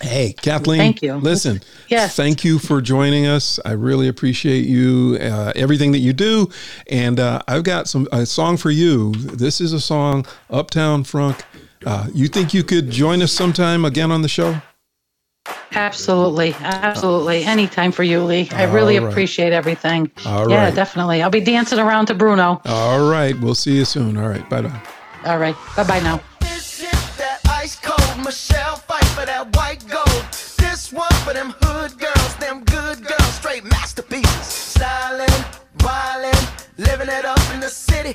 Hey, 0.00 0.32
Kathleen. 0.40 0.78
Thank 0.78 1.02
you. 1.02 1.14
Listen, 1.16 1.60
Yes. 1.88 2.14
thank 2.14 2.44
you 2.44 2.60
for 2.60 2.80
joining 2.80 3.26
us. 3.26 3.58
I 3.64 3.72
really 3.72 4.06
appreciate 4.06 4.64
you, 4.64 5.18
uh, 5.20 5.52
everything 5.56 5.90
that 5.90 5.98
you 5.98 6.12
do. 6.12 6.48
And 6.88 7.18
uh, 7.18 7.42
I've 7.48 7.64
got 7.64 7.88
some 7.88 8.06
a 8.12 8.24
song 8.24 8.58
for 8.58 8.70
you. 8.70 9.10
This 9.14 9.60
is 9.60 9.72
a 9.72 9.80
song, 9.80 10.24
Uptown 10.50 11.02
Funk. 11.02 11.42
Uh, 11.86 12.06
you 12.12 12.28
think 12.28 12.52
you 12.54 12.62
could 12.64 12.90
join 12.90 13.22
us 13.22 13.32
sometime 13.32 13.84
again 13.84 14.10
on 14.10 14.22
the 14.22 14.28
show? 14.28 14.60
Absolutely. 15.72 16.54
Absolutely. 16.60 17.44
Anytime 17.44 17.92
for 17.92 18.02
you, 18.02 18.22
Lee. 18.22 18.48
I 18.52 18.64
really 18.64 18.98
All 18.98 19.04
right. 19.04 19.10
appreciate 19.12 19.52
everything. 19.52 20.10
All 20.26 20.50
yeah, 20.50 20.64
right. 20.64 20.74
definitely. 20.74 21.22
I'll 21.22 21.30
be 21.30 21.40
dancing 21.40 21.78
around 21.78 22.06
to 22.06 22.14
Bruno. 22.14 22.60
All 22.64 23.08
right. 23.10 23.38
We'll 23.40 23.54
see 23.54 23.76
you 23.76 23.84
soon. 23.84 24.16
All 24.16 24.28
right. 24.28 24.48
Bye 24.48 24.62
bye. 24.62 24.82
All 25.24 25.38
right. 25.38 25.56
Bye 25.76 25.84
bye 25.84 26.00
now. 26.00 26.20
This 26.40 26.80
hit 26.80 26.92
that 27.18 27.40
ice 27.48 27.76
cold 27.80 28.24
Michelle 28.24 28.76
Pfeiffer 28.76 29.26
that 29.26 29.54
white 29.56 29.84
gold. 29.88 30.24
This 30.58 30.92
one 30.92 31.12
for 31.24 31.32
them 31.34 31.54
hood 31.62 31.98
girls, 31.98 32.34
them 32.36 32.64
good 32.64 33.04
girls, 33.04 33.34
straight 33.34 33.64
masterpieces. 33.64 34.74
Stylin', 34.76 35.44
wildin', 35.78 36.66
living 36.78 37.08
it 37.08 37.24
up 37.24 37.40
in 37.54 37.60
the 37.60 37.68
city. 37.68 38.14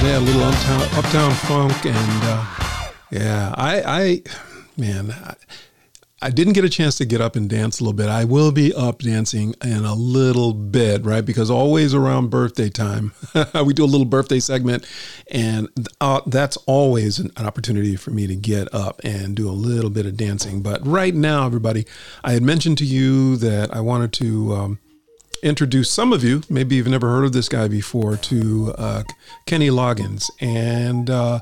that. 0.00 0.04
Yeah, 0.04 0.18
a 0.18 0.20
little 0.20 0.42
uptown, 0.42 0.82
uptown 0.98 1.30
funk, 1.32 1.86
and 1.86 2.22
uh, 2.24 2.90
yeah, 3.10 3.54
I, 3.56 3.82
I, 3.82 4.22
man, 4.76 5.10
I, 5.10 5.34
I 6.22 6.30
didn't 6.30 6.54
get 6.54 6.64
a 6.64 6.68
chance 6.68 6.96
to 6.98 7.04
get 7.04 7.20
up 7.20 7.36
and 7.36 7.48
dance 7.48 7.78
a 7.78 7.84
little 7.84 7.96
bit. 7.96 8.08
I 8.08 8.24
will 8.24 8.50
be 8.50 8.72
up 8.74 9.00
dancing 9.00 9.54
in 9.62 9.84
a 9.84 9.94
little 9.94 10.54
bit, 10.54 11.04
right? 11.04 11.24
Because 11.24 11.50
always 11.50 11.94
around 11.94 12.30
birthday 12.30 12.68
time, 12.68 13.12
we 13.64 13.74
do 13.74 13.84
a 13.84 13.86
little 13.86 14.06
birthday 14.06 14.40
segment, 14.40 14.86
and 15.30 15.68
uh, 16.00 16.20
that's 16.26 16.56
always 16.66 17.18
an, 17.18 17.30
an 17.36 17.46
opportunity 17.46 17.96
for 17.96 18.10
me 18.10 18.26
to 18.26 18.34
get 18.34 18.72
up 18.74 19.00
and 19.04 19.36
do 19.36 19.48
a 19.48 19.52
little 19.52 19.90
bit 19.90 20.06
of 20.06 20.16
dancing. 20.16 20.62
But 20.62 20.86
right 20.86 21.14
now, 21.14 21.46
everybody, 21.46 21.86
I 22.24 22.32
had 22.32 22.42
mentioned 22.42 22.78
to 22.78 22.84
you 22.84 23.36
that 23.36 23.74
I 23.74 23.80
wanted 23.80 24.12
to. 24.14 24.54
Um, 24.54 24.78
introduce 25.42 25.90
some 25.90 26.12
of 26.12 26.24
you, 26.24 26.42
maybe 26.48 26.76
you've 26.76 26.88
never 26.88 27.08
heard 27.08 27.24
of 27.24 27.32
this 27.32 27.48
guy 27.48 27.68
before, 27.68 28.16
to 28.16 28.74
uh, 28.78 29.02
Kenny 29.46 29.68
Loggins. 29.68 30.30
And 30.40 31.10
uh, 31.10 31.40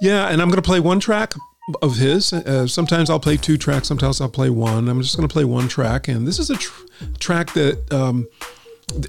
yeah, 0.00 0.28
and 0.28 0.40
I'm 0.40 0.48
going 0.48 0.62
to 0.62 0.66
play 0.66 0.80
one 0.80 1.00
track 1.00 1.34
of 1.82 1.96
his. 1.96 2.32
Uh, 2.32 2.66
sometimes 2.66 3.10
I'll 3.10 3.20
play 3.20 3.36
two 3.36 3.56
tracks, 3.56 3.88
sometimes 3.88 4.20
I'll 4.20 4.28
play 4.28 4.50
one. 4.50 4.88
I'm 4.88 5.02
just 5.02 5.16
going 5.16 5.28
to 5.28 5.32
play 5.32 5.44
one 5.44 5.68
track. 5.68 6.08
And 6.08 6.26
this 6.26 6.38
is 6.38 6.50
a 6.50 6.56
tr- 6.56 6.84
track 7.18 7.52
that. 7.54 7.92
Um, 7.92 8.28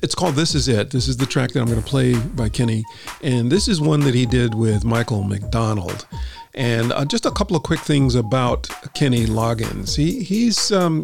it's 0.03 0.13
called 0.13 0.35
This 0.35 0.53
Is 0.53 0.67
It. 0.67 0.91
This 0.91 1.07
is 1.07 1.17
the 1.17 1.25
track 1.25 1.53
that 1.53 1.59
I'm 1.59 1.65
going 1.65 1.81
to 1.81 1.87
play 1.87 2.15
by 2.15 2.49
Kenny. 2.49 2.83
And 3.23 3.51
this 3.51 3.67
is 3.67 3.81
one 3.81 4.01
that 4.01 4.13
he 4.13 4.27
did 4.27 4.53
with 4.53 4.85
Michael 4.85 5.23
McDonald. 5.23 6.05
And 6.53 6.91
uh, 6.91 7.05
just 7.05 7.25
a 7.25 7.31
couple 7.31 7.55
of 7.55 7.63
quick 7.63 7.79
things 7.79 8.15
about 8.15 8.69
Kenny 8.93 9.25
Loggins. 9.25 9.95
He 9.95 10.23
he's 10.23 10.71
um, 10.71 11.03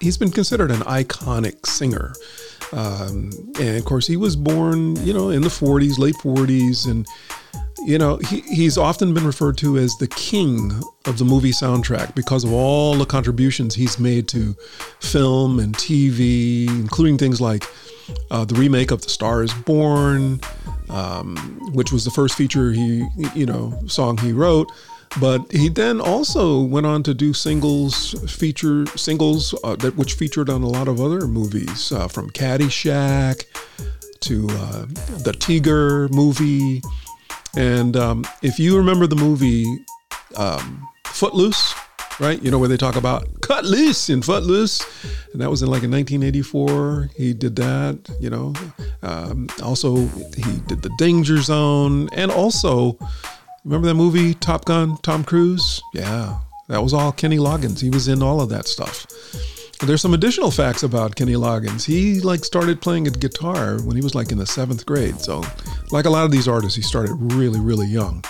he's 0.00 0.16
been 0.16 0.30
considered 0.30 0.70
an 0.70 0.80
iconic 0.80 1.66
singer, 1.66 2.14
um, 2.72 3.30
and 3.60 3.76
of 3.76 3.84
course 3.84 4.06
he 4.06 4.16
was 4.16 4.36
born 4.36 4.96
you 5.04 5.12
know 5.12 5.28
in 5.30 5.42
the 5.42 5.48
40s, 5.48 5.98
late 5.98 6.14
40s, 6.16 6.90
and 6.90 7.06
you 7.84 7.98
know 7.98 8.16
he, 8.28 8.40
he's 8.40 8.78
often 8.78 9.12
been 9.12 9.26
referred 9.26 9.58
to 9.58 9.76
as 9.76 9.94
the 9.96 10.08
king 10.08 10.72
of 11.04 11.18
the 11.18 11.24
movie 11.24 11.52
soundtrack 11.52 12.14
because 12.14 12.44
of 12.44 12.52
all 12.52 12.94
the 12.94 13.06
contributions 13.06 13.74
he's 13.74 13.98
made 13.98 14.28
to 14.28 14.54
film 15.00 15.58
and 15.58 15.76
TV, 15.76 16.68
including 16.68 17.18
things 17.18 17.38
like 17.38 17.64
uh, 18.30 18.44
the 18.44 18.54
remake 18.54 18.90
of 18.90 19.02
The 19.02 19.08
Star 19.08 19.42
Is 19.42 19.52
Born, 19.52 20.40
um, 20.88 21.36
which 21.72 21.92
was 21.92 22.04
the 22.04 22.10
first 22.10 22.34
feature 22.34 22.72
he, 22.72 23.06
you 23.34 23.46
know, 23.46 23.78
song 23.86 24.18
he 24.18 24.32
wrote. 24.32 24.70
But 25.18 25.50
he 25.50 25.68
then 25.68 26.00
also 26.00 26.60
went 26.60 26.86
on 26.86 27.02
to 27.02 27.14
do 27.14 27.32
singles, 27.32 28.14
feature 28.30 28.86
singles 28.96 29.54
uh, 29.64 29.74
that 29.76 29.96
which 29.96 30.14
featured 30.14 30.48
on 30.48 30.62
a 30.62 30.68
lot 30.68 30.86
of 30.86 31.00
other 31.00 31.26
movies, 31.26 31.90
uh, 31.90 32.06
from 32.06 32.30
Caddyshack 32.30 33.44
to 34.20 34.46
uh, 34.50 34.86
the 35.24 35.32
Tiger 35.32 36.08
movie. 36.10 36.80
And 37.56 37.96
um, 37.96 38.24
if 38.42 38.60
you 38.60 38.76
remember 38.76 39.08
the 39.08 39.16
movie 39.16 39.84
um, 40.36 40.88
Footloose, 41.06 41.74
right? 42.20 42.40
You 42.42 42.50
know 42.50 42.58
where 42.58 42.68
they 42.68 42.76
talk 42.76 42.96
about 42.96 43.40
cut 43.40 43.64
loose 43.64 44.08
in 44.10 44.22
Footloose, 44.22 44.86
and 45.32 45.40
that 45.40 45.50
was 45.50 45.62
in 45.62 45.68
like 45.68 45.82
in 45.82 45.90
1984. 45.90 47.10
He 47.16 47.32
did 47.32 47.56
that, 47.56 47.98
you 48.20 48.30
know. 48.30 48.52
Um, 49.02 49.48
also, 49.62 49.96
he 50.36 50.60
did 50.66 50.82
the 50.82 50.94
Danger 50.98 51.38
Zone, 51.38 52.08
and 52.12 52.30
also 52.30 52.98
remember 53.64 53.88
that 53.88 53.94
movie 53.94 54.34
Top 54.34 54.66
Gun? 54.66 54.96
Tom 54.98 55.24
Cruise, 55.24 55.82
yeah, 55.94 56.38
that 56.68 56.82
was 56.82 56.94
all 56.94 57.10
Kenny 57.10 57.38
Loggins. 57.38 57.80
He 57.80 57.90
was 57.90 58.06
in 58.06 58.22
all 58.22 58.40
of 58.40 58.50
that 58.50 58.68
stuff. 58.68 59.06
There's 59.80 60.02
some 60.02 60.12
additional 60.12 60.50
facts 60.50 60.82
about 60.82 61.16
Kenny 61.16 61.32
Loggins. 61.32 61.84
He 61.84 62.20
like 62.20 62.44
started 62.44 62.82
playing 62.82 63.06
a 63.06 63.10
guitar 63.10 63.80
when 63.82 63.96
he 63.96 64.02
was 64.02 64.14
like 64.14 64.30
in 64.30 64.36
the 64.36 64.46
seventh 64.46 64.84
grade. 64.84 65.18
So, 65.20 65.42
like 65.90 66.04
a 66.04 66.10
lot 66.10 66.26
of 66.26 66.30
these 66.30 66.46
artists, 66.46 66.76
he 66.76 66.82
started 66.82 67.14
really, 67.14 67.60
really 67.60 67.86
young. 67.86 68.22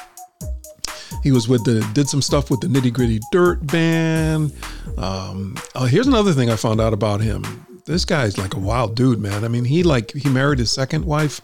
He 1.22 1.32
was 1.32 1.48
with 1.48 1.64
the 1.64 1.80
did 1.92 2.08
some 2.08 2.22
stuff 2.22 2.50
with 2.50 2.60
the 2.60 2.68
Nitty 2.68 2.92
Gritty 2.92 3.20
Dirt 3.32 3.66
Band. 3.66 4.52
Um, 4.96 5.56
oh, 5.74 5.86
here's 5.86 6.06
another 6.06 6.32
thing 6.32 6.50
I 6.50 6.56
found 6.56 6.80
out 6.80 6.92
about 6.92 7.20
him. 7.20 7.66
This 7.86 8.04
guy's 8.04 8.38
like 8.38 8.54
a 8.54 8.58
wild 8.58 8.94
dude, 8.94 9.20
man. 9.20 9.44
I 9.44 9.48
mean, 9.48 9.64
he 9.64 9.82
like 9.82 10.12
he 10.12 10.28
married 10.28 10.58
his 10.58 10.70
second 10.70 11.04
wife 11.04 11.40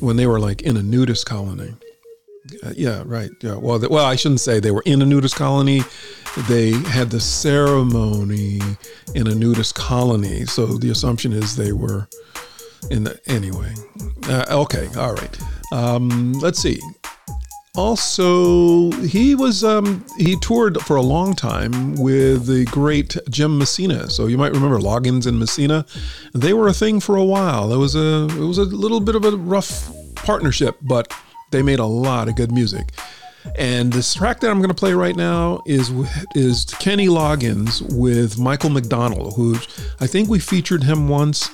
when 0.00 0.16
they 0.16 0.26
were 0.26 0.40
like 0.40 0.62
in 0.62 0.76
a 0.76 0.82
nudist 0.82 1.26
colony. 1.26 1.74
Uh, 2.62 2.72
yeah, 2.76 3.02
right. 3.06 3.30
Yeah. 3.40 3.56
Well, 3.56 3.78
th- 3.78 3.90
well, 3.90 4.04
I 4.04 4.16
shouldn't 4.16 4.40
say 4.40 4.60
they 4.60 4.70
were 4.70 4.82
in 4.84 5.00
a 5.00 5.06
nudist 5.06 5.36
colony. 5.36 5.82
They 6.48 6.72
had 6.72 7.10
the 7.10 7.20
ceremony 7.20 8.60
in 9.14 9.26
a 9.26 9.34
nudist 9.34 9.74
colony. 9.74 10.44
So 10.46 10.66
the 10.66 10.90
assumption 10.90 11.32
is 11.32 11.56
they 11.56 11.72
were 11.72 12.08
in 12.90 13.04
the 13.04 13.18
anyway. 13.26 13.72
Uh, 14.28 14.44
okay, 14.50 14.88
all 14.96 15.14
right. 15.14 15.38
Um, 15.72 16.34
let's 16.34 16.58
see. 16.58 16.80
Also, 17.76 18.92
he 19.02 19.34
was 19.34 19.64
um, 19.64 20.04
he 20.16 20.36
toured 20.36 20.80
for 20.82 20.94
a 20.94 21.02
long 21.02 21.34
time 21.34 21.96
with 21.96 22.46
the 22.46 22.64
great 22.66 23.16
Jim 23.28 23.58
Messina. 23.58 24.08
So 24.08 24.26
you 24.28 24.38
might 24.38 24.52
remember 24.52 24.78
Loggins 24.78 25.26
and 25.26 25.40
Messina. 25.40 25.84
They 26.34 26.52
were 26.52 26.68
a 26.68 26.72
thing 26.72 27.00
for 27.00 27.16
a 27.16 27.24
while. 27.24 27.72
It 27.72 27.76
was 27.76 27.96
a 27.96 28.28
it 28.30 28.46
was 28.46 28.58
a 28.58 28.64
little 28.64 29.00
bit 29.00 29.16
of 29.16 29.24
a 29.24 29.32
rough 29.36 29.92
partnership, 30.14 30.76
but 30.82 31.12
they 31.50 31.62
made 31.62 31.80
a 31.80 31.84
lot 31.84 32.28
of 32.28 32.36
good 32.36 32.52
music. 32.52 32.92
And 33.56 33.92
this 33.92 34.14
track 34.14 34.40
that 34.40 34.50
I'm 34.50 34.58
going 34.58 34.68
to 34.68 34.74
play 34.74 34.92
right 34.92 35.16
now 35.16 35.60
is 35.66 35.90
is 36.36 36.64
Kenny 36.78 37.08
Loggins 37.08 37.82
with 37.96 38.38
Michael 38.38 38.70
McDonald, 38.70 39.34
who 39.34 39.56
I 40.00 40.06
think 40.06 40.28
we 40.28 40.38
featured 40.38 40.84
him 40.84 41.08
once. 41.08 41.50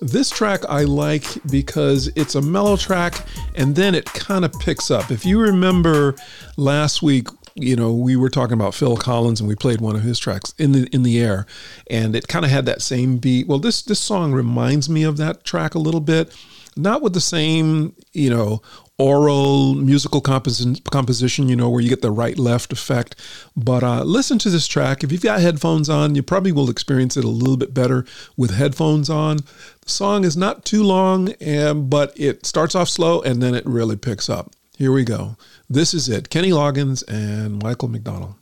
This 0.00 0.30
track 0.30 0.62
I 0.68 0.84
like 0.84 1.24
because 1.50 2.06
it's 2.16 2.34
a 2.34 2.40
mellow 2.40 2.76
track 2.76 3.26
and 3.54 3.76
then 3.76 3.94
it 3.94 4.06
kind 4.06 4.44
of 4.46 4.52
picks 4.54 4.90
up. 4.90 5.10
If 5.10 5.26
you 5.26 5.38
remember 5.38 6.14
last 6.56 7.02
week, 7.02 7.28
you 7.54 7.76
know, 7.76 7.92
we 7.92 8.16
were 8.16 8.30
talking 8.30 8.54
about 8.54 8.74
Phil 8.74 8.96
Collins 8.96 9.40
and 9.40 9.48
we 9.48 9.54
played 9.56 9.80
one 9.82 9.96
of 9.96 10.02
his 10.02 10.18
tracks 10.18 10.54
in 10.56 10.72
the 10.72 10.88
in 10.92 11.02
the 11.02 11.20
air 11.20 11.44
and 11.90 12.16
it 12.16 12.28
kind 12.28 12.44
of 12.46 12.50
had 12.50 12.64
that 12.66 12.80
same 12.80 13.18
beat. 13.18 13.46
Well, 13.46 13.58
this 13.58 13.82
this 13.82 14.00
song 14.00 14.32
reminds 14.32 14.88
me 14.88 15.02
of 15.02 15.18
that 15.18 15.44
track 15.44 15.74
a 15.74 15.78
little 15.78 16.00
bit. 16.00 16.34
not 16.76 17.02
with 17.02 17.12
the 17.12 17.20
same, 17.20 17.94
you 18.12 18.30
know, 18.30 18.62
oral 19.00 19.74
musical 19.74 20.20
composi- 20.20 20.84
composition, 20.90 21.48
you 21.48 21.56
know, 21.56 21.70
where 21.70 21.80
you 21.80 21.88
get 21.88 22.02
the 22.02 22.10
right 22.10 22.38
left 22.38 22.72
effect. 22.72 23.16
But 23.56 23.82
uh, 23.82 24.04
listen 24.04 24.38
to 24.40 24.50
this 24.50 24.66
track. 24.66 25.02
If 25.02 25.10
you've 25.10 25.22
got 25.22 25.40
headphones 25.40 25.88
on, 25.88 26.14
you 26.14 26.22
probably 26.22 26.52
will 26.52 26.68
experience 26.68 27.16
it 27.16 27.24
a 27.24 27.28
little 27.28 27.56
bit 27.56 27.72
better 27.72 28.04
with 28.36 28.50
headphones 28.50 29.08
on. 29.08 29.38
The 29.80 29.90
song 29.90 30.24
is 30.24 30.36
not 30.36 30.64
too 30.64 30.82
long, 30.82 31.30
and, 31.40 31.88
but 31.88 32.12
it 32.18 32.44
starts 32.44 32.74
off 32.74 32.88
slow 32.88 33.22
and 33.22 33.42
then 33.42 33.54
it 33.54 33.64
really 33.64 33.96
picks 33.96 34.28
up. 34.28 34.52
Here 34.76 34.92
we 34.92 35.04
go. 35.04 35.36
This 35.68 35.94
is 35.94 36.08
it 36.08 36.30
Kenny 36.30 36.50
Loggins 36.50 37.02
and 37.06 37.62
Michael 37.62 37.88
McDonald. 37.88 38.34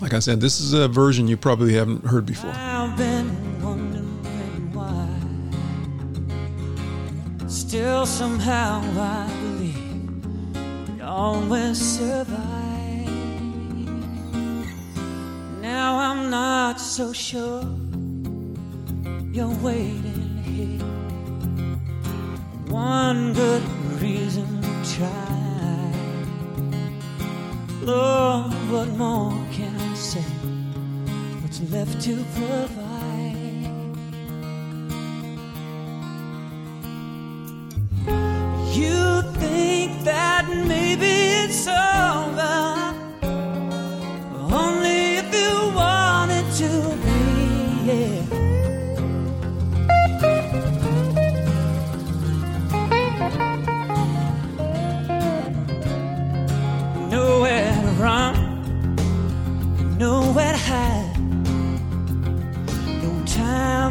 Like 0.00 0.12
I 0.12 0.18
said, 0.18 0.40
this 0.40 0.60
is 0.60 0.74
a 0.74 0.86
version 0.86 1.26
you 1.28 1.36
probably 1.38 1.72
haven't 1.72 2.04
heard 2.04 2.26
before. 2.26 2.50
I've 2.50 2.94
been 2.96 3.62
wondering 3.62 4.70
why. 4.74 5.08
Still, 7.48 8.04
somehow, 8.04 8.82
I 8.98 9.26
believe 9.40 10.96
we 10.96 11.00
always 11.00 11.78
survive. 11.78 13.08
Now 15.62 15.98
I'm 15.98 16.28
not 16.28 16.78
so 16.78 17.14
sure 17.14 17.64
you're 19.32 19.56
waiting 19.62 20.42
here. 20.44 20.84
One 22.70 23.32
good 23.32 23.62
reason 24.02 24.60
to 24.60 24.96
try. 24.96 25.43
Lord, 27.84 28.50
what 28.70 28.88
more 28.96 29.32
can 29.52 29.76
I 29.78 29.94
say? 29.94 30.24
What's 31.42 31.60
left 31.70 32.00
to 32.04 32.16
provide? 32.34 33.78
You 38.72 39.20
think 39.38 40.02
that 40.04 40.46
maybe 40.66 41.44
it's 41.44 41.66
over, 41.68 42.94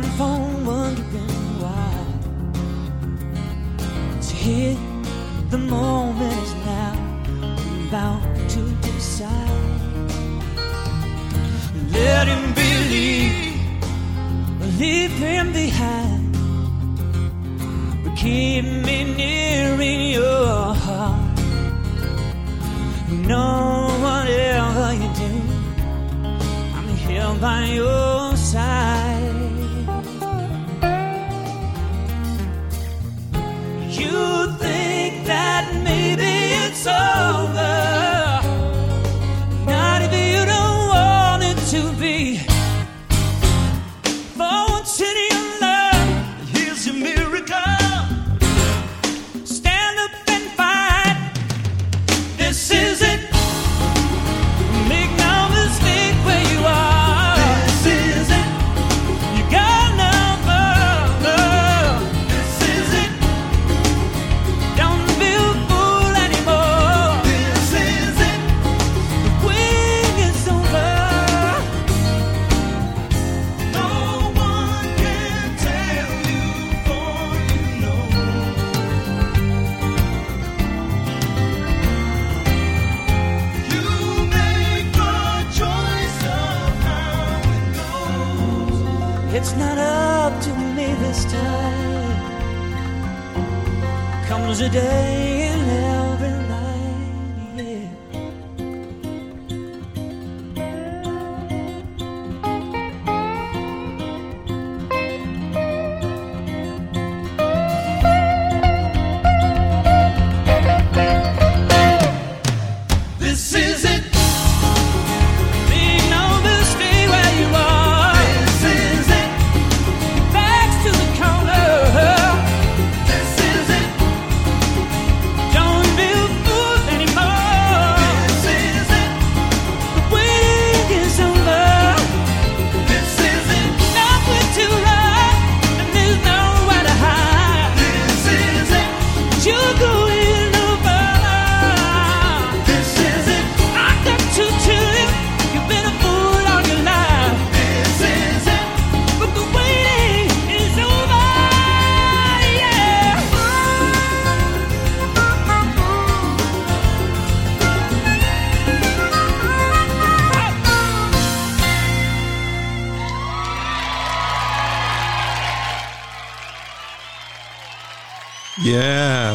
time 0.04 0.12
for 0.18 0.40
wondering 0.70 1.62
why. 1.62 1.94
So 4.22 4.36
here, 4.36 4.78
the 5.50 5.58
moment 5.58 6.44
is 6.44 6.54
now. 6.66 6.94
I'm 7.42 7.90
bound 7.90 8.50
to 8.50 8.62
decide. 8.82 9.50
Let 11.92 12.28
him 12.28 12.54
believe, 12.54 13.62
leave 14.80 15.12
him 15.12 15.54
behind. 15.54 16.34
But 18.04 18.16
keep 18.18 18.66
me 18.66 19.16
near 19.16 19.82
in 19.82 20.12
your 20.12 20.74
heart. 20.74 21.40
No, 23.10 23.88
whatever 24.02 24.94
you 25.02 25.10
do, 25.24 25.34
I'm 26.76 26.88
here 27.06 27.34
by 27.40 27.66
your 27.66 28.36
side. 28.36 29.13
You 34.14 34.46
think 34.60 35.26
that 35.26 35.82
maybe 35.84 36.34
it's 36.66 36.86
over, 36.86 37.43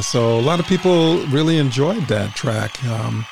so 0.08 0.38
a 0.38 0.40
lot 0.40 0.58
of 0.58 0.66
people 0.66 1.18
really 1.26 1.58
enjoyed 1.58 2.08
that 2.08 2.34
track. 2.34 2.82
Um, 2.84 3.26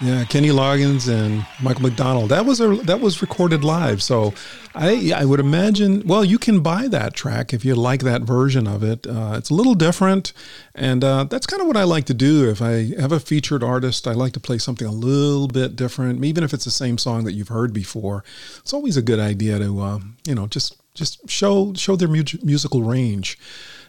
yeah, 0.00 0.24
Kenny 0.24 0.48
Loggins 0.48 1.08
and 1.12 1.46
Michael 1.60 1.82
McDonald. 1.82 2.30
That 2.30 2.46
was 2.46 2.58
a 2.58 2.76
that 2.84 3.00
was 3.00 3.20
recorded 3.20 3.62
live. 3.62 4.02
So 4.02 4.32
I 4.74 5.12
I 5.14 5.26
would 5.26 5.38
imagine. 5.38 6.06
Well, 6.06 6.24
you 6.24 6.38
can 6.38 6.60
buy 6.60 6.88
that 6.88 7.12
track 7.12 7.52
if 7.52 7.66
you 7.66 7.74
like 7.74 8.00
that 8.00 8.22
version 8.22 8.66
of 8.66 8.82
it. 8.82 9.06
Uh, 9.06 9.34
it's 9.36 9.50
a 9.50 9.54
little 9.54 9.74
different, 9.74 10.32
and 10.74 11.04
uh, 11.04 11.24
that's 11.24 11.46
kind 11.46 11.60
of 11.60 11.66
what 11.66 11.76
I 11.76 11.84
like 11.84 12.06
to 12.06 12.14
do. 12.14 12.48
If 12.48 12.62
I 12.62 12.94
have 12.98 13.12
a 13.12 13.20
featured 13.20 13.62
artist, 13.62 14.08
I 14.08 14.12
like 14.12 14.32
to 14.32 14.40
play 14.40 14.56
something 14.56 14.86
a 14.86 14.92
little 14.92 15.48
bit 15.48 15.76
different, 15.76 16.24
even 16.24 16.44
if 16.44 16.54
it's 16.54 16.64
the 16.64 16.70
same 16.70 16.96
song 16.96 17.24
that 17.24 17.32
you've 17.32 17.48
heard 17.48 17.74
before. 17.74 18.24
It's 18.58 18.72
always 18.72 18.96
a 18.96 19.02
good 19.02 19.20
idea 19.20 19.58
to 19.58 19.80
uh, 19.80 19.98
you 20.26 20.34
know 20.34 20.46
just 20.46 20.80
just 20.94 21.28
show 21.28 21.74
show 21.74 21.94
their 21.94 22.08
mu- 22.08 22.24
musical 22.42 22.82
range. 22.82 23.38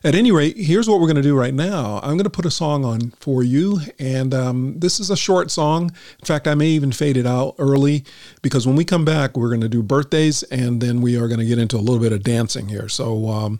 At 0.03 0.15
any 0.15 0.31
rate, 0.31 0.57
here's 0.57 0.87
what 0.87 0.99
we're 0.99 1.07
going 1.07 1.15
to 1.17 1.21
do 1.21 1.35
right 1.35 1.53
now. 1.53 1.99
I'm 2.03 2.11
going 2.11 2.23
to 2.23 2.29
put 2.29 2.45
a 2.45 2.51
song 2.51 2.85
on 2.85 3.11
for 3.19 3.43
you, 3.43 3.79
and 3.99 4.33
um, 4.33 4.79
this 4.79 4.99
is 4.99 5.09
a 5.09 5.17
short 5.17 5.49
song. 5.49 5.91
In 6.19 6.25
fact, 6.25 6.47
I 6.47 6.55
may 6.55 6.67
even 6.67 6.91
fade 6.91 7.17
it 7.17 7.25
out 7.25 7.55
early 7.57 8.05
because 8.41 8.67
when 8.67 8.75
we 8.75 8.85
come 8.85 9.05
back, 9.05 9.35
we're 9.35 9.49
going 9.49 9.61
to 9.61 9.69
do 9.69 9.81
birthdays, 9.81 10.43
and 10.43 10.81
then 10.81 11.01
we 11.01 11.17
are 11.17 11.27
going 11.27 11.39
to 11.39 11.45
get 11.45 11.57
into 11.57 11.77
a 11.77 11.79
little 11.79 12.01
bit 12.01 12.13
of 12.13 12.23
dancing 12.23 12.67
here. 12.67 12.89
So. 12.89 13.29
Um, 13.29 13.59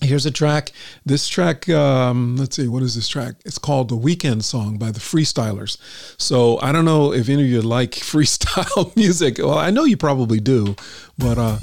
Here's 0.00 0.26
a 0.26 0.32
track. 0.32 0.72
This 1.06 1.28
track, 1.28 1.68
um, 1.68 2.36
let's 2.36 2.56
see, 2.56 2.66
what 2.66 2.82
is 2.82 2.96
this 2.96 3.06
track? 3.06 3.36
It's 3.44 3.56
called 3.56 3.88
The 3.88 3.96
Weekend 3.96 4.44
Song 4.44 4.76
by 4.76 4.90
the 4.90 4.98
Freestylers. 4.98 5.78
So 6.18 6.58
I 6.60 6.72
don't 6.72 6.84
know 6.84 7.12
if 7.12 7.28
any 7.28 7.42
of 7.42 7.48
you 7.48 7.62
like 7.62 7.90
freestyle 7.92 8.94
music. 8.96 9.38
Well, 9.38 9.56
I 9.56 9.70
know 9.70 9.84
you 9.84 9.96
probably 9.96 10.40
do, 10.40 10.74
but 11.18 11.38
uh, 11.38 11.58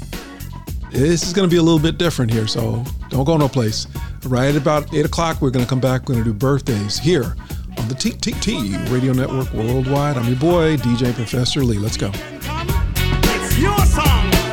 this 0.90 1.22
is 1.22 1.32
going 1.32 1.48
to 1.48 1.52
be 1.52 1.58
a 1.58 1.62
little 1.62 1.78
bit 1.78 1.98
different 1.98 2.30
here. 2.32 2.46
So 2.46 2.84
don't 3.08 3.24
go 3.24 3.36
no 3.36 3.48
place. 3.48 3.86
Right 4.24 4.54
about 4.54 4.92
8 4.94 5.06
o'clock, 5.06 5.40
we're 5.40 5.50
going 5.50 5.64
to 5.64 5.68
come 5.68 5.80
back. 5.80 6.02
We're 6.08 6.14
going 6.14 6.24
to 6.24 6.32
do 6.32 6.38
birthdays 6.38 6.98
here 6.98 7.36
on 7.78 7.88
the 7.88 7.94
TTT 7.94 8.90
Radio 8.90 9.12
Network 9.12 9.52
Worldwide. 9.52 10.16
I'm 10.16 10.26
your 10.26 10.36
boy, 10.36 10.76
DJ 10.76 11.14
Professor 11.14 11.62
Lee. 11.64 11.78
Let's 11.78 11.96
go. 11.96 12.10
It's 12.14 13.58
your 13.58 13.78
song. 13.86 14.49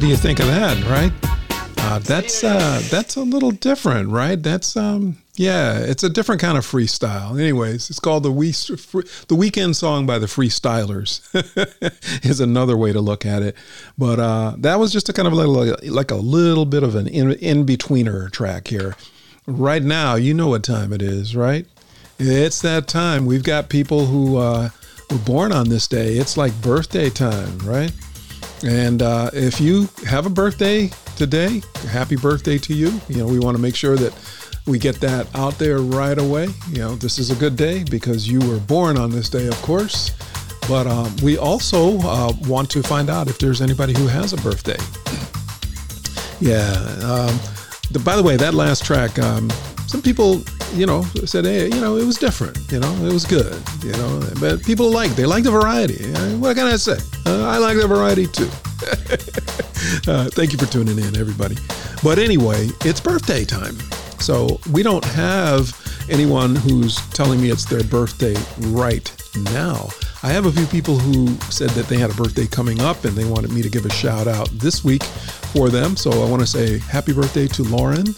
What 0.00 0.06
do 0.06 0.08
you 0.08 0.16
think 0.16 0.40
of 0.40 0.46
that, 0.46 0.82
right? 0.86 1.12
Uh, 1.76 1.98
that's 1.98 2.42
uh, 2.42 2.80
that's 2.90 3.16
a 3.16 3.22
little 3.22 3.50
different, 3.50 4.08
right? 4.08 4.42
That's 4.42 4.74
um, 4.74 5.18
yeah, 5.34 5.78
it's 5.78 6.02
a 6.02 6.08
different 6.08 6.40
kind 6.40 6.56
of 6.56 6.64
freestyle. 6.64 7.38
Anyways, 7.38 7.90
it's 7.90 8.00
called 8.00 8.22
the 8.22 8.32
we 8.32 8.52
the 8.52 9.34
weekend 9.36 9.76
song 9.76 10.06
by 10.06 10.18
the 10.18 10.24
Freestylers. 10.26 11.20
is 12.24 12.40
another 12.40 12.78
way 12.78 12.94
to 12.94 13.00
look 13.02 13.26
at 13.26 13.42
it. 13.42 13.54
But 13.98 14.18
uh, 14.18 14.54
that 14.60 14.78
was 14.78 14.90
just 14.90 15.10
a 15.10 15.12
kind 15.12 15.28
of 15.28 15.34
like, 15.34 15.84
like 15.84 16.10
a 16.10 16.16
little 16.16 16.64
bit 16.64 16.82
of 16.82 16.94
an 16.94 17.06
in, 17.06 17.32
in 17.32 17.66
betweener 17.66 18.30
track 18.30 18.68
here. 18.68 18.96
Right 19.46 19.82
now, 19.82 20.14
you 20.14 20.32
know 20.32 20.48
what 20.48 20.64
time 20.64 20.94
it 20.94 21.02
is, 21.02 21.36
right? 21.36 21.66
It's 22.18 22.62
that 22.62 22.88
time. 22.88 23.26
We've 23.26 23.44
got 23.44 23.68
people 23.68 24.06
who 24.06 24.38
uh, 24.38 24.70
were 25.10 25.18
born 25.18 25.52
on 25.52 25.68
this 25.68 25.86
day. 25.86 26.14
It's 26.14 26.38
like 26.38 26.58
birthday 26.62 27.10
time, 27.10 27.58
right? 27.58 27.92
And 28.62 29.02
uh, 29.02 29.30
if 29.32 29.60
you 29.60 29.88
have 30.06 30.26
a 30.26 30.30
birthday 30.30 30.90
today, 31.16 31.62
happy 31.88 32.16
birthday 32.16 32.58
to 32.58 32.74
you. 32.74 33.00
You 33.08 33.18
know, 33.18 33.26
we 33.26 33.38
want 33.38 33.56
to 33.56 33.62
make 33.62 33.74
sure 33.74 33.96
that 33.96 34.12
we 34.66 34.78
get 34.78 35.00
that 35.00 35.34
out 35.34 35.58
there 35.58 35.78
right 35.78 36.18
away. 36.18 36.48
You 36.70 36.78
know, 36.78 36.94
this 36.94 37.18
is 37.18 37.30
a 37.30 37.34
good 37.36 37.56
day 37.56 37.84
because 37.84 38.28
you 38.28 38.38
were 38.40 38.58
born 38.58 38.96
on 38.96 39.10
this 39.10 39.28
day, 39.28 39.46
of 39.46 39.56
course. 39.62 40.12
But 40.68 40.86
um, 40.86 41.14
we 41.22 41.38
also 41.38 41.98
uh, 42.00 42.32
want 42.46 42.70
to 42.70 42.82
find 42.82 43.10
out 43.10 43.28
if 43.28 43.38
there's 43.38 43.60
anybody 43.60 43.92
who 43.92 44.06
has 44.06 44.32
a 44.32 44.36
birthday. 44.36 44.78
Yeah. 46.40 46.72
Um, 47.02 47.38
the, 47.90 48.00
by 48.04 48.16
the 48.16 48.22
way, 48.22 48.36
that 48.36 48.54
last 48.54 48.84
track, 48.84 49.18
um, 49.18 49.50
some 49.86 50.00
people, 50.00 50.42
you 50.72 50.86
know, 50.86 51.02
said, 51.24 51.44
hey, 51.44 51.66
you 51.66 51.80
know, 51.80 51.96
it 51.96 52.04
was 52.04 52.16
different. 52.16 52.58
You 52.70 52.80
know, 52.80 52.92
it 53.04 53.12
was 53.12 53.24
good. 53.24 53.60
You 53.82 53.92
know, 53.92 54.22
but 54.40 54.62
people 54.62 54.90
like 54.90 55.10
they 55.12 55.26
like 55.26 55.44
the 55.44 55.50
variety. 55.50 56.04
What 56.36 56.56
can 56.56 56.66
I 56.66 56.76
say? 56.76 56.98
Uh, 57.26 57.48
I 57.48 57.58
like 57.58 57.76
the 57.76 57.86
variety 57.86 58.26
too. 58.26 58.48
uh, 60.10 60.30
thank 60.30 60.52
you 60.52 60.58
for 60.58 60.66
tuning 60.66 60.98
in, 60.98 61.16
everybody. 61.16 61.56
But 62.02 62.18
anyway, 62.18 62.68
it's 62.84 63.00
birthday 63.00 63.44
time. 63.44 63.76
So 64.20 64.60
we 64.72 64.82
don't 64.82 65.04
have 65.04 65.74
anyone 66.10 66.54
who's 66.54 66.96
telling 67.10 67.40
me 67.40 67.50
it's 67.50 67.64
their 67.64 67.84
birthday 67.84 68.36
right 68.68 69.10
now. 69.52 69.88
I 70.22 70.28
have 70.28 70.46
a 70.46 70.52
few 70.52 70.66
people 70.66 70.98
who 70.98 71.28
said 71.50 71.70
that 71.70 71.86
they 71.86 71.96
had 71.96 72.10
a 72.10 72.14
birthday 72.14 72.46
coming 72.46 72.80
up 72.80 73.04
and 73.04 73.16
they 73.16 73.24
wanted 73.24 73.52
me 73.52 73.62
to 73.62 73.70
give 73.70 73.86
a 73.86 73.90
shout 73.90 74.28
out 74.28 74.48
this 74.50 74.84
week 74.84 75.02
for 75.02 75.70
them. 75.70 75.96
So 75.96 76.10
I 76.10 76.28
want 76.28 76.40
to 76.40 76.46
say 76.46 76.78
happy 76.78 77.12
birthday 77.12 77.46
to 77.48 77.62
Lauren. 77.62 78.14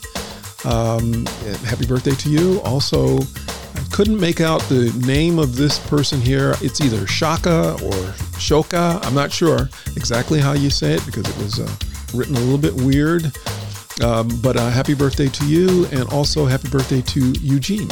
Um, 0.64 1.26
happy 1.64 1.86
birthday 1.86 2.14
to 2.14 2.30
you. 2.30 2.60
Also, 2.62 3.18
I 3.18 3.84
couldn't 3.90 4.20
make 4.20 4.40
out 4.40 4.60
the 4.62 4.92
name 5.06 5.38
of 5.38 5.56
this 5.56 5.78
person 5.88 6.20
here. 6.20 6.54
It's 6.60 6.80
either 6.80 7.06
Shaka 7.06 7.72
or 7.82 7.92
Shoka. 8.38 9.04
I'm 9.04 9.14
not 9.14 9.32
sure 9.32 9.68
exactly 9.96 10.40
how 10.40 10.52
you 10.52 10.70
say 10.70 10.94
it 10.94 11.04
because 11.04 11.28
it 11.28 11.36
was 11.38 11.60
uh, 11.60 12.16
written 12.16 12.36
a 12.36 12.40
little 12.40 12.58
bit 12.58 12.74
weird. 12.74 13.32
Um, 14.02 14.28
but 14.42 14.56
uh, 14.56 14.70
happy 14.70 14.94
birthday 14.94 15.28
to 15.28 15.46
you, 15.46 15.86
and 15.92 16.08
also 16.12 16.46
happy 16.46 16.68
birthday 16.68 17.02
to 17.02 17.20
Eugene. 17.40 17.90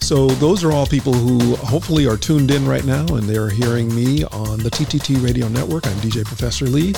So 0.00 0.26
those 0.26 0.64
are 0.64 0.72
all 0.72 0.86
people 0.86 1.12
who 1.12 1.54
hopefully 1.56 2.06
are 2.06 2.16
tuned 2.16 2.50
in 2.50 2.66
right 2.66 2.84
now, 2.84 3.06
and 3.14 3.24
they're 3.24 3.50
hearing 3.50 3.94
me 3.94 4.24
on 4.24 4.58
the 4.58 4.70
TTT 4.70 5.22
Radio 5.22 5.46
Network. 5.48 5.86
I'm 5.86 5.96
DJ 5.98 6.24
Professor 6.24 6.64
Lee. 6.66 6.94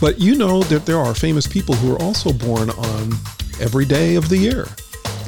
But 0.00 0.18
you 0.18 0.34
know 0.34 0.62
that 0.64 0.84
there 0.84 0.98
are 0.98 1.14
famous 1.14 1.46
people 1.46 1.74
who 1.76 1.94
are 1.94 2.02
also 2.02 2.32
born 2.32 2.70
on 2.70 3.12
every 3.60 3.84
day 3.84 4.16
of 4.16 4.28
the 4.28 4.36
year. 4.36 4.66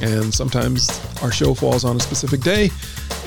And 0.01 0.33
sometimes 0.33 0.89
our 1.21 1.31
show 1.31 1.53
falls 1.53 1.83
on 1.83 1.97
a 1.97 1.99
specific 1.99 2.41
day. 2.41 2.69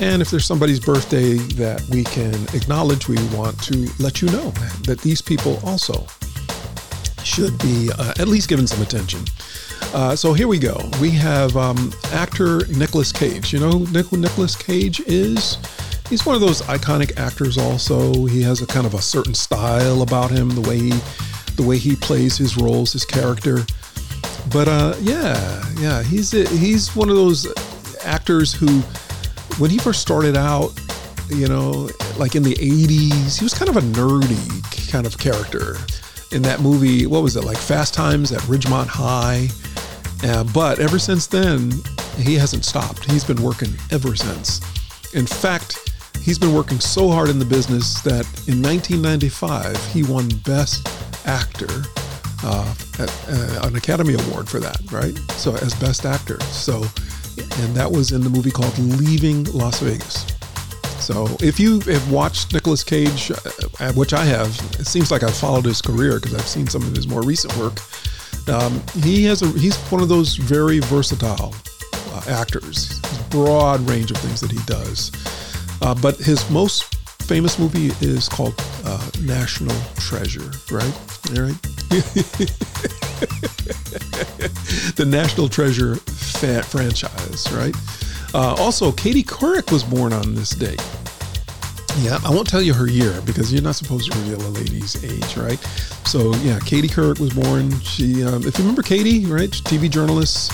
And 0.01 0.23
if 0.23 0.31
there's 0.31 0.47
somebody's 0.47 0.81
birthday 0.81 1.35
that 1.35 1.83
we 1.91 2.05
can 2.05 2.35
acknowledge, 2.55 3.09
we 3.09 3.17
want 3.37 3.63
to 3.65 3.91
let 3.99 4.23
you 4.23 4.29
know 4.29 4.51
that 4.87 5.01
these 5.03 5.21
people 5.21 5.61
also 5.65 6.07
should 7.25 7.57
be 7.59 7.91
uh, 7.99 8.15
at 8.19 8.29
least 8.29 8.49
given 8.49 8.67
some 8.67 8.83
attention. 8.83 9.21
Uh, 9.95 10.17
so 10.17 10.33
here 10.33 10.49
we 10.49 10.59
go. 10.59 10.81
We 11.01 11.11
have 11.11 11.57
um, 11.57 11.93
actor 12.13 12.67
Nicolas 12.69 13.13
Cage. 13.13 13.53
You 13.53 13.61
know 13.61 13.71
who 13.71 13.93
Nic- 13.93 14.13
Nicolas 14.13 14.57
Cage 14.57 15.01
is? 15.01 15.59
He's 16.09 16.25
one 16.25 16.35
of 16.35 16.41
those 16.41 16.63
iconic 16.63 17.19
actors. 17.19 17.59
Also, 17.59 18.25
he 18.27 18.43
has 18.43 18.63
a 18.63 18.67
kind 18.67 18.87
of 18.87 18.95
a 18.95 19.03
certain 19.03 19.35
style 19.35 20.03
about 20.03 20.31
him, 20.31 20.49
the 20.51 20.63
way 20.63 20.79
he, 20.79 20.91
the 21.57 21.63
way 21.63 21.77
he 21.79 21.95
plays 21.97 22.37
his 22.39 22.57
roles, 22.57 22.93
his 22.93 23.05
character. 23.05 23.59
But 24.51 24.69
uh, 24.69 24.95
yeah, 25.01 25.65
yeah, 25.79 26.03
he's 26.03 26.35
a, 26.35 26.49
he's 26.49 26.95
one 26.97 27.09
of 27.09 27.17
those 27.17 27.47
actors 28.05 28.53
who, 28.53 28.81
when 29.59 29.71
he 29.71 29.79
first 29.79 30.01
started 30.01 30.37
out, 30.37 30.73
you 31.29 31.49
know, 31.49 31.91
like 32.19 32.35
in 32.35 32.43
the 32.43 32.55
'80s, 32.55 33.39
he 33.39 33.45
was 33.45 33.55
kind 33.55 33.69
of 33.69 33.77
a 33.77 33.81
nerdy 33.81 34.91
kind 34.91 35.07
of 35.07 35.19
character 35.19 35.77
in 36.33 36.43
that 36.43 36.61
movie. 36.61 37.07
What 37.07 37.23
was 37.23 37.37
it 37.37 37.45
like? 37.45 37.57
Fast 37.59 37.95
Times 37.95 38.33
at 38.33 38.41
Ridgemont 38.43 38.87
High. 38.87 39.49
Uh, 40.25 40.45
but 40.53 40.79
ever 40.79 40.99
since 40.99 41.27
then, 41.27 41.73
he 42.17 42.35
hasn't 42.35 42.65
stopped. 42.65 43.11
He's 43.11 43.25
been 43.25 43.43
working 43.43 43.71
ever 43.91 44.15
since. 44.15 44.61
In 45.15 45.27
fact, 45.27 45.93
he's 46.21 46.39
been 46.39 46.55
working 46.55 46.81
so 46.81 47.11
hard 47.11 47.29
in 47.29 47.39
the 47.39 47.45
business 47.45 48.01
that 48.03 48.25
in 48.47 48.63
1995 48.63 49.77
he 49.93 50.03
won 50.05 50.29
Best 50.45 50.89
Actor, 51.27 51.85
uh, 52.45 52.75
uh, 52.99 53.61
an 53.69 53.77
Academy 53.77 54.15
Award 54.15 54.49
for 54.49 54.61
that, 54.61 54.81
right? 54.91 55.17
So 55.33 55.55
as 55.57 55.75
Best 55.75 56.05
Actor. 56.05 56.41
So, 56.41 56.77
and 56.77 57.75
that 57.75 57.91
was 57.91 58.13
in 58.13 58.23
the 58.23 58.31
movie 58.31 58.51
called 58.51 58.77
Leaving 58.79 59.45
Las 59.53 59.81
Vegas. 59.81 60.27
So 61.03 61.27
if 61.41 61.59
you 61.59 61.81
have 61.81 62.13
watched 62.13 62.55
Nicolas 62.55 62.85
Cage, 62.85 63.33
uh, 63.33 63.93
which 63.95 64.13
I 64.13 64.25
have, 64.25 64.49
it 64.79 64.87
seems 64.87 65.11
like 65.11 65.23
I've 65.23 65.37
followed 65.37 65.65
his 65.65 65.83
career 65.83 66.21
because 66.21 66.35
I've 66.35 66.47
seen 66.47 66.69
some 66.69 66.83
of 66.83 66.95
his 66.95 67.09
more 67.09 67.23
recent 67.23 67.57
work. 67.57 67.79
Um, 68.49 68.83
he 69.03 69.25
has 69.25 69.43
a 69.43 69.49
he's 69.59 69.77
one 69.91 70.03
of 70.03 70.09
those 70.09 70.37
very 70.37 70.79
versatile 70.79 71.55
uh, 72.13 72.23
actors. 72.29 73.01
Broad 73.31 73.81
range 73.89 74.11
of 74.11 74.19
things 74.19 74.41
that 74.41 74.51
he 74.51 74.59
does. 74.67 75.11
Uh, 75.81 75.95
but 75.95 76.17
his 76.17 76.49
most 76.51 77.02
famous 77.23 77.59
movie 77.59 77.93
is 78.05 78.29
called 78.29 78.55
uh, 78.85 79.11
National 79.23 79.77
Treasure, 79.97 80.51
right? 80.71 80.95
All 81.31 81.43
right. 81.43 81.63
the 84.97 85.05
National 85.07 85.49
Treasure 85.49 85.97
fa- 85.97 86.63
franchise, 86.63 87.51
right? 87.53 87.75
Uh, 88.35 88.55
also, 88.59 88.93
Katie 88.93 89.23
Couric 89.23 89.71
was 89.71 89.85
born 89.85 90.13
on 90.13 90.35
this 90.35 90.51
date. 90.51 90.83
Yeah, 91.99 92.19
I 92.25 92.31
won't 92.31 92.49
tell 92.49 92.63
you 92.63 92.73
her 92.73 92.89
year 92.89 93.21
because 93.27 93.53
you're 93.53 93.63
not 93.63 93.75
supposed 93.75 94.11
to 94.11 94.19
reveal 94.19 94.41
a 94.47 94.49
lady's 94.49 95.03
age, 95.05 95.37
right? 95.37 95.59
So 96.07 96.35
yeah, 96.37 96.59
Katie 96.61 96.89
Couric 96.89 97.21
was 97.21 97.35
born. 97.35 97.79
She, 97.81 98.25
um, 98.25 98.47
if 98.47 98.59
you 98.59 98.65
remember 98.65 98.83
Katie, 98.83 99.27
right, 99.27 99.51
TV 99.51 99.91
journalist. 99.91 100.53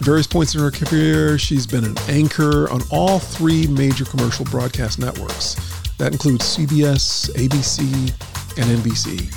Various 0.00 0.26
points 0.26 0.54
in 0.54 0.62
her 0.62 0.70
career, 0.70 1.38
she's 1.38 1.66
been 1.66 1.84
an 1.84 1.94
anchor 2.08 2.70
on 2.70 2.80
all 2.90 3.18
three 3.18 3.66
major 3.66 4.06
commercial 4.06 4.46
broadcast 4.46 4.98
networks. 4.98 5.56
That 6.00 6.12
includes 6.12 6.56
CBS, 6.56 7.28
ABC, 7.34 8.08
and 8.56 8.80
NBC. 8.80 9.30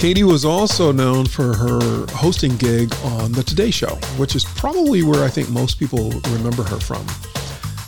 Katie 0.00 0.24
was 0.24 0.44
also 0.44 0.90
known 0.90 1.26
for 1.26 1.56
her 1.56 2.06
hosting 2.10 2.56
gig 2.56 2.92
on 3.04 3.30
The 3.30 3.44
Today 3.44 3.70
Show, 3.70 3.94
which 4.16 4.34
is 4.34 4.44
probably 4.44 5.04
where 5.04 5.22
I 5.22 5.28
think 5.28 5.48
most 5.48 5.78
people 5.78 6.10
remember 6.32 6.64
her 6.64 6.80
from. 6.80 7.06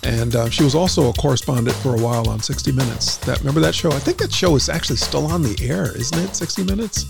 And 0.05 0.37
uh, 0.37 0.49
she 0.49 0.63
was 0.63 0.77
also 0.77 1.11
a 1.11 1.13
correspondent 1.15 1.77
for 1.79 1.97
a 1.97 2.01
while 2.01 2.29
on 2.29 2.39
60 2.39 2.71
Minutes. 2.71 3.17
That 3.17 3.41
remember 3.41 3.59
that 3.59 3.75
show? 3.75 3.91
I 3.91 3.99
think 3.99 4.19
that 4.19 4.33
show 4.33 4.55
is 4.55 4.69
actually 4.69 4.99
still 4.99 5.27
on 5.27 5.43
the 5.43 5.59
air, 5.61 5.91
isn't 5.97 6.19
it? 6.21 6.37
60 6.37 6.63
Minutes. 6.63 7.03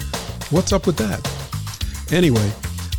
What's 0.51 0.73
up 0.73 0.87
with 0.87 0.97
that? 0.97 1.21
Anyway, 2.11 2.51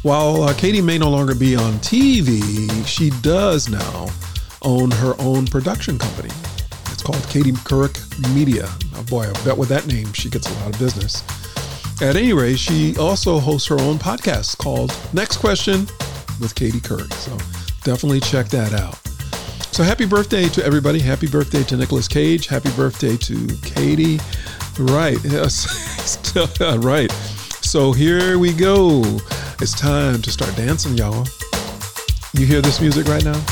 while 0.04 0.44
uh, 0.44 0.54
Katie 0.54 0.80
may 0.80 1.00
no 1.00 1.10
longer 1.10 1.34
be 1.34 1.56
on 1.56 1.74
TV, 1.80 2.86
she 2.86 3.10
does 3.24 3.68
now 3.68 4.10
own 4.62 4.92
her 4.92 5.16
own 5.18 5.48
production 5.48 5.98
company. 5.98 6.30
Called 7.10 7.28
Katie 7.28 7.54
Couric 7.54 8.36
Media. 8.36 8.70
Boy, 9.10 9.28
I 9.28 9.44
bet 9.44 9.58
with 9.58 9.68
that 9.70 9.88
name 9.88 10.14
she 10.14 10.30
gets 10.30 10.48
a 10.48 10.54
lot 10.60 10.76
of 10.76 10.78
business. 10.80 11.24
At 12.04 12.16
any 12.16 12.34
rate, 12.34 12.60
she 12.60 12.96
also 12.98 13.40
hosts 13.40 13.68
her 13.70 13.82
own 13.82 13.98
podcast 13.98 14.60
called 14.60 14.96
Next 15.12 15.38
Question 15.38 15.88
with 16.40 16.54
Katie 16.54 16.80
Couric. 16.80 17.12
So 17.14 17.32
definitely 17.84 18.20
check 18.20 18.50
that 18.50 18.74
out. 18.74 18.96
So 19.74 19.82
happy 19.82 20.06
birthday 20.06 20.50
to 20.50 20.64
everybody. 20.64 21.00
Happy 21.00 21.26
birthday 21.26 21.64
to 21.64 21.78
Nicolas 21.78 22.08
Cage. 22.08 22.46
Happy 22.46 22.70
birthday 22.76 23.18
to 23.18 23.48
Katie. 23.64 24.20
Right. 24.78 25.18
Yes. 25.24 26.36
right. 26.78 27.12
So 27.62 27.92
here 27.92 28.38
we 28.38 28.54
go. 28.54 29.02
It's 29.60 29.74
time 29.74 30.22
to 30.22 30.30
start 30.30 30.56
dancing, 30.56 30.96
y'all. 30.96 31.26
You 32.36 32.46
hear 32.46 32.62
this 32.62 32.80
music 32.80 33.08
right 33.08 33.26
now? 33.26 33.44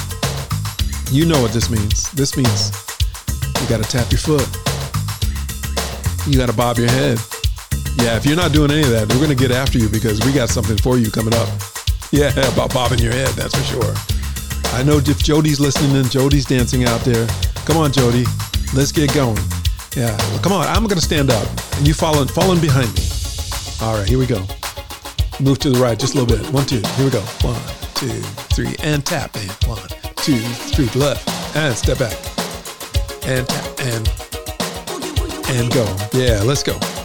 You 1.09 1.25
know 1.25 1.41
what 1.41 1.53
this 1.53 1.71
means. 1.71 2.11
This 2.11 2.37
means 2.37 2.86
you 3.61 3.67
got 3.67 3.83
to 3.83 3.89
tap 3.89 4.11
your 4.11 4.19
foot. 4.19 4.45
You 6.27 6.37
got 6.37 6.49
to 6.49 6.55
bob 6.55 6.77
your 6.77 6.89
head. 6.89 7.19
Yeah, 7.97 8.15
if 8.15 8.25
you're 8.25 8.35
not 8.35 8.51
doing 8.51 8.71
any 8.71 8.81
of 8.81 8.89
that, 8.89 9.09
we're 9.09 9.23
going 9.23 9.35
to 9.35 9.35
get 9.35 9.51
after 9.51 9.79
you 9.79 9.89
because 9.89 10.23
we 10.25 10.31
got 10.31 10.49
something 10.49 10.77
for 10.77 10.97
you 10.97 11.09
coming 11.09 11.33
up. 11.33 11.49
Yeah, 12.11 12.31
about 12.53 12.73
bobbing 12.73 12.99
your 12.99 13.11
head, 13.13 13.29
that's 13.29 13.55
for 13.55 13.63
sure. 13.63 13.93
I 14.77 14.83
know 14.83 14.97
if 14.97 15.23
Jody's 15.23 15.59
listening 15.59 15.95
and 15.95 16.09
Jody's 16.11 16.45
dancing 16.45 16.83
out 16.83 17.01
there. 17.01 17.27
Come 17.65 17.77
on, 17.77 17.91
Jody. 17.91 18.25
Let's 18.73 18.91
get 18.91 19.13
going. 19.13 19.39
Yeah, 19.95 20.15
well, 20.29 20.39
come 20.39 20.51
on. 20.51 20.67
I'm 20.67 20.83
going 20.83 20.99
to 20.99 21.05
stand 21.05 21.31
up 21.31 21.47
and 21.77 21.87
you 21.87 21.93
following, 21.93 22.27
following 22.27 22.61
behind 22.61 22.93
me. 22.93 23.01
All 23.81 23.97
right, 23.97 24.07
here 24.07 24.19
we 24.19 24.27
go. 24.27 24.45
Move 25.39 25.59
to 25.59 25.69
the 25.69 25.79
right 25.79 25.97
just 25.97 26.15
a 26.15 26.17
little 26.21 26.37
bit. 26.37 26.53
One, 26.53 26.65
two. 26.65 26.81
Here 26.95 27.05
we 27.05 27.11
go. 27.11 27.21
One, 27.41 27.61
two, 27.95 28.21
three, 28.53 28.75
and 28.83 29.05
tap. 29.05 29.35
And 29.35 29.51
one, 29.65 29.87
two, 30.17 30.39
three. 30.75 30.89
Left 30.99 31.27
and 31.55 31.75
step 31.75 31.99
back 31.99 32.36
and 33.27 33.45
and 33.79 34.07
and 35.49 35.71
go. 35.73 35.85
Yeah, 36.13 36.41
let's 36.43 36.63
go. 36.63 36.96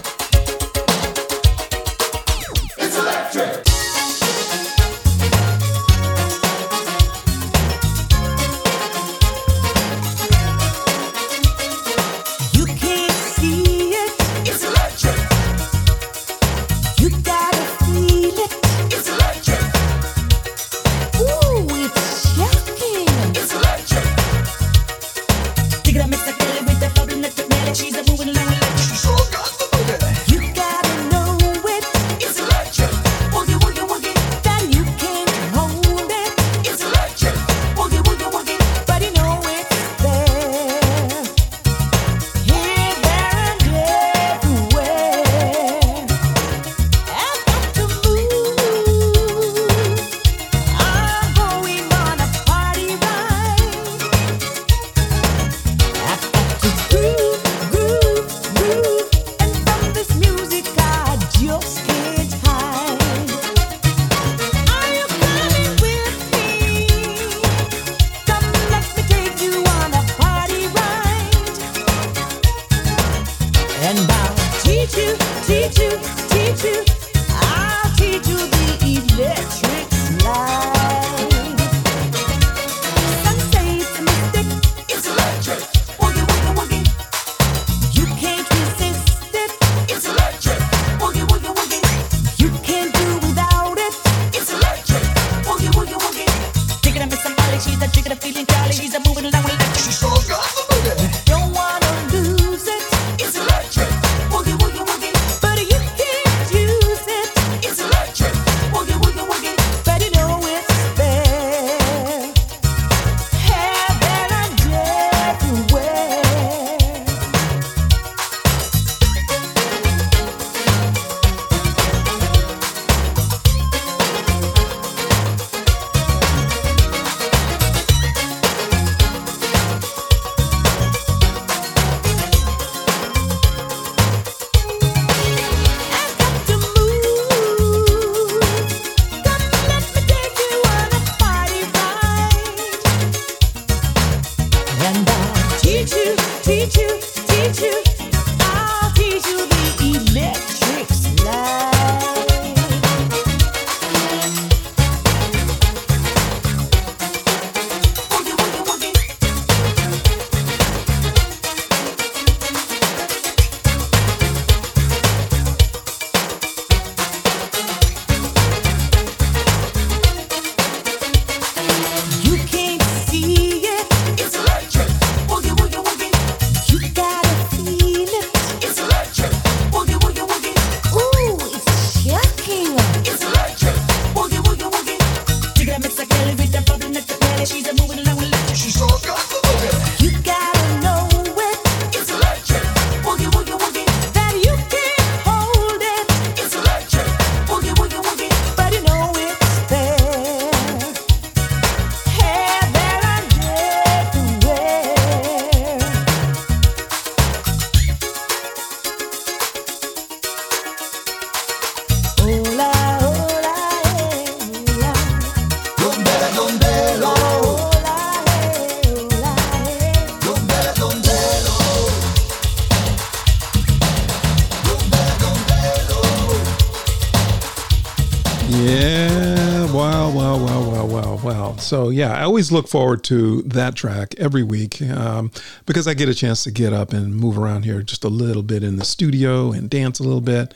So, 231.72 231.88
yeah, 231.88 232.12
I 232.12 232.24
always 232.24 232.52
look 232.52 232.68
forward 232.68 233.02
to 233.04 233.40
that 233.44 233.74
track 233.76 234.14
every 234.18 234.42
week 234.42 234.82
um, 234.82 235.30
because 235.64 235.88
I 235.88 235.94
get 235.94 236.06
a 236.06 236.14
chance 236.14 236.44
to 236.44 236.50
get 236.50 236.74
up 236.74 236.92
and 236.92 237.16
move 237.16 237.38
around 237.38 237.64
here 237.64 237.80
just 237.80 238.04
a 238.04 238.10
little 238.10 238.42
bit 238.42 238.62
in 238.62 238.76
the 238.76 238.84
studio 238.84 239.52
and 239.52 239.70
dance 239.70 239.98
a 239.98 240.02
little 240.02 240.20
bit. 240.20 240.52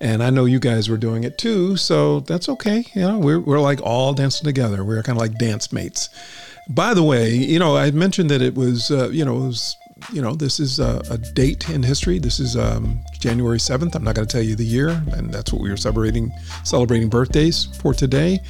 And 0.00 0.22
I 0.22 0.30
know 0.30 0.46
you 0.46 0.58
guys 0.58 0.88
were 0.88 0.96
doing 0.96 1.24
it 1.24 1.36
too, 1.36 1.76
so 1.76 2.20
that's 2.20 2.48
okay. 2.48 2.86
You 2.94 3.02
know, 3.02 3.18
we're, 3.18 3.38
we're 3.38 3.60
like 3.60 3.82
all 3.82 4.14
dancing 4.14 4.46
together. 4.46 4.82
We're 4.82 5.02
kind 5.02 5.18
of 5.18 5.20
like 5.20 5.36
dance 5.36 5.74
mates. 5.74 6.08
By 6.70 6.94
the 6.94 7.02
way, 7.02 7.34
you 7.34 7.58
know, 7.58 7.76
I 7.76 7.90
mentioned 7.90 8.30
that 8.30 8.40
it 8.40 8.54
was, 8.54 8.90
uh, 8.90 9.10
you 9.10 9.26
know, 9.26 9.36
it 9.36 9.48
was, 9.48 9.76
you 10.12 10.20
know, 10.20 10.34
this 10.34 10.60
is 10.60 10.78
a, 10.78 11.02
a 11.10 11.18
date 11.18 11.70
in 11.70 11.82
history. 11.82 12.18
This 12.18 12.38
is 12.38 12.56
um, 12.56 13.00
January 13.18 13.58
7th. 13.58 13.94
I'm 13.94 14.04
not 14.04 14.14
going 14.14 14.26
to 14.26 14.32
tell 14.32 14.42
you 14.42 14.54
the 14.54 14.64
year, 14.64 14.90
and 15.12 15.32
that's 15.32 15.52
what 15.52 15.62
we 15.62 15.70
were 15.70 15.76
celebrating, 15.76 16.30
celebrating 16.64 17.08
birthdays 17.08 17.66
for 17.80 17.94
today. 17.94 18.40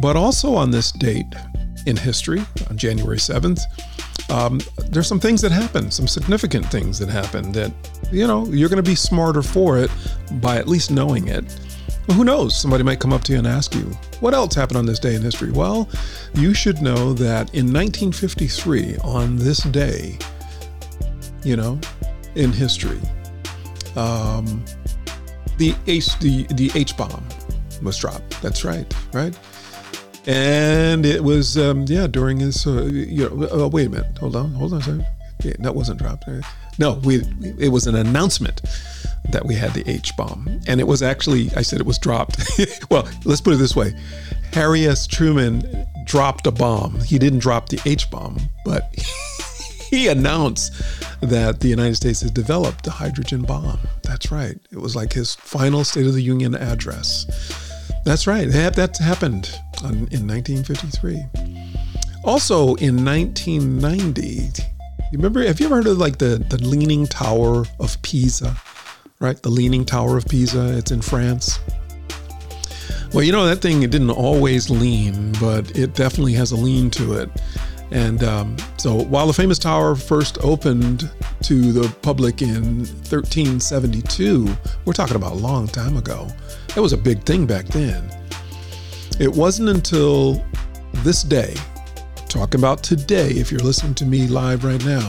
But 0.00 0.16
also 0.16 0.54
on 0.54 0.70
this 0.70 0.92
date 0.92 1.26
in 1.86 1.96
history, 1.96 2.42
on 2.70 2.78
January 2.78 3.18
7th, 3.18 3.60
um, 4.30 4.60
there's 4.88 5.06
some 5.06 5.20
things 5.20 5.40
that 5.42 5.52
happen, 5.52 5.90
some 5.90 6.08
significant 6.08 6.66
things 6.66 6.98
that 6.98 7.08
happen 7.08 7.52
that, 7.52 7.72
you 8.10 8.26
know, 8.26 8.46
you're 8.46 8.70
going 8.70 8.82
to 8.82 8.90
be 8.90 8.96
smarter 8.96 9.42
for 9.42 9.78
it 9.78 9.90
by 10.40 10.56
at 10.56 10.66
least 10.66 10.90
knowing 10.90 11.28
it. 11.28 11.44
Who 12.12 12.24
knows? 12.24 12.58
Somebody 12.58 12.84
might 12.84 13.00
come 13.00 13.12
up 13.12 13.22
to 13.24 13.32
you 13.32 13.38
and 13.38 13.46
ask 13.46 13.74
you, 13.74 13.84
what 14.20 14.32
else 14.32 14.54
happened 14.54 14.78
on 14.78 14.86
this 14.86 14.98
day 14.98 15.14
in 15.14 15.22
history? 15.22 15.50
Well, 15.50 15.88
you 16.34 16.54
should 16.54 16.80
know 16.80 17.12
that 17.14 17.54
in 17.54 17.72
1953, 17.72 18.98
on 18.98 19.36
this 19.36 19.58
day, 19.58 20.18
you 21.46 21.54
know, 21.56 21.78
in 22.34 22.52
history, 22.52 23.00
um, 23.94 24.64
the 25.58 25.74
H 25.86 26.18
the 26.18 26.42
the 26.54 26.70
H 26.74 26.96
bomb 26.96 27.24
was 27.82 27.96
dropped. 27.98 28.42
That's 28.42 28.64
right, 28.64 28.92
right. 29.12 29.38
And 30.26 31.06
it 31.06 31.22
was 31.22 31.56
um, 31.56 31.84
yeah 31.86 32.08
during 32.08 32.40
his 32.40 32.66
uh, 32.66 32.84
you 32.86 33.30
know 33.30 33.64
uh, 33.64 33.68
wait 33.68 33.86
a 33.86 33.90
minute. 33.90 34.18
Hold 34.18 34.34
on 34.34 34.52
hold 34.54 34.74
on 34.74 34.82
second. 34.82 35.06
Yeah, 35.44 35.52
that 35.60 35.74
wasn't 35.74 36.00
dropped. 36.00 36.24
No 36.78 36.94
we 37.04 37.22
it 37.58 37.70
was 37.70 37.86
an 37.86 37.94
announcement 37.94 38.62
that 39.30 39.46
we 39.46 39.54
had 39.54 39.72
the 39.72 39.88
H 39.88 40.16
bomb. 40.16 40.48
And 40.66 40.80
it 40.80 40.86
was 40.88 41.00
actually 41.00 41.50
I 41.56 41.62
said 41.62 41.80
it 41.80 41.86
was 41.86 41.98
dropped. 41.98 42.40
Well 42.90 43.08
let's 43.24 43.40
put 43.40 43.54
it 43.54 43.58
this 43.58 43.76
way. 43.76 43.92
Harry 44.52 44.86
S. 44.86 45.06
Truman 45.06 45.86
dropped 46.04 46.46
a 46.46 46.50
bomb. 46.50 47.00
He 47.00 47.18
didn't 47.18 47.38
drop 47.38 47.68
the 47.68 47.80
H 47.84 48.10
bomb 48.10 48.38
but 48.64 48.92
he 49.96 50.08
announced 50.08 50.72
that 51.20 51.60
the 51.60 51.68
United 51.68 51.94
States 51.94 52.20
has 52.20 52.30
developed 52.30 52.84
the 52.84 52.90
hydrogen 52.90 53.42
bomb. 53.42 53.78
That's 54.02 54.30
right. 54.30 54.58
It 54.70 54.78
was 54.78 54.94
like 54.94 55.12
his 55.12 55.34
final 55.34 55.84
State 55.84 56.06
of 56.06 56.14
the 56.14 56.22
Union 56.22 56.54
address. 56.54 57.26
That's 58.04 58.26
right. 58.26 58.48
That, 58.48 58.74
that 58.76 58.98
happened 58.98 59.58
on, 59.82 59.94
in 60.12 60.26
1953. 60.26 61.24
Also 62.24 62.74
in 62.76 63.04
1990, 63.04 64.66
you 65.12 65.18
remember, 65.18 65.44
have 65.46 65.60
you 65.60 65.66
ever 65.66 65.76
heard 65.76 65.86
of 65.86 65.98
like 65.98 66.18
the, 66.18 66.44
the 66.50 66.58
Leaning 66.58 67.06
Tower 67.06 67.64
of 67.80 68.00
Pisa? 68.02 68.54
Right? 69.18 69.40
The 69.40 69.48
Leaning 69.48 69.84
Tower 69.84 70.18
of 70.18 70.26
Pisa. 70.26 70.76
It's 70.76 70.90
in 70.90 71.00
France. 71.00 71.58
Well, 73.14 73.24
you 73.24 73.32
know, 73.32 73.46
that 73.46 73.62
thing, 73.62 73.82
it 73.82 73.90
didn't 73.90 74.10
always 74.10 74.68
lean, 74.68 75.32
but 75.40 75.76
it 75.78 75.94
definitely 75.94 76.34
has 76.34 76.52
a 76.52 76.56
lean 76.56 76.90
to 76.90 77.14
it. 77.14 77.30
And 77.90 78.24
um, 78.24 78.56
so 78.76 78.94
while 79.04 79.26
the 79.26 79.32
famous 79.32 79.58
tower 79.58 79.94
first 79.94 80.38
opened 80.42 81.10
to 81.42 81.72
the 81.72 81.88
public 82.02 82.42
in 82.42 82.78
1372, 82.78 84.48
we're 84.84 84.92
talking 84.92 85.16
about 85.16 85.32
a 85.32 85.36
long 85.36 85.68
time 85.68 85.96
ago. 85.96 86.28
It 86.76 86.80
was 86.80 86.92
a 86.92 86.98
big 86.98 87.22
thing 87.22 87.46
back 87.46 87.66
then. 87.66 88.10
It 89.20 89.32
wasn't 89.32 89.68
until 89.68 90.44
this 91.04 91.22
day, 91.22 91.54
talking 92.28 92.60
about 92.60 92.82
today, 92.82 93.30
if 93.30 93.50
you're 93.50 93.60
listening 93.60 93.94
to 93.94 94.04
me 94.04 94.26
live 94.26 94.64
right 94.64 94.84
now, 94.84 95.08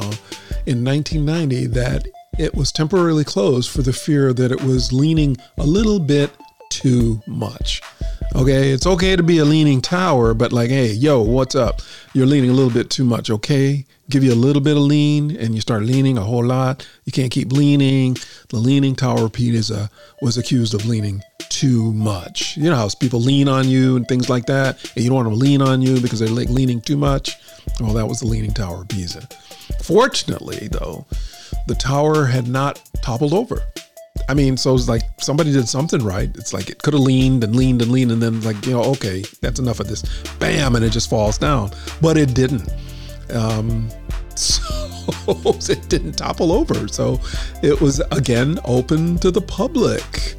in 0.65 0.83
1990, 0.83 1.67
that 1.67 2.07
it 2.37 2.53
was 2.53 2.71
temporarily 2.71 3.23
closed 3.23 3.71
for 3.71 3.81
the 3.81 3.93
fear 3.93 4.33
that 4.33 4.51
it 4.51 4.61
was 4.61 4.93
leaning 4.93 5.35
a 5.57 5.65
little 5.65 5.99
bit 5.99 6.31
too 6.69 7.21
much. 7.25 7.81
Okay, 8.35 8.69
it's 8.69 8.85
okay 8.85 9.15
to 9.15 9.23
be 9.23 9.39
a 9.39 9.45
leaning 9.45 9.81
tower, 9.81 10.33
but 10.33 10.51
like, 10.51 10.69
hey, 10.69 10.91
yo, 10.91 11.21
what's 11.21 11.55
up? 11.55 11.81
You're 12.13 12.27
leaning 12.27 12.49
a 12.49 12.53
little 12.53 12.71
bit 12.71 12.89
too 12.89 13.03
much, 13.03 13.29
okay? 13.29 13.85
Give 14.09 14.23
you 14.23 14.33
a 14.33 14.35
little 14.35 14.61
bit 14.61 14.77
of 14.77 14.83
lean 14.83 15.35
and 15.35 15.55
you 15.55 15.61
start 15.61 15.83
leaning 15.83 16.17
a 16.17 16.21
whole 16.21 16.45
lot. 16.45 16.87
You 17.05 17.11
can't 17.11 17.31
keep 17.31 17.51
leaning. 17.51 18.15
The 18.49 18.57
leaning 18.57 18.95
tower 18.95 19.25
of 19.25 19.33
Pisa 19.33 19.75
uh, 19.75 19.87
was 20.21 20.37
accused 20.37 20.73
of 20.73 20.85
leaning 20.85 21.21
too 21.49 21.91
much. 21.93 22.55
You 22.57 22.69
know 22.69 22.75
how 22.75 22.89
people 22.99 23.19
lean 23.19 23.47
on 23.47 23.67
you 23.67 23.95
and 23.95 24.07
things 24.07 24.29
like 24.29 24.45
that, 24.45 24.83
and 24.95 25.03
you 25.03 25.09
don't 25.09 25.15
want 25.15 25.29
them 25.29 25.39
to 25.39 25.39
lean 25.39 25.61
on 25.61 25.81
you 25.81 25.99
because 25.99 26.19
they're 26.19 26.29
like 26.29 26.49
leaning 26.49 26.81
too 26.81 26.97
much. 26.97 27.35
Well, 27.79 27.93
that 27.93 28.07
was 28.07 28.19
the 28.19 28.27
leaning 28.27 28.53
tower 28.53 28.81
of 28.81 28.89
Pisa. 28.89 29.27
Fortunately, 29.83 30.67
though, 30.67 31.05
the 31.67 31.75
tower 31.75 32.25
had 32.25 32.47
not 32.47 32.81
toppled 33.01 33.33
over. 33.33 33.63
I 34.29 34.33
mean, 34.33 34.57
so 34.57 34.75
it's 34.75 34.89
like 34.89 35.03
somebody 35.19 35.53
did 35.53 35.69
something 35.69 36.03
right. 36.03 36.29
It's 36.35 36.53
like 36.53 36.69
it 36.69 36.83
could 36.83 36.93
have 36.93 37.01
leaned 37.01 37.43
and 37.43 37.55
leaned 37.55 37.81
and 37.81 37.91
leaned, 37.91 38.11
and 38.11 38.21
then 38.21 38.41
like 38.41 38.65
you 38.65 38.73
know, 38.73 38.83
okay, 38.83 39.23
that's 39.41 39.59
enough 39.59 39.79
of 39.79 39.87
this. 39.87 40.03
Bam, 40.39 40.75
and 40.75 40.83
it 40.83 40.89
just 40.89 41.09
falls 41.09 41.37
down. 41.37 41.71
But 42.01 42.17
it 42.17 42.33
didn't. 42.33 42.69
Um, 43.33 43.89
so 44.35 44.87
it 45.69 45.87
didn't 45.89 46.13
topple 46.13 46.51
over. 46.51 46.87
So 46.87 47.19
it 47.61 47.79
was 47.79 47.99
again 48.11 48.59
open 48.65 49.17
to 49.19 49.31
the 49.31 49.41
public. 49.41 50.35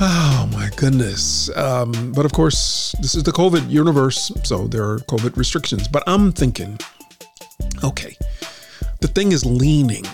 Oh 0.00 0.48
my 0.52 0.70
goodness. 0.76 1.50
Um, 1.56 2.12
but 2.12 2.24
of 2.24 2.32
course, 2.32 2.94
this 3.00 3.14
is 3.14 3.22
the 3.22 3.32
COVID 3.32 3.68
universe, 3.68 4.30
so 4.44 4.66
there 4.68 4.84
are 4.84 4.98
COVID 5.00 5.36
restrictions. 5.36 5.88
But 5.88 6.04
I'm 6.06 6.32
thinking, 6.32 6.78
okay, 7.82 8.16
the 9.00 9.08
thing 9.08 9.32
is 9.32 9.44
leaning. 9.44 10.04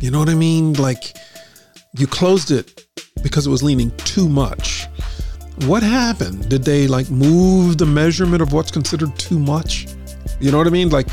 You 0.00 0.10
know 0.10 0.18
what 0.18 0.28
I 0.28 0.34
mean? 0.34 0.74
Like 0.74 1.16
you 1.96 2.06
closed 2.06 2.50
it 2.50 2.86
because 3.22 3.46
it 3.46 3.50
was 3.50 3.62
leaning 3.62 3.90
too 3.98 4.28
much. 4.28 4.86
What 5.66 5.82
happened? 5.82 6.48
Did 6.48 6.64
they 6.64 6.86
like 6.86 7.10
move 7.10 7.78
the 7.78 7.86
measurement 7.86 8.42
of 8.42 8.52
what's 8.52 8.70
considered 8.70 9.16
too 9.18 9.38
much? 9.38 9.86
You 10.40 10.50
know 10.50 10.58
what 10.58 10.66
I 10.66 10.70
mean? 10.70 10.90
Like 10.90 11.08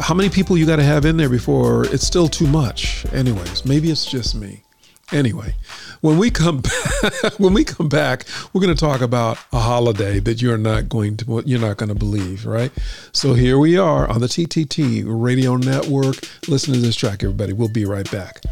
how 0.00 0.14
many 0.14 0.30
people 0.30 0.56
you 0.56 0.66
got 0.66 0.76
to 0.76 0.84
have 0.84 1.04
in 1.04 1.16
there 1.16 1.28
before 1.28 1.84
it's 1.86 2.06
still 2.06 2.28
too 2.28 2.46
much? 2.46 3.04
Anyways, 3.12 3.64
maybe 3.64 3.90
it's 3.90 4.06
just 4.06 4.34
me. 4.34 4.62
Anyway, 5.10 5.54
when 6.02 6.18
we 6.18 6.30
come 6.30 6.60
back, 7.02 7.38
when 7.38 7.54
we 7.54 7.64
come 7.64 7.88
back, 7.88 8.24
we're 8.52 8.60
going 8.60 8.74
to 8.74 8.80
talk 8.80 9.00
about 9.00 9.38
a 9.52 9.58
holiday 9.58 10.20
that 10.20 10.42
you're 10.42 10.58
not 10.58 10.88
going 10.88 11.16
to 11.16 11.42
you're 11.46 11.60
not 11.60 11.78
going 11.78 11.88
to 11.88 11.94
believe, 11.94 12.44
right? 12.44 12.70
So 13.12 13.32
here 13.32 13.58
we 13.58 13.78
are 13.78 14.06
on 14.06 14.20
the 14.20 14.26
TTT 14.26 15.04
Radio 15.06 15.56
Network. 15.56 16.16
Listen 16.46 16.74
to 16.74 16.80
this 16.80 16.94
track, 16.94 17.24
everybody. 17.24 17.54
We'll 17.54 17.72
be 17.72 17.86
right 17.86 18.08
back. 18.10 18.42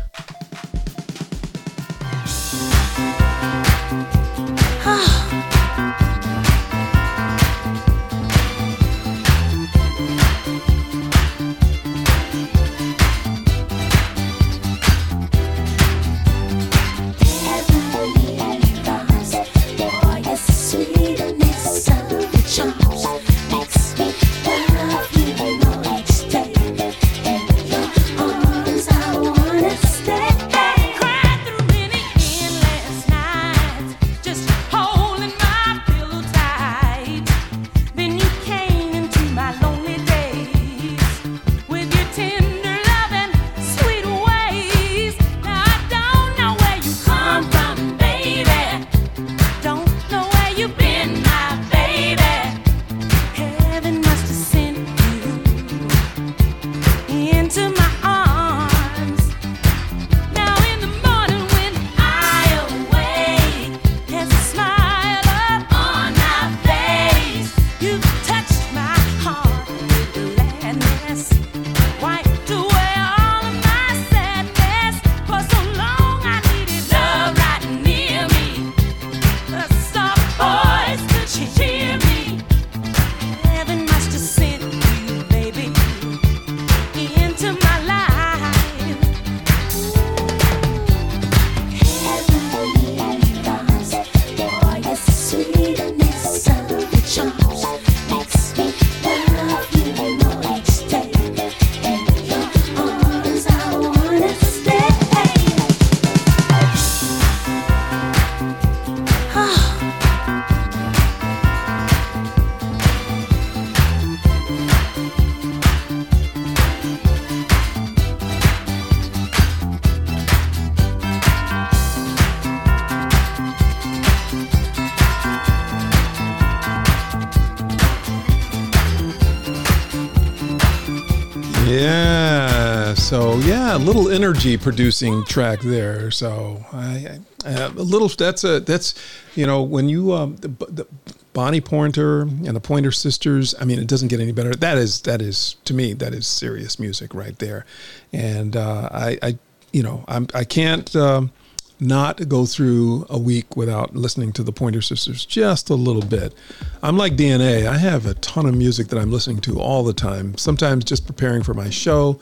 Little 133.86 134.10
energy 134.10 134.56
producing 134.56 135.24
track 135.24 135.60
there. 135.60 136.10
So 136.10 136.64
I, 136.72 137.20
I 137.44 137.50
a 137.50 137.68
little 137.70 138.08
that's 138.08 138.42
a 138.42 138.58
that's 138.60 138.94
you 139.36 139.46
know 139.46 139.62
when 139.62 139.88
you 139.88 140.12
um 140.12 140.36
the, 140.36 140.48
the 140.48 140.86
Bonnie 141.32 141.60
Pointer 141.60 142.22
and 142.22 142.56
the 142.56 142.60
Pointer 142.60 142.90
Sisters. 142.90 143.54
I 143.60 143.64
mean, 143.64 143.78
it 143.78 143.86
doesn't 143.86 144.08
get 144.08 144.20
any 144.20 144.32
better. 144.32 144.54
That 144.54 144.76
is 144.76 145.02
that 145.02 145.22
is 145.22 145.56
to 145.66 145.74
me 145.74 145.92
that 145.94 146.14
is 146.14 146.26
serious 146.26 146.80
music 146.80 147.14
right 147.14 147.38
there. 147.38 147.64
And 148.12 148.56
uh, 148.56 148.88
I 148.92 149.18
I 149.22 149.38
you 149.72 149.82
know 149.82 150.04
I'm 150.08 150.26
I 150.34 150.44
can't. 150.44 150.94
Um, 150.96 151.30
not 151.78 152.26
go 152.28 152.46
through 152.46 153.04
a 153.10 153.18
week 153.18 153.56
without 153.56 153.94
listening 153.94 154.32
to 154.32 154.42
the 154.42 154.52
Pointer 154.52 154.80
Sisters 154.80 155.26
just 155.26 155.68
a 155.68 155.74
little 155.74 156.00
bit. 156.00 156.34
I'm 156.82 156.96
like 156.96 157.16
DNA. 157.16 157.66
I 157.66 157.76
have 157.76 158.06
a 158.06 158.14
ton 158.14 158.46
of 158.46 158.56
music 158.56 158.88
that 158.88 158.98
I'm 158.98 159.10
listening 159.10 159.40
to 159.42 159.60
all 159.60 159.84
the 159.84 159.92
time. 159.92 160.36
Sometimes 160.38 160.84
just 160.84 161.06
preparing 161.06 161.42
for 161.42 161.52
my 161.54 161.68
show. 161.68 162.18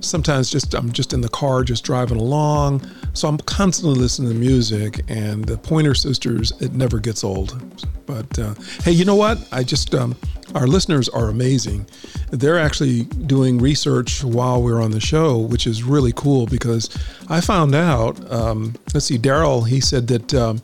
Sometimes 0.00 0.50
just 0.50 0.74
I'm 0.74 0.92
just 0.92 1.12
in 1.12 1.20
the 1.20 1.28
car, 1.28 1.64
just 1.64 1.84
driving 1.84 2.18
along. 2.18 2.88
So 3.14 3.28
I'm 3.28 3.38
constantly 3.38 3.98
listening 3.98 4.30
to 4.30 4.34
music. 4.34 5.04
And 5.08 5.44
the 5.44 5.58
Pointer 5.58 5.94
Sisters, 5.94 6.52
it 6.60 6.72
never 6.74 6.98
gets 6.98 7.24
old. 7.24 7.62
But 8.06 8.38
uh, 8.38 8.54
hey, 8.82 8.92
you 8.92 9.04
know 9.04 9.16
what? 9.16 9.38
I 9.52 9.62
just 9.62 9.94
um, 9.94 10.16
our 10.54 10.66
listeners 10.66 11.08
are 11.08 11.28
amazing. 11.28 11.86
They're 12.30 12.58
actually 12.58 13.04
doing 13.04 13.58
research 13.58 14.22
while 14.22 14.62
we're 14.62 14.80
on 14.80 14.90
the 14.90 15.00
show, 15.00 15.38
which 15.38 15.66
is 15.66 15.82
really 15.82 16.12
cool 16.12 16.46
because 16.46 16.96
I 17.28 17.40
found 17.40 17.74
out. 17.74 18.30
Um, 18.32 18.74
let's 18.94 19.06
see, 19.06 19.18
Daryl, 19.18 19.66
he 19.66 19.80
said 19.80 20.06
that. 20.08 20.34
Um, 20.34 20.62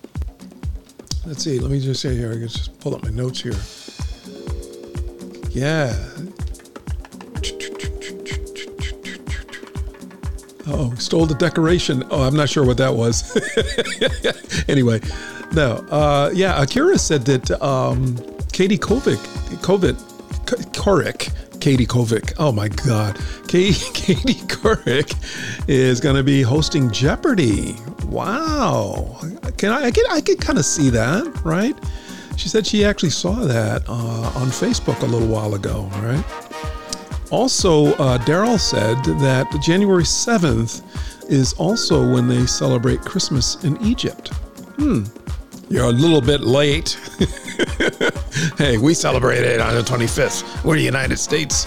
let's 1.27 1.45
see, 1.45 1.59
let 1.59 1.71
me 1.71 1.81
just 1.81 2.01
say 2.01 2.17
here. 2.17 2.31
I 2.31 2.35
can 2.35 2.49
just 2.49 2.79
pull 2.81 2.95
up 2.95 3.03
my 3.03 3.11
notes 3.11 3.41
here. 3.41 3.55
Yeah. 5.51 5.93
Oh, 10.67 10.95
stole 10.95 11.27
the 11.27 11.35
decoration. 11.35 12.05
Oh, 12.11 12.23
I'm 12.23 12.37
not 12.37 12.49
sure 12.49 12.65
what 12.65 12.77
that 12.79 12.95
was. 12.95 13.37
anyway, 14.69 15.01
no. 15.53 15.85
Uh, 15.91 16.31
yeah, 16.33 16.61
Akira 16.63 16.99
said 16.99 17.25
that 17.27 17.51
um, 17.63 18.17
Katie 18.53 18.79
Kovic, 18.79 19.17
Kovic, 19.61 19.95
Korik, 20.73 21.61
Katie 21.61 21.87
Kovic. 21.87 22.35
Oh 22.39 22.53
my 22.53 22.69
God, 22.69 23.19
Katie, 23.49 23.85
Katie 23.93 24.41
is 25.67 26.01
going 26.01 26.17
to 26.17 26.23
be 26.23 26.43
hosting 26.43 26.91
Jeopardy. 26.91 27.77
Wow, 28.07 29.19
can 29.57 29.73
I? 29.73 29.87
I 29.87 29.91
can 29.91 30.05
I 30.11 30.21
can 30.21 30.37
kind 30.37 30.59
of 30.59 30.65
see 30.65 30.91
that, 30.91 31.45
right? 31.45 31.77
She 32.37 32.49
said 32.49 32.67
she 32.67 32.85
actually 32.85 33.11
saw 33.11 33.35
that 33.35 33.83
uh, 33.89 34.33
on 34.35 34.49
Facebook 34.49 35.03
a 35.03 35.07
little 35.07 35.29
while 35.29 35.55
ago, 35.55 35.89
right? 35.97 36.52
Also, 37.33 37.87
uh, 37.95 38.19
Daryl 38.19 38.61
said 38.61 39.03
that 39.21 39.51
January 39.63 40.03
7th 40.03 40.83
is 41.31 41.55
also 41.55 42.13
when 42.13 42.29
they 42.29 42.45
celebrate 42.45 43.01
Christmas 43.01 43.65
in 43.65 43.81
Egypt. 43.81 44.29
Hmm. 44.77 45.05
You're 45.71 45.87
a 45.87 45.93
little 45.93 46.21
bit 46.21 46.43
late. 46.43 47.01
hey, 48.59 48.77
we 48.77 48.93
celebrate 48.93 49.45
it 49.45 49.63
on 49.63 49.75
the 49.75 49.81
25th. 49.81 50.63
We're 50.63 50.75
the 50.75 50.83
United 50.83 51.17
States. 51.17 51.65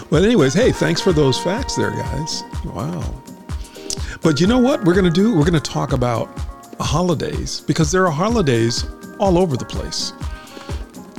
but, 0.10 0.24
anyways, 0.24 0.52
hey, 0.52 0.72
thanks 0.72 1.00
for 1.00 1.12
those 1.12 1.38
facts 1.38 1.76
there, 1.76 1.92
guys. 1.92 2.42
Wow. 2.64 3.22
But 4.20 4.40
you 4.40 4.48
know 4.48 4.58
what 4.58 4.82
we're 4.84 4.94
going 4.94 5.04
to 5.04 5.12
do? 5.12 5.32
We're 5.32 5.48
going 5.48 5.52
to 5.52 5.60
talk 5.60 5.92
about 5.92 6.28
holidays 6.80 7.60
because 7.60 7.92
there 7.92 8.04
are 8.04 8.10
holidays 8.10 8.84
all 9.20 9.38
over 9.38 9.56
the 9.56 9.64
place. 9.64 10.12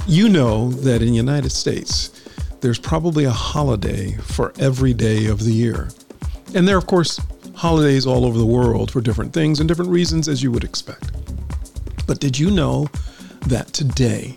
You 0.06 0.28
know 0.28 0.72
that 0.72 1.02
in 1.02 1.08
the 1.08 1.16
United 1.16 1.52
States, 1.52 2.21
there's 2.62 2.80
probably 2.80 3.26
a 3.26 3.32
holiday 3.32 4.12
for 4.18 4.54
every 4.60 4.94
day 4.94 5.26
of 5.26 5.44
the 5.44 5.52
year. 5.52 5.90
And 6.54 6.68
there 6.68 6.76
are, 6.76 6.80
of 6.80 6.88
course, 6.88 7.20
holidays 7.56 8.06
all 8.06 8.26
over 8.26 8.38
the 8.38 8.46
world 8.46 8.92
for 8.92 9.02
different 9.02 9.34
things 9.34 9.60
and 9.60 9.68
different 9.68 9.92
reasons, 9.92 10.28
as 10.28 10.44
you 10.44 10.52
would 10.52 10.64
expect. 10.64 11.12
But 12.06 12.20
did 12.20 12.38
you 12.38 12.52
know 12.52 12.88
that 13.48 13.68
today, 13.68 14.36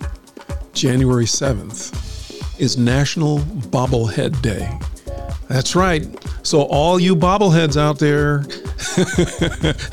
January 0.72 1.26
7th, 1.26 2.60
is 2.60 2.78
National 2.78 3.40
Bobblehead 3.40 4.40
Day? 4.40 4.78
That's 5.48 5.76
right. 5.76 6.06
So, 6.42 6.62
all 6.62 6.98
you 6.98 7.14
bobbleheads 7.14 7.76
out 7.76 7.98
there, 7.98 8.38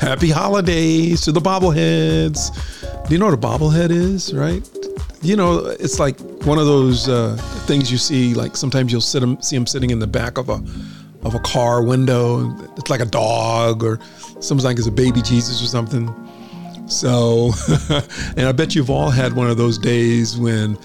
happy 0.00 0.30
holidays 0.30 1.20
to 1.22 1.32
the 1.32 1.40
bobbleheads. 1.40 3.06
Do 3.06 3.14
you 3.14 3.18
know 3.18 3.26
what 3.26 3.34
a 3.34 3.36
bobblehead 3.36 3.90
is, 3.90 4.32
right? 4.32 4.66
You 5.22 5.36
know, 5.36 5.66
it's 5.66 6.00
like 6.00 6.18
one 6.44 6.58
of 6.58 6.66
those 6.66 7.08
uh, 7.08 7.36
things 7.66 7.92
you 7.92 7.98
see, 7.98 8.34
like 8.34 8.56
sometimes 8.56 8.90
you'll 8.90 9.00
sit 9.00 9.22
see 9.44 9.56
them 9.56 9.66
sitting 9.66 9.90
in 9.90 10.00
the 10.00 10.06
back 10.06 10.36
of 10.36 10.48
a 10.48 10.62
of 11.22 11.34
a 11.34 11.38
car 11.40 11.82
window. 11.82 12.50
It's 12.76 12.90
like 12.90 13.00
a 13.00 13.06
dog, 13.06 13.84
or 13.84 14.00
sometimes 14.40 14.64
like 14.64 14.78
it's 14.78 14.88
a 14.88 14.92
baby 14.92 15.22
Jesus 15.22 15.62
or 15.62 15.66
something. 15.66 16.12
So, 16.86 17.52
and 18.36 18.46
I 18.46 18.52
bet 18.52 18.74
you've 18.74 18.90
all 18.90 19.10
had 19.10 19.34
one 19.34 19.48
of 19.48 19.56
those 19.56 19.78
days 19.78 20.36
when 20.36 20.76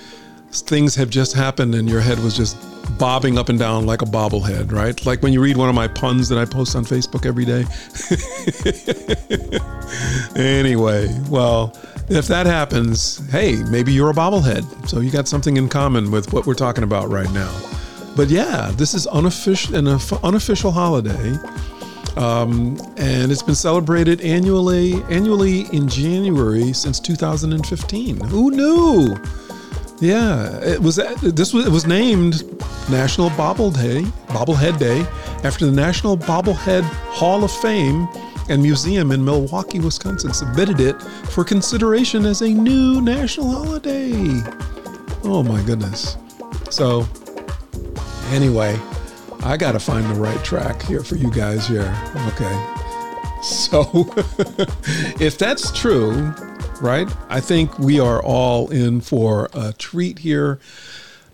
things 0.52 0.96
have 0.96 1.10
just 1.10 1.34
happened 1.34 1.76
and 1.76 1.90
your 1.90 2.00
head 2.00 2.20
was 2.20 2.36
just 2.36 2.58
bobbing 2.98 3.38
up 3.38 3.50
and 3.50 3.60
down 3.60 3.86
like 3.86 4.02
a 4.02 4.06
bobblehead, 4.06 4.72
right? 4.72 5.06
Like 5.06 5.22
when 5.22 5.34
you 5.34 5.42
read 5.42 5.58
one 5.58 5.70
of 5.70 5.76
my 5.76 5.88
puns 5.88 6.30
that 6.30 6.38
I 6.38 6.46
post 6.46 6.76
on 6.76 6.86
Facebook 6.86 7.26
every 7.26 7.46
day. 7.46 7.66
anyway, 10.42 11.14
well, 11.30 11.76
if 12.10 12.28
that 12.28 12.46
happens, 12.46 13.18
hey, 13.32 13.56
maybe 13.70 13.92
you're 13.92 14.10
a 14.10 14.14
bobblehead. 14.14 14.88
So 14.88 15.00
you 15.00 15.12
got 15.12 15.28
something 15.28 15.58
in 15.58 15.68
common 15.70 16.12
with 16.12 16.32
what 16.34 16.46
we're 16.46 16.54
talking 16.54 16.84
about 16.84 17.10
right 17.10 17.32
now. 17.32 17.54
But 18.16 18.30
yeah, 18.30 18.72
this 18.76 18.94
is 18.94 19.06
unofficial 19.08 19.76
an 19.76 19.88
unofficial 20.24 20.72
holiday. 20.72 21.38
Um, 22.16 22.80
and 22.98 23.32
it's 23.32 23.44
been 23.44 23.54
celebrated 23.54 24.22
annually 24.22 25.04
annually 25.04 25.68
in 25.72 25.88
January 25.88 26.74
since 26.74 27.00
2015. 27.00 28.20
Who 28.22 28.52
knew? 28.52 29.16
Yeah, 30.00 30.60
it 30.62 30.82
was 30.82 30.96
this 30.96 31.54
was 31.54 31.68
it 31.68 31.72
was 31.72 31.86
named 31.86 32.44
National 32.90 33.30
Bobble 33.32 33.70
Day, 33.70 34.02
Bobblehead 34.30 34.80
Day, 34.80 35.02
after 35.44 35.66
the 35.66 35.72
National 35.72 36.18
Bobblehead 36.18 36.84
Hall 37.12 37.44
of 37.44 37.52
Fame 37.52 38.08
and 38.50 38.62
Museum 38.62 39.12
in 39.12 39.24
Milwaukee, 39.24 39.80
Wisconsin 39.80 40.34
submitted 40.34 40.80
it 40.80 41.02
for 41.32 41.44
consideration 41.44 42.26
as 42.26 42.42
a 42.42 42.50
new 42.50 43.02
national 43.02 43.52
holiday. 43.52 44.12
Oh 45.24 45.44
my 45.44 45.62
goodness. 45.64 46.18
So, 46.70 47.08
anyway, 48.30 48.80
I 49.44 49.58
got 49.58 49.74
to 49.74 49.80
find 49.80 50.06
the 50.10 50.20
right 50.20 50.44
track 50.44 50.82
here 50.82 51.04
for 51.04 51.16
you 51.16 51.32
guys 51.32 51.68
here. 51.68 51.94
Okay. 52.28 52.74
So, 53.42 53.82
if 55.20 55.38
that's 55.38 55.72
true, 55.72 56.34
right, 56.82 57.08
I 57.30 57.40
think 57.40 57.78
we 57.80 58.00
are 58.00 58.22
all 58.24 58.70
in 58.70 59.02
for 59.02 59.50
a 59.54 59.74
treat 59.74 60.20
here. 60.20 60.60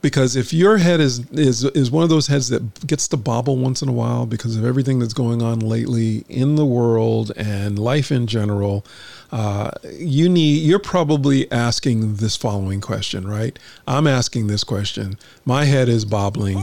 Because 0.04 0.36
if 0.36 0.52
your 0.52 0.80
head 0.80 1.00
is, 1.00 1.20
is 1.32 1.64
is 1.64 1.90
one 1.90 2.04
of 2.04 2.10
those 2.10 2.28
heads 2.28 2.50
that 2.50 2.86
gets 2.86 3.08
to 3.08 3.18
bobble 3.18 3.56
once 3.56 3.82
in 3.82 3.88
a 3.88 3.94
while 3.94 4.26
because 4.26 4.58
of 4.58 4.66
everything 4.66 5.00
that's 5.00 5.14
going 5.14 5.42
on 5.42 5.60
lately 5.60 6.26
in 6.28 6.58
the 6.58 6.66
world 6.66 7.32
and 7.38 7.80
life 7.80 8.12
in 8.12 8.28
general, 8.28 8.86
uh, 9.32 9.72
you 9.94 10.28
need 10.28 10.58
you're 10.58 10.78
probably 10.78 11.50
asking 11.54 12.18
this 12.18 12.36
following 12.36 12.82
question, 12.82 13.26
right? 13.26 13.58
I'm 13.88 14.06
asking 14.06 14.48
this 14.48 14.66
question. 14.66 15.18
My 15.46 15.64
head 15.64 15.88
is 15.88 16.04
bobbling. 16.04 16.62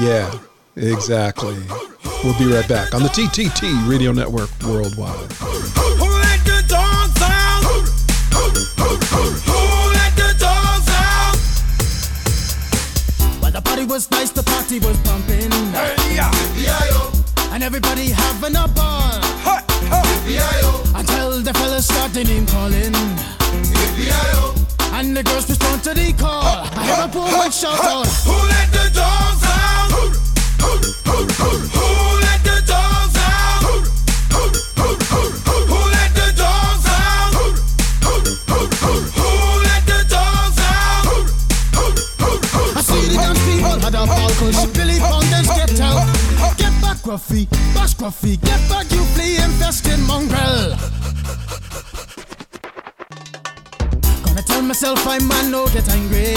Yeah, 0.00 0.38
exactly. 0.76 1.58
We'll 2.22 2.38
be 2.38 2.46
right 2.46 2.68
back 2.68 2.94
on 2.94 3.02
the 3.02 3.08
TTT 3.08 3.88
Radio 3.88 4.12
Network 4.12 4.50
Worldwide. 4.62 5.32
The 13.86 13.90
party 13.90 13.94
was 13.94 14.10
nice, 14.10 14.30
the 14.32 14.42
party 14.42 14.78
was 14.80 14.98
pumping. 15.02 15.52
And 17.52 17.62
everybody 17.62 18.10
having 18.10 18.56
a 18.56 18.66
ball. 18.66 19.20
Until 20.92 21.40
the 21.40 21.52
fellas 21.54 21.86
started 21.86 22.26
name 22.26 22.46
calling. 22.46 22.92
And 24.92 25.16
the 25.16 25.22
girls 25.22 25.48
respond 25.48 25.84
to 25.84 25.94
the 25.94 26.12
call. 26.14 26.42
I 26.42 26.84
hear 26.84 27.04
a 27.04 27.08
woman 27.14 27.52
shout 27.52 27.78
out. 27.78 28.06
Who 28.26 28.32
let 28.48 28.72
the 28.72 28.90
dogs 28.92 29.44
out? 29.44 29.90
Who 29.92 30.10
let 30.10 31.30
the 31.30 31.44
dogs 31.44 32.15
Gruffy, 47.16 47.48
bash 47.72 47.94
Gruffy, 47.94 48.38
get 48.42 48.60
back, 48.68 48.92
you 48.92 49.02
flea 49.16 49.38
infested 49.38 49.98
mongrel. 50.00 50.76
Gonna 54.22 54.42
tell 54.42 54.60
myself 54.60 55.06
I 55.06 55.18
man 55.20 55.50
no 55.50 55.66
get 55.68 55.88
angry. 55.88 56.36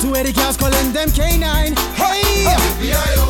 Two 0.00 0.14
eighty 0.14 0.32
cows 0.32 0.56
calling 0.56 0.92
them 0.92 1.10
canine. 1.10 1.74
Hey, 1.98 2.46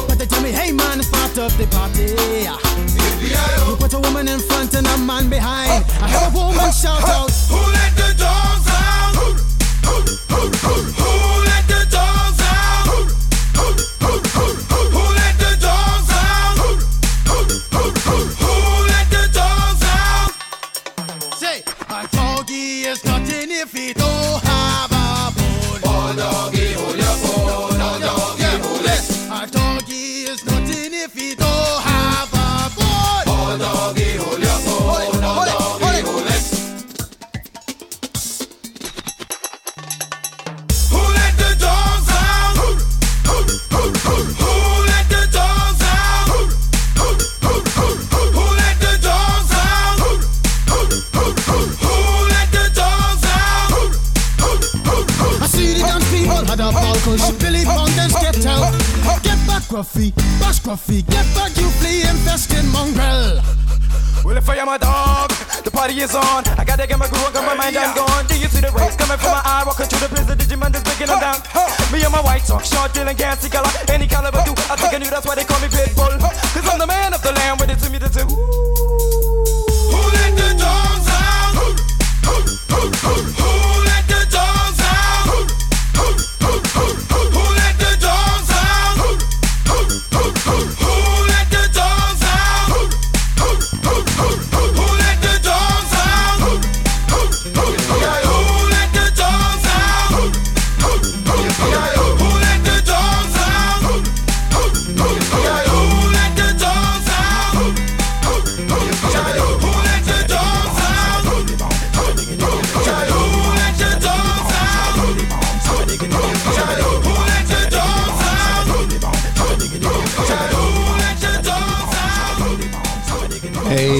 but 0.07 0.19
they 0.19 0.27
tell 0.27 0.43
me, 0.43 0.53
hey 0.53 0.73
man, 0.73 1.01
it's 1.01 1.09
part 1.09 1.39
of 1.39 1.57
the 1.57 1.66
party. 1.73 2.12
You 3.65 3.77
put 3.77 3.95
a 3.95 3.99
woman 3.99 4.28
in 4.28 4.41
front 4.41 4.74
and 4.74 4.87
a 4.87 4.99
man 4.99 5.31
behind. 5.31 5.87
Oh, 5.87 6.05
I 6.05 6.09
heard 6.11 6.35
a 6.35 6.37
oh, 6.37 6.49
woman 6.49 6.69
oh, 6.69 6.70
shout 6.70 7.03
out. 7.03 7.31
Who 7.49 7.57
let 7.73 7.97
the 7.97 8.12
dogs 8.19 8.69
out? 8.69 9.15
Who 9.16 9.97
let 10.05 10.20
the 10.28 10.61
dogs 10.61 11.36
Cristo 23.77 24.45
Gruffy, 60.77 61.01
get 61.09 61.24
back, 61.32 61.57
you 61.57 61.65
flea 61.81 62.05
infested 62.05 62.65
mongrel. 62.69 63.40
Well, 64.20 64.36
if 64.36 64.44
I 64.44 64.57
am 64.57 64.69
a 64.69 64.77
dog, 64.77 65.32
the 65.65 65.70
party 65.70 65.97
is 66.05 66.15
on. 66.15 66.44
I 66.61 66.69
gotta 66.69 66.86
get 66.86 66.98
my 66.98 67.09
groove 67.09 67.24
on, 67.24 67.32
cause 67.32 67.47
my 67.48 67.57
mind 67.57 67.81
I'm 67.81 67.97
gone. 67.97 68.27
Do 68.28 68.36
you 68.36 68.44
see 68.44 68.61
the 68.61 68.69
rays 68.77 68.93
coming 68.93 69.16
from 69.16 69.32
my 69.32 69.40
eye? 69.40 69.65
Walking 69.65 69.86
through 69.89 70.05
the 70.05 70.12
blizzard, 70.12 70.36
Digimon 70.36 70.77
is 70.77 70.85
breaking 70.85 71.09
them 71.09 71.16
down. 71.16 71.40
Me 71.89 72.05
and 72.05 72.12
my 72.12 72.20
white 72.20 72.44
talk, 72.44 72.61
short, 72.61 72.93
deal, 72.93 73.09
and 73.09 73.16
gassy 73.16 73.48
color. 73.48 73.73
Any 73.89 74.05
caliber 74.05 74.44
do. 74.44 74.53
I 74.69 74.77
think 74.77 74.93
I 74.93 74.98
knew 75.01 75.09
that's 75.09 75.24
why 75.24 75.32
they 75.32 75.48
call 75.48 75.61
me 75.65 75.73
Pitbull. 75.73 76.12
Cause 76.20 76.69
I'm 76.69 76.77
the 76.77 76.86
man 76.86 77.16
of 77.16 77.23
the 77.24 77.32
land 77.32 77.57
with 77.57 77.73
it 77.73 77.81
to 77.81 77.89
me 77.89 77.97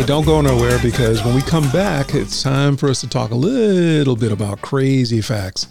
don't 0.07 0.25
go 0.25 0.41
nowhere 0.41 0.79
because 0.83 1.25
when 1.25 1.35
we 1.35 1.43
come 1.43 1.69
back, 1.73 2.15
it's 2.15 2.41
time 2.41 2.77
for 2.77 2.89
us 2.89 3.01
to 3.01 3.09
talk 3.09 3.33
a 3.33 3.35
little 3.35 4.15
bit 4.15 4.31
about 4.31 4.63
crazy 4.63 5.21
facts. 5.21 5.67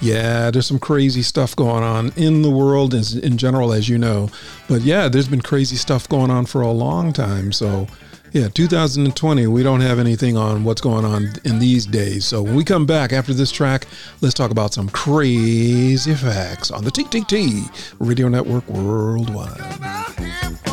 Yeah, 0.00 0.52
there's 0.52 0.66
some 0.66 0.78
crazy 0.78 1.22
stuff 1.22 1.56
going 1.56 1.82
on 1.82 2.12
in 2.16 2.42
the 2.42 2.50
world 2.50 2.94
in, 2.94 3.02
in 3.20 3.36
general, 3.36 3.72
as 3.72 3.88
you 3.88 3.98
know. 3.98 4.30
But 4.68 4.82
yeah, 4.82 5.08
there's 5.08 5.26
been 5.26 5.42
crazy 5.42 5.74
stuff 5.74 6.08
going 6.08 6.30
on 6.30 6.46
for 6.46 6.60
a 6.60 6.70
long 6.70 7.12
time. 7.12 7.50
So 7.50 7.88
Yeah, 8.32 8.48
2020, 8.48 9.48
we 9.48 9.64
don't 9.64 9.80
have 9.80 9.98
anything 9.98 10.36
on 10.36 10.62
what's 10.62 10.80
going 10.80 11.04
on 11.04 11.32
in 11.44 11.58
these 11.58 11.84
days. 11.84 12.24
So 12.24 12.42
when 12.42 12.54
we 12.54 12.62
come 12.62 12.86
back 12.86 13.12
after 13.12 13.34
this 13.34 13.50
track, 13.50 13.88
let's 14.20 14.34
talk 14.34 14.52
about 14.52 14.72
some 14.72 14.88
crazy 14.88 16.14
facts 16.14 16.70
on 16.70 16.84
the 16.84 16.92
TTT 16.92 17.68
Radio 17.98 18.28
Network 18.28 18.68
Worldwide. 18.68 20.69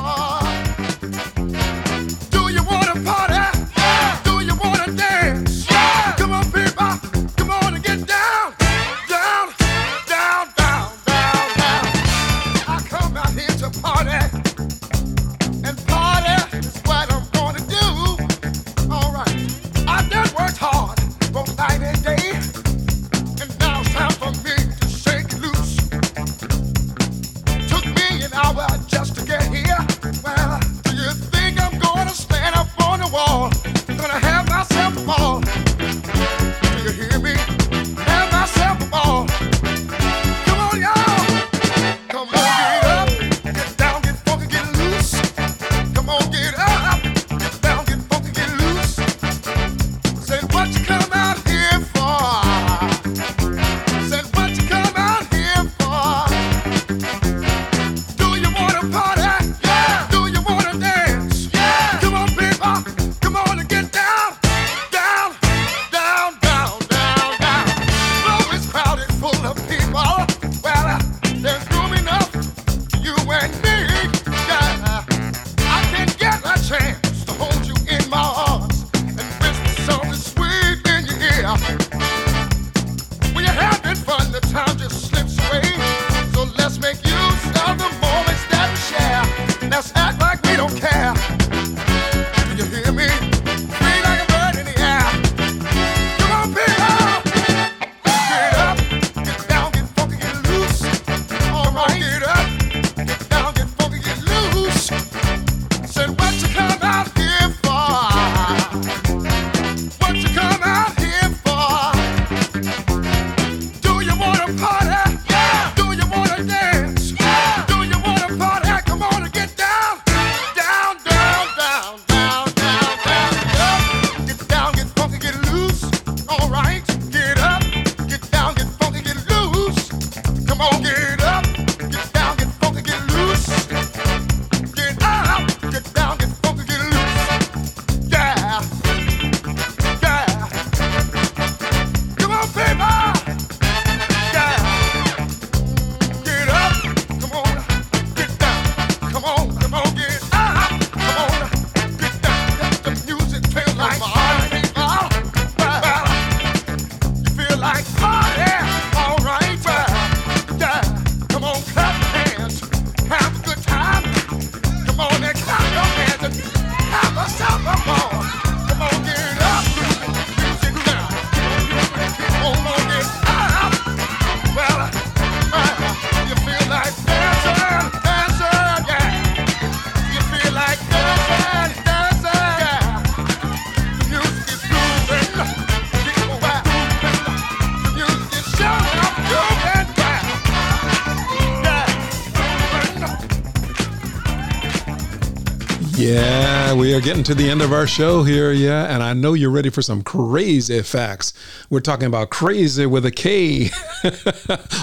We 196.77 196.93
are 196.93 197.01
getting 197.01 197.23
to 197.23 197.33
the 197.33 197.49
end 197.49 197.61
of 197.61 197.73
our 197.73 197.87
show 197.87 198.23
here. 198.23 198.51
Yeah, 198.51 198.93
and 198.93 199.01
I 199.01 199.13
know 199.13 199.33
you're 199.33 199.49
ready 199.49 199.69
for 199.69 199.81
some 199.81 200.03
crazy 200.03 200.81
facts. 200.83 201.33
We're 201.69 201.79
talking 201.79 202.05
about 202.05 202.29
crazy 202.29 202.85
with 202.85 203.05
a 203.05 203.11
K 203.11 203.65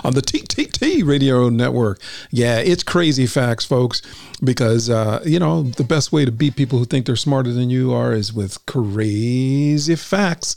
on 0.03 0.15
the 0.15 0.23
TTT 0.23 1.07
radio 1.07 1.49
network. 1.49 2.01
Yeah, 2.31 2.59
it's 2.59 2.83
crazy 2.83 3.27
facts, 3.27 3.65
folks, 3.65 4.03
because, 4.43 4.91
uh, 4.91 5.23
you 5.25 5.39
know, 5.39 5.63
the 5.63 5.85
best 5.85 6.11
way 6.11 6.25
to 6.25 6.33
beat 6.33 6.57
people 6.57 6.81
who 6.81 6.85
think 6.85 7.07
they're 7.07 7.17
smarter 7.17 7.53
than 7.53 7.71
you 7.71 7.93
are 7.93 8.13
is 8.13 8.33
with 8.33 8.65
crazy 8.67 9.95
facts. 9.95 10.57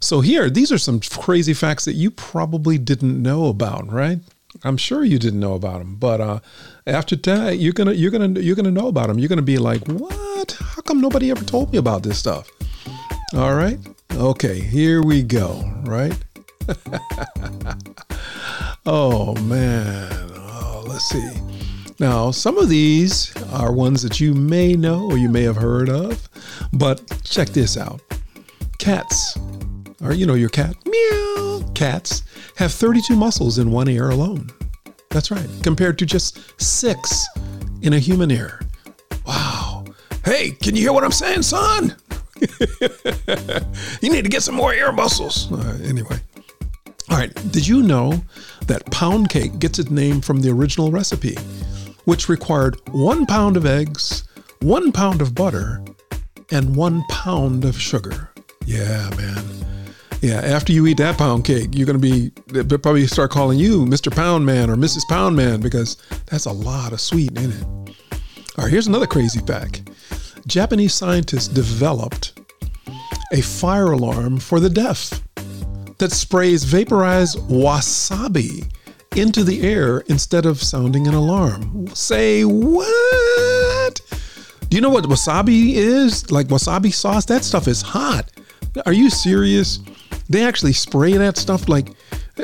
So, 0.00 0.20
here, 0.20 0.50
these 0.50 0.70
are 0.70 0.78
some 0.78 1.00
crazy 1.00 1.54
facts 1.54 1.86
that 1.86 1.94
you 1.94 2.10
probably 2.10 2.76
didn't 2.76 3.22
know 3.22 3.46
about, 3.46 3.90
right? 3.90 4.18
I'm 4.62 4.76
sure 4.76 5.02
you 5.02 5.18
didn't 5.18 5.40
know 5.40 5.54
about 5.54 5.78
them, 5.78 5.96
but 5.96 6.20
uh, 6.20 6.40
after 6.86 7.16
that, 7.16 7.58
you're 7.58 7.72
gonna 7.72 7.92
you're 7.92 8.10
gonna 8.10 8.38
you're 8.38 8.54
gonna 8.54 8.70
know 8.70 8.86
about 8.86 9.08
them. 9.08 9.18
You're 9.18 9.28
gonna 9.28 9.42
be 9.42 9.58
like, 9.58 9.84
what? 9.88 10.23
Come 10.94 11.00
nobody 11.00 11.32
ever 11.32 11.44
told 11.44 11.72
me 11.72 11.78
about 11.78 12.04
this 12.04 12.20
stuff? 12.20 12.48
All 13.34 13.56
right, 13.56 13.80
okay, 14.12 14.60
here 14.60 15.02
we 15.02 15.24
go. 15.24 15.60
Right? 15.82 16.16
oh 18.86 19.34
man, 19.42 20.08
oh, 20.36 20.84
let's 20.86 21.06
see. 21.06 21.32
Now, 21.98 22.30
some 22.30 22.58
of 22.58 22.68
these 22.68 23.36
are 23.52 23.72
ones 23.72 24.02
that 24.02 24.20
you 24.20 24.34
may 24.34 24.74
know 24.74 25.10
or 25.10 25.18
you 25.18 25.28
may 25.28 25.42
have 25.42 25.56
heard 25.56 25.88
of, 25.88 26.28
but 26.72 27.02
check 27.24 27.48
this 27.48 27.76
out. 27.76 28.00
Cats, 28.78 29.36
or 30.00 30.12
you 30.12 30.26
know 30.26 30.34
your 30.34 30.48
cat, 30.48 30.76
meow. 30.86 31.72
Cats 31.74 32.22
have 32.54 32.70
32 32.70 33.16
muscles 33.16 33.58
in 33.58 33.72
one 33.72 33.88
ear 33.88 34.10
alone. 34.10 34.48
That's 35.10 35.32
right, 35.32 35.48
compared 35.64 35.98
to 35.98 36.06
just 36.06 36.38
six 36.62 37.26
in 37.82 37.94
a 37.94 37.98
human 37.98 38.30
ear. 38.30 38.60
Hey, 40.24 40.52
can 40.52 40.74
you 40.74 40.82
hear 40.82 40.92
what 40.92 41.04
I'm 41.04 41.12
saying, 41.12 41.42
son? 41.42 41.94
you 44.00 44.10
need 44.10 44.22
to 44.22 44.30
get 44.30 44.42
some 44.42 44.54
more 44.54 44.72
ear 44.72 44.90
muscles. 44.90 45.52
Uh, 45.52 45.78
anyway. 45.84 46.16
All 47.10 47.18
right. 47.18 47.34
Did 47.52 47.66
you 47.66 47.82
know 47.82 48.22
that 48.66 48.90
pound 48.90 49.28
cake 49.28 49.58
gets 49.58 49.78
its 49.78 49.90
name 49.90 50.22
from 50.22 50.40
the 50.40 50.50
original 50.50 50.90
recipe, 50.90 51.36
which 52.06 52.28
required 52.28 52.76
one 52.90 53.26
pound 53.26 53.56
of 53.58 53.66
eggs, 53.66 54.24
one 54.60 54.92
pound 54.92 55.20
of 55.20 55.34
butter, 55.34 55.84
and 56.50 56.74
one 56.74 57.04
pound 57.10 57.64
of 57.64 57.78
sugar? 57.78 58.30
Yeah, 58.64 59.10
man. 59.16 59.44
Yeah, 60.22 60.40
after 60.40 60.72
you 60.72 60.86
eat 60.86 60.96
that 60.96 61.18
pound 61.18 61.44
cake, 61.44 61.68
you're 61.72 61.86
going 61.86 62.00
to 62.00 62.02
be, 62.02 62.32
they'll 62.46 62.78
probably 62.78 63.06
start 63.06 63.30
calling 63.30 63.58
you 63.58 63.84
Mr. 63.84 64.10
Pound 64.10 64.46
Man 64.46 64.70
or 64.70 64.76
Mrs. 64.76 65.06
Pound 65.06 65.36
Man 65.36 65.60
because 65.60 65.98
that's 66.26 66.46
a 66.46 66.52
lot 66.52 66.94
of 66.94 67.00
sweet 67.02 67.36
in 67.36 67.52
it. 67.52 67.64
All 68.56 68.64
right, 68.64 68.70
here's 68.70 68.86
another 68.86 69.06
crazy 69.06 69.40
fact. 69.40 69.82
Japanese 70.46 70.92
scientists 70.92 71.48
developed 71.48 72.38
a 73.32 73.40
fire 73.40 73.92
alarm 73.92 74.38
for 74.38 74.60
the 74.60 74.68
deaf 74.68 75.22
that 75.98 76.12
sprays 76.12 76.64
vaporized 76.64 77.38
wasabi 77.48 78.70
into 79.16 79.42
the 79.42 79.62
air 79.62 80.00
instead 80.08 80.44
of 80.44 80.62
sounding 80.62 81.06
an 81.06 81.14
alarm. 81.14 81.88
Say 81.94 82.42
what? 82.44 84.00
Do 84.68 84.76
you 84.76 84.82
know 84.82 84.90
what 84.90 85.04
wasabi 85.04 85.74
is? 85.74 86.30
Like 86.30 86.48
wasabi 86.48 86.92
sauce? 86.92 87.24
That 87.24 87.44
stuff 87.44 87.66
is 87.66 87.80
hot. 87.80 88.30
Are 88.84 88.92
you 88.92 89.08
serious? 89.08 89.78
They 90.28 90.44
actually 90.44 90.72
spray 90.72 91.12
that 91.12 91.36
stuff 91.36 91.68
like 91.68 91.88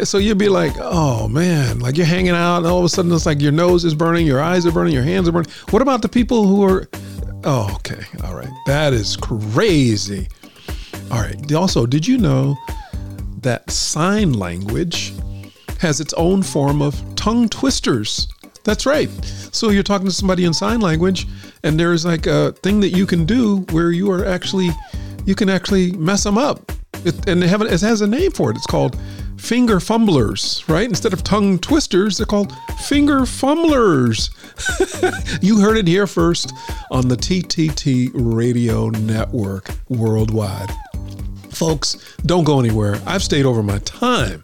so 0.05 0.19
you'd 0.19 0.39
be 0.39 0.49
like, 0.49 0.73
oh 0.79 1.27
man, 1.27 1.81
like 1.81 1.97
you're 1.97 2.07
hanging 2.07 2.31
out, 2.31 2.59
and 2.59 2.67
all 2.67 2.79
of 2.79 2.85
a 2.85 2.89
sudden 2.89 3.11
it's 3.13 3.27
like 3.27 3.41
your 3.41 3.51
nose 3.51 3.85
is 3.85 3.93
burning, 3.93 4.25
your 4.25 4.41
eyes 4.41 4.65
are 4.65 4.71
burning, 4.71 4.95
your 4.95 5.03
hands 5.03 5.29
are 5.29 5.33
burning. 5.33 5.51
What 5.71 5.83
about 5.83 6.01
the 6.01 6.09
people 6.09 6.47
who 6.47 6.63
are 6.63 6.89
oh 7.45 7.71
okay, 7.77 8.03
all 8.25 8.35
right. 8.35 8.51
That 8.67 8.93
is 8.93 9.17
crazy. 9.17 10.29
All 11.11 11.21
right. 11.21 11.53
Also, 11.53 11.87
did 11.87 12.07
you 12.07 12.19
know 12.19 12.57
that 13.43 13.71
sign 13.71 14.33
language 14.35 15.13
has 15.79 16.01
its 16.01 16.13
own 16.15 16.43
form 16.43 16.83
of 16.83 17.03
tongue 17.17 17.49
twisters? 17.49 18.29
That's 18.65 18.87
right. 18.87 19.11
So 19.53 19.71
you're 19.71 19.83
talking 19.83 20.07
to 20.07 20.13
somebody 20.13 20.45
in 20.45 20.53
sign 20.53 20.81
language, 20.81 21.27
and 21.63 21.81
there's 21.81 22.05
like 22.05 22.27
a 22.27 22.53
thing 22.63 22.81
that 22.81 22.91
you 22.91 23.07
can 23.07 23.25
do 23.25 23.59
where 23.71 23.91
you 23.91 24.11
are 24.11 24.25
actually, 24.27 24.71
you 25.25 25.35
can 25.35 25.49
actually 25.49 25.93
mess 25.93 26.25
them 26.25 26.39
up. 26.39 26.71
It, 27.05 27.29
and 27.29 27.43
have 27.43 27.63
it 27.63 27.81
has 27.81 28.03
a 28.03 28.07
name 28.07 28.31
for 28.31 28.51
it. 28.51 28.57
It's 28.57 28.67
called 28.67 28.99
finger 29.41 29.81
fumblers, 29.81 30.69
right? 30.69 30.89
Instead 30.89 31.13
of 31.13 31.25
tongue 31.25 31.59
twisters, 31.59 32.19
they're 32.19 32.27
called 32.27 32.55
finger 32.87 33.21
fumblers. 33.21 34.31
you 35.43 35.61
heard 35.61 35.77
it 35.77 35.89
here 35.89 36.07
first 36.07 36.53
on 36.91 37.09
the 37.09 37.17
TTT 37.17 38.11
Radio 38.15 38.91
Network 38.91 39.71
worldwide. 39.89 40.71
Folks, 41.61 42.17
don't 42.25 42.45
go 42.45 42.59
anywhere. 42.59 42.99
I've 43.05 43.23
stayed 43.23 43.45
over 43.45 43.63
my 43.63 43.81
time. 43.81 44.41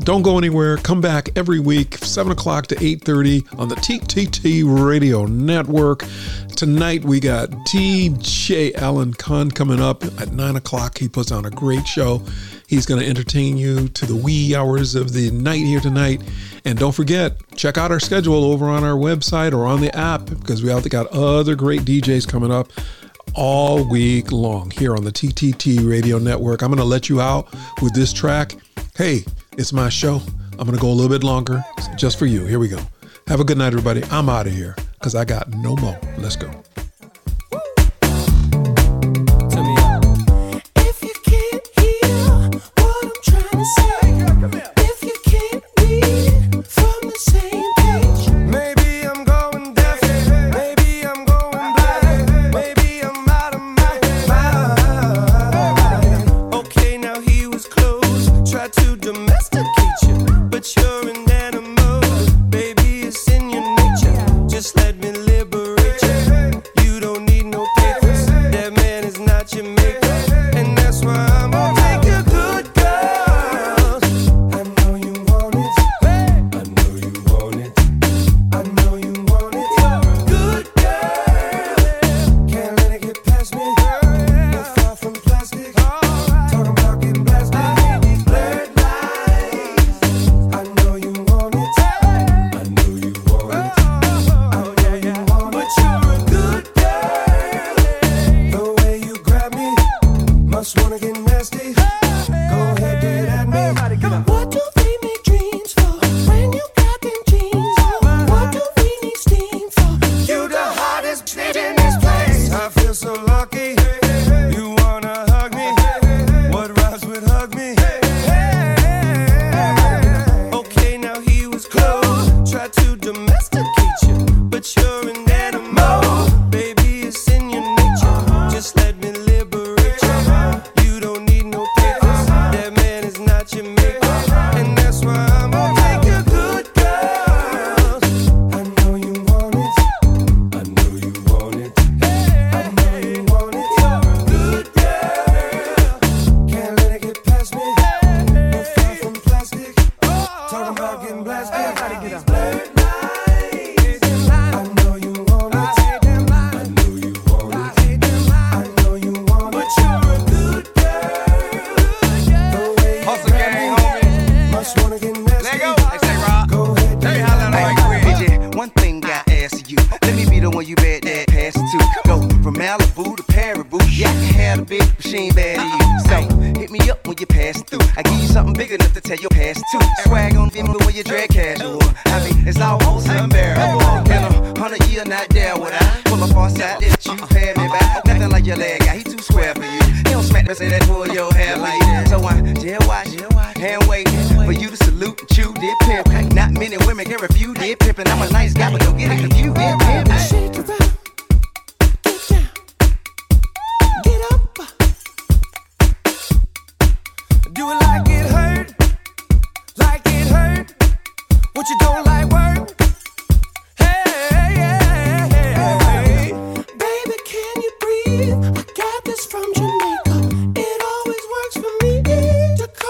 Don't 0.00 0.20
go 0.20 0.36
anywhere. 0.36 0.76
Come 0.76 1.00
back 1.00 1.30
every 1.34 1.60
week, 1.60 1.96
7 1.96 2.30
o'clock 2.30 2.66
to 2.66 2.74
8.30 2.74 3.58
on 3.58 3.68
the 3.68 3.74
TTT 3.76 4.64
Radio 4.84 5.24
Network. 5.24 6.04
Tonight 6.56 7.06
we 7.06 7.20
got 7.20 7.48
DJ 7.70 8.74
Alan 8.74 9.14
Kahn 9.14 9.50
coming 9.50 9.80
up 9.80 10.04
at 10.20 10.32
9 10.32 10.56
o'clock. 10.56 10.98
He 10.98 11.08
puts 11.08 11.32
on 11.32 11.46
a 11.46 11.50
great 11.50 11.86
show. 11.86 12.22
He's 12.66 12.84
going 12.84 13.00
to 13.00 13.08
entertain 13.08 13.56
you 13.56 13.88
to 13.88 14.04
the 14.04 14.16
wee 14.16 14.54
hours 14.54 14.94
of 14.94 15.14
the 15.14 15.30
night 15.30 15.64
here 15.64 15.80
tonight. 15.80 16.20
And 16.66 16.78
don't 16.78 16.94
forget, 16.94 17.38
check 17.56 17.78
out 17.78 17.90
our 17.90 18.00
schedule 18.00 18.44
over 18.44 18.66
on 18.66 18.84
our 18.84 18.96
website 18.96 19.54
or 19.54 19.64
on 19.64 19.80
the 19.80 19.96
app 19.96 20.26
because 20.26 20.62
we 20.62 20.68
got 20.90 21.06
other 21.06 21.54
great 21.54 21.86
DJs 21.86 22.28
coming 22.28 22.52
up 22.52 22.70
all 23.34 23.88
week 23.88 24.32
long 24.32 24.70
here 24.70 24.96
on 24.96 25.04
the 25.04 25.12
TTT 25.12 25.88
Radio 25.88 26.18
Network. 26.18 26.62
I'm 26.62 26.68
going 26.68 26.78
to 26.78 26.84
let 26.84 27.08
you 27.08 27.20
out 27.20 27.52
with 27.82 27.94
this 27.94 28.12
track. 28.12 28.54
Hey, 28.96 29.24
it's 29.56 29.72
my 29.72 29.88
show. 29.88 30.20
I'm 30.52 30.66
going 30.66 30.74
to 30.74 30.80
go 30.80 30.88
a 30.88 30.94
little 30.94 31.10
bit 31.10 31.24
longer 31.24 31.64
just 31.96 32.18
for 32.18 32.26
you. 32.26 32.44
Here 32.44 32.58
we 32.58 32.68
go. 32.68 32.80
Have 33.28 33.40
a 33.40 33.44
good 33.44 33.58
night, 33.58 33.68
everybody. 33.68 34.02
I'm 34.10 34.28
out 34.28 34.46
of 34.46 34.52
here 34.52 34.74
because 34.94 35.14
I 35.14 35.24
got 35.24 35.48
no 35.50 35.76
more. 35.76 35.98
Let's 36.18 36.36
go. 36.36 36.50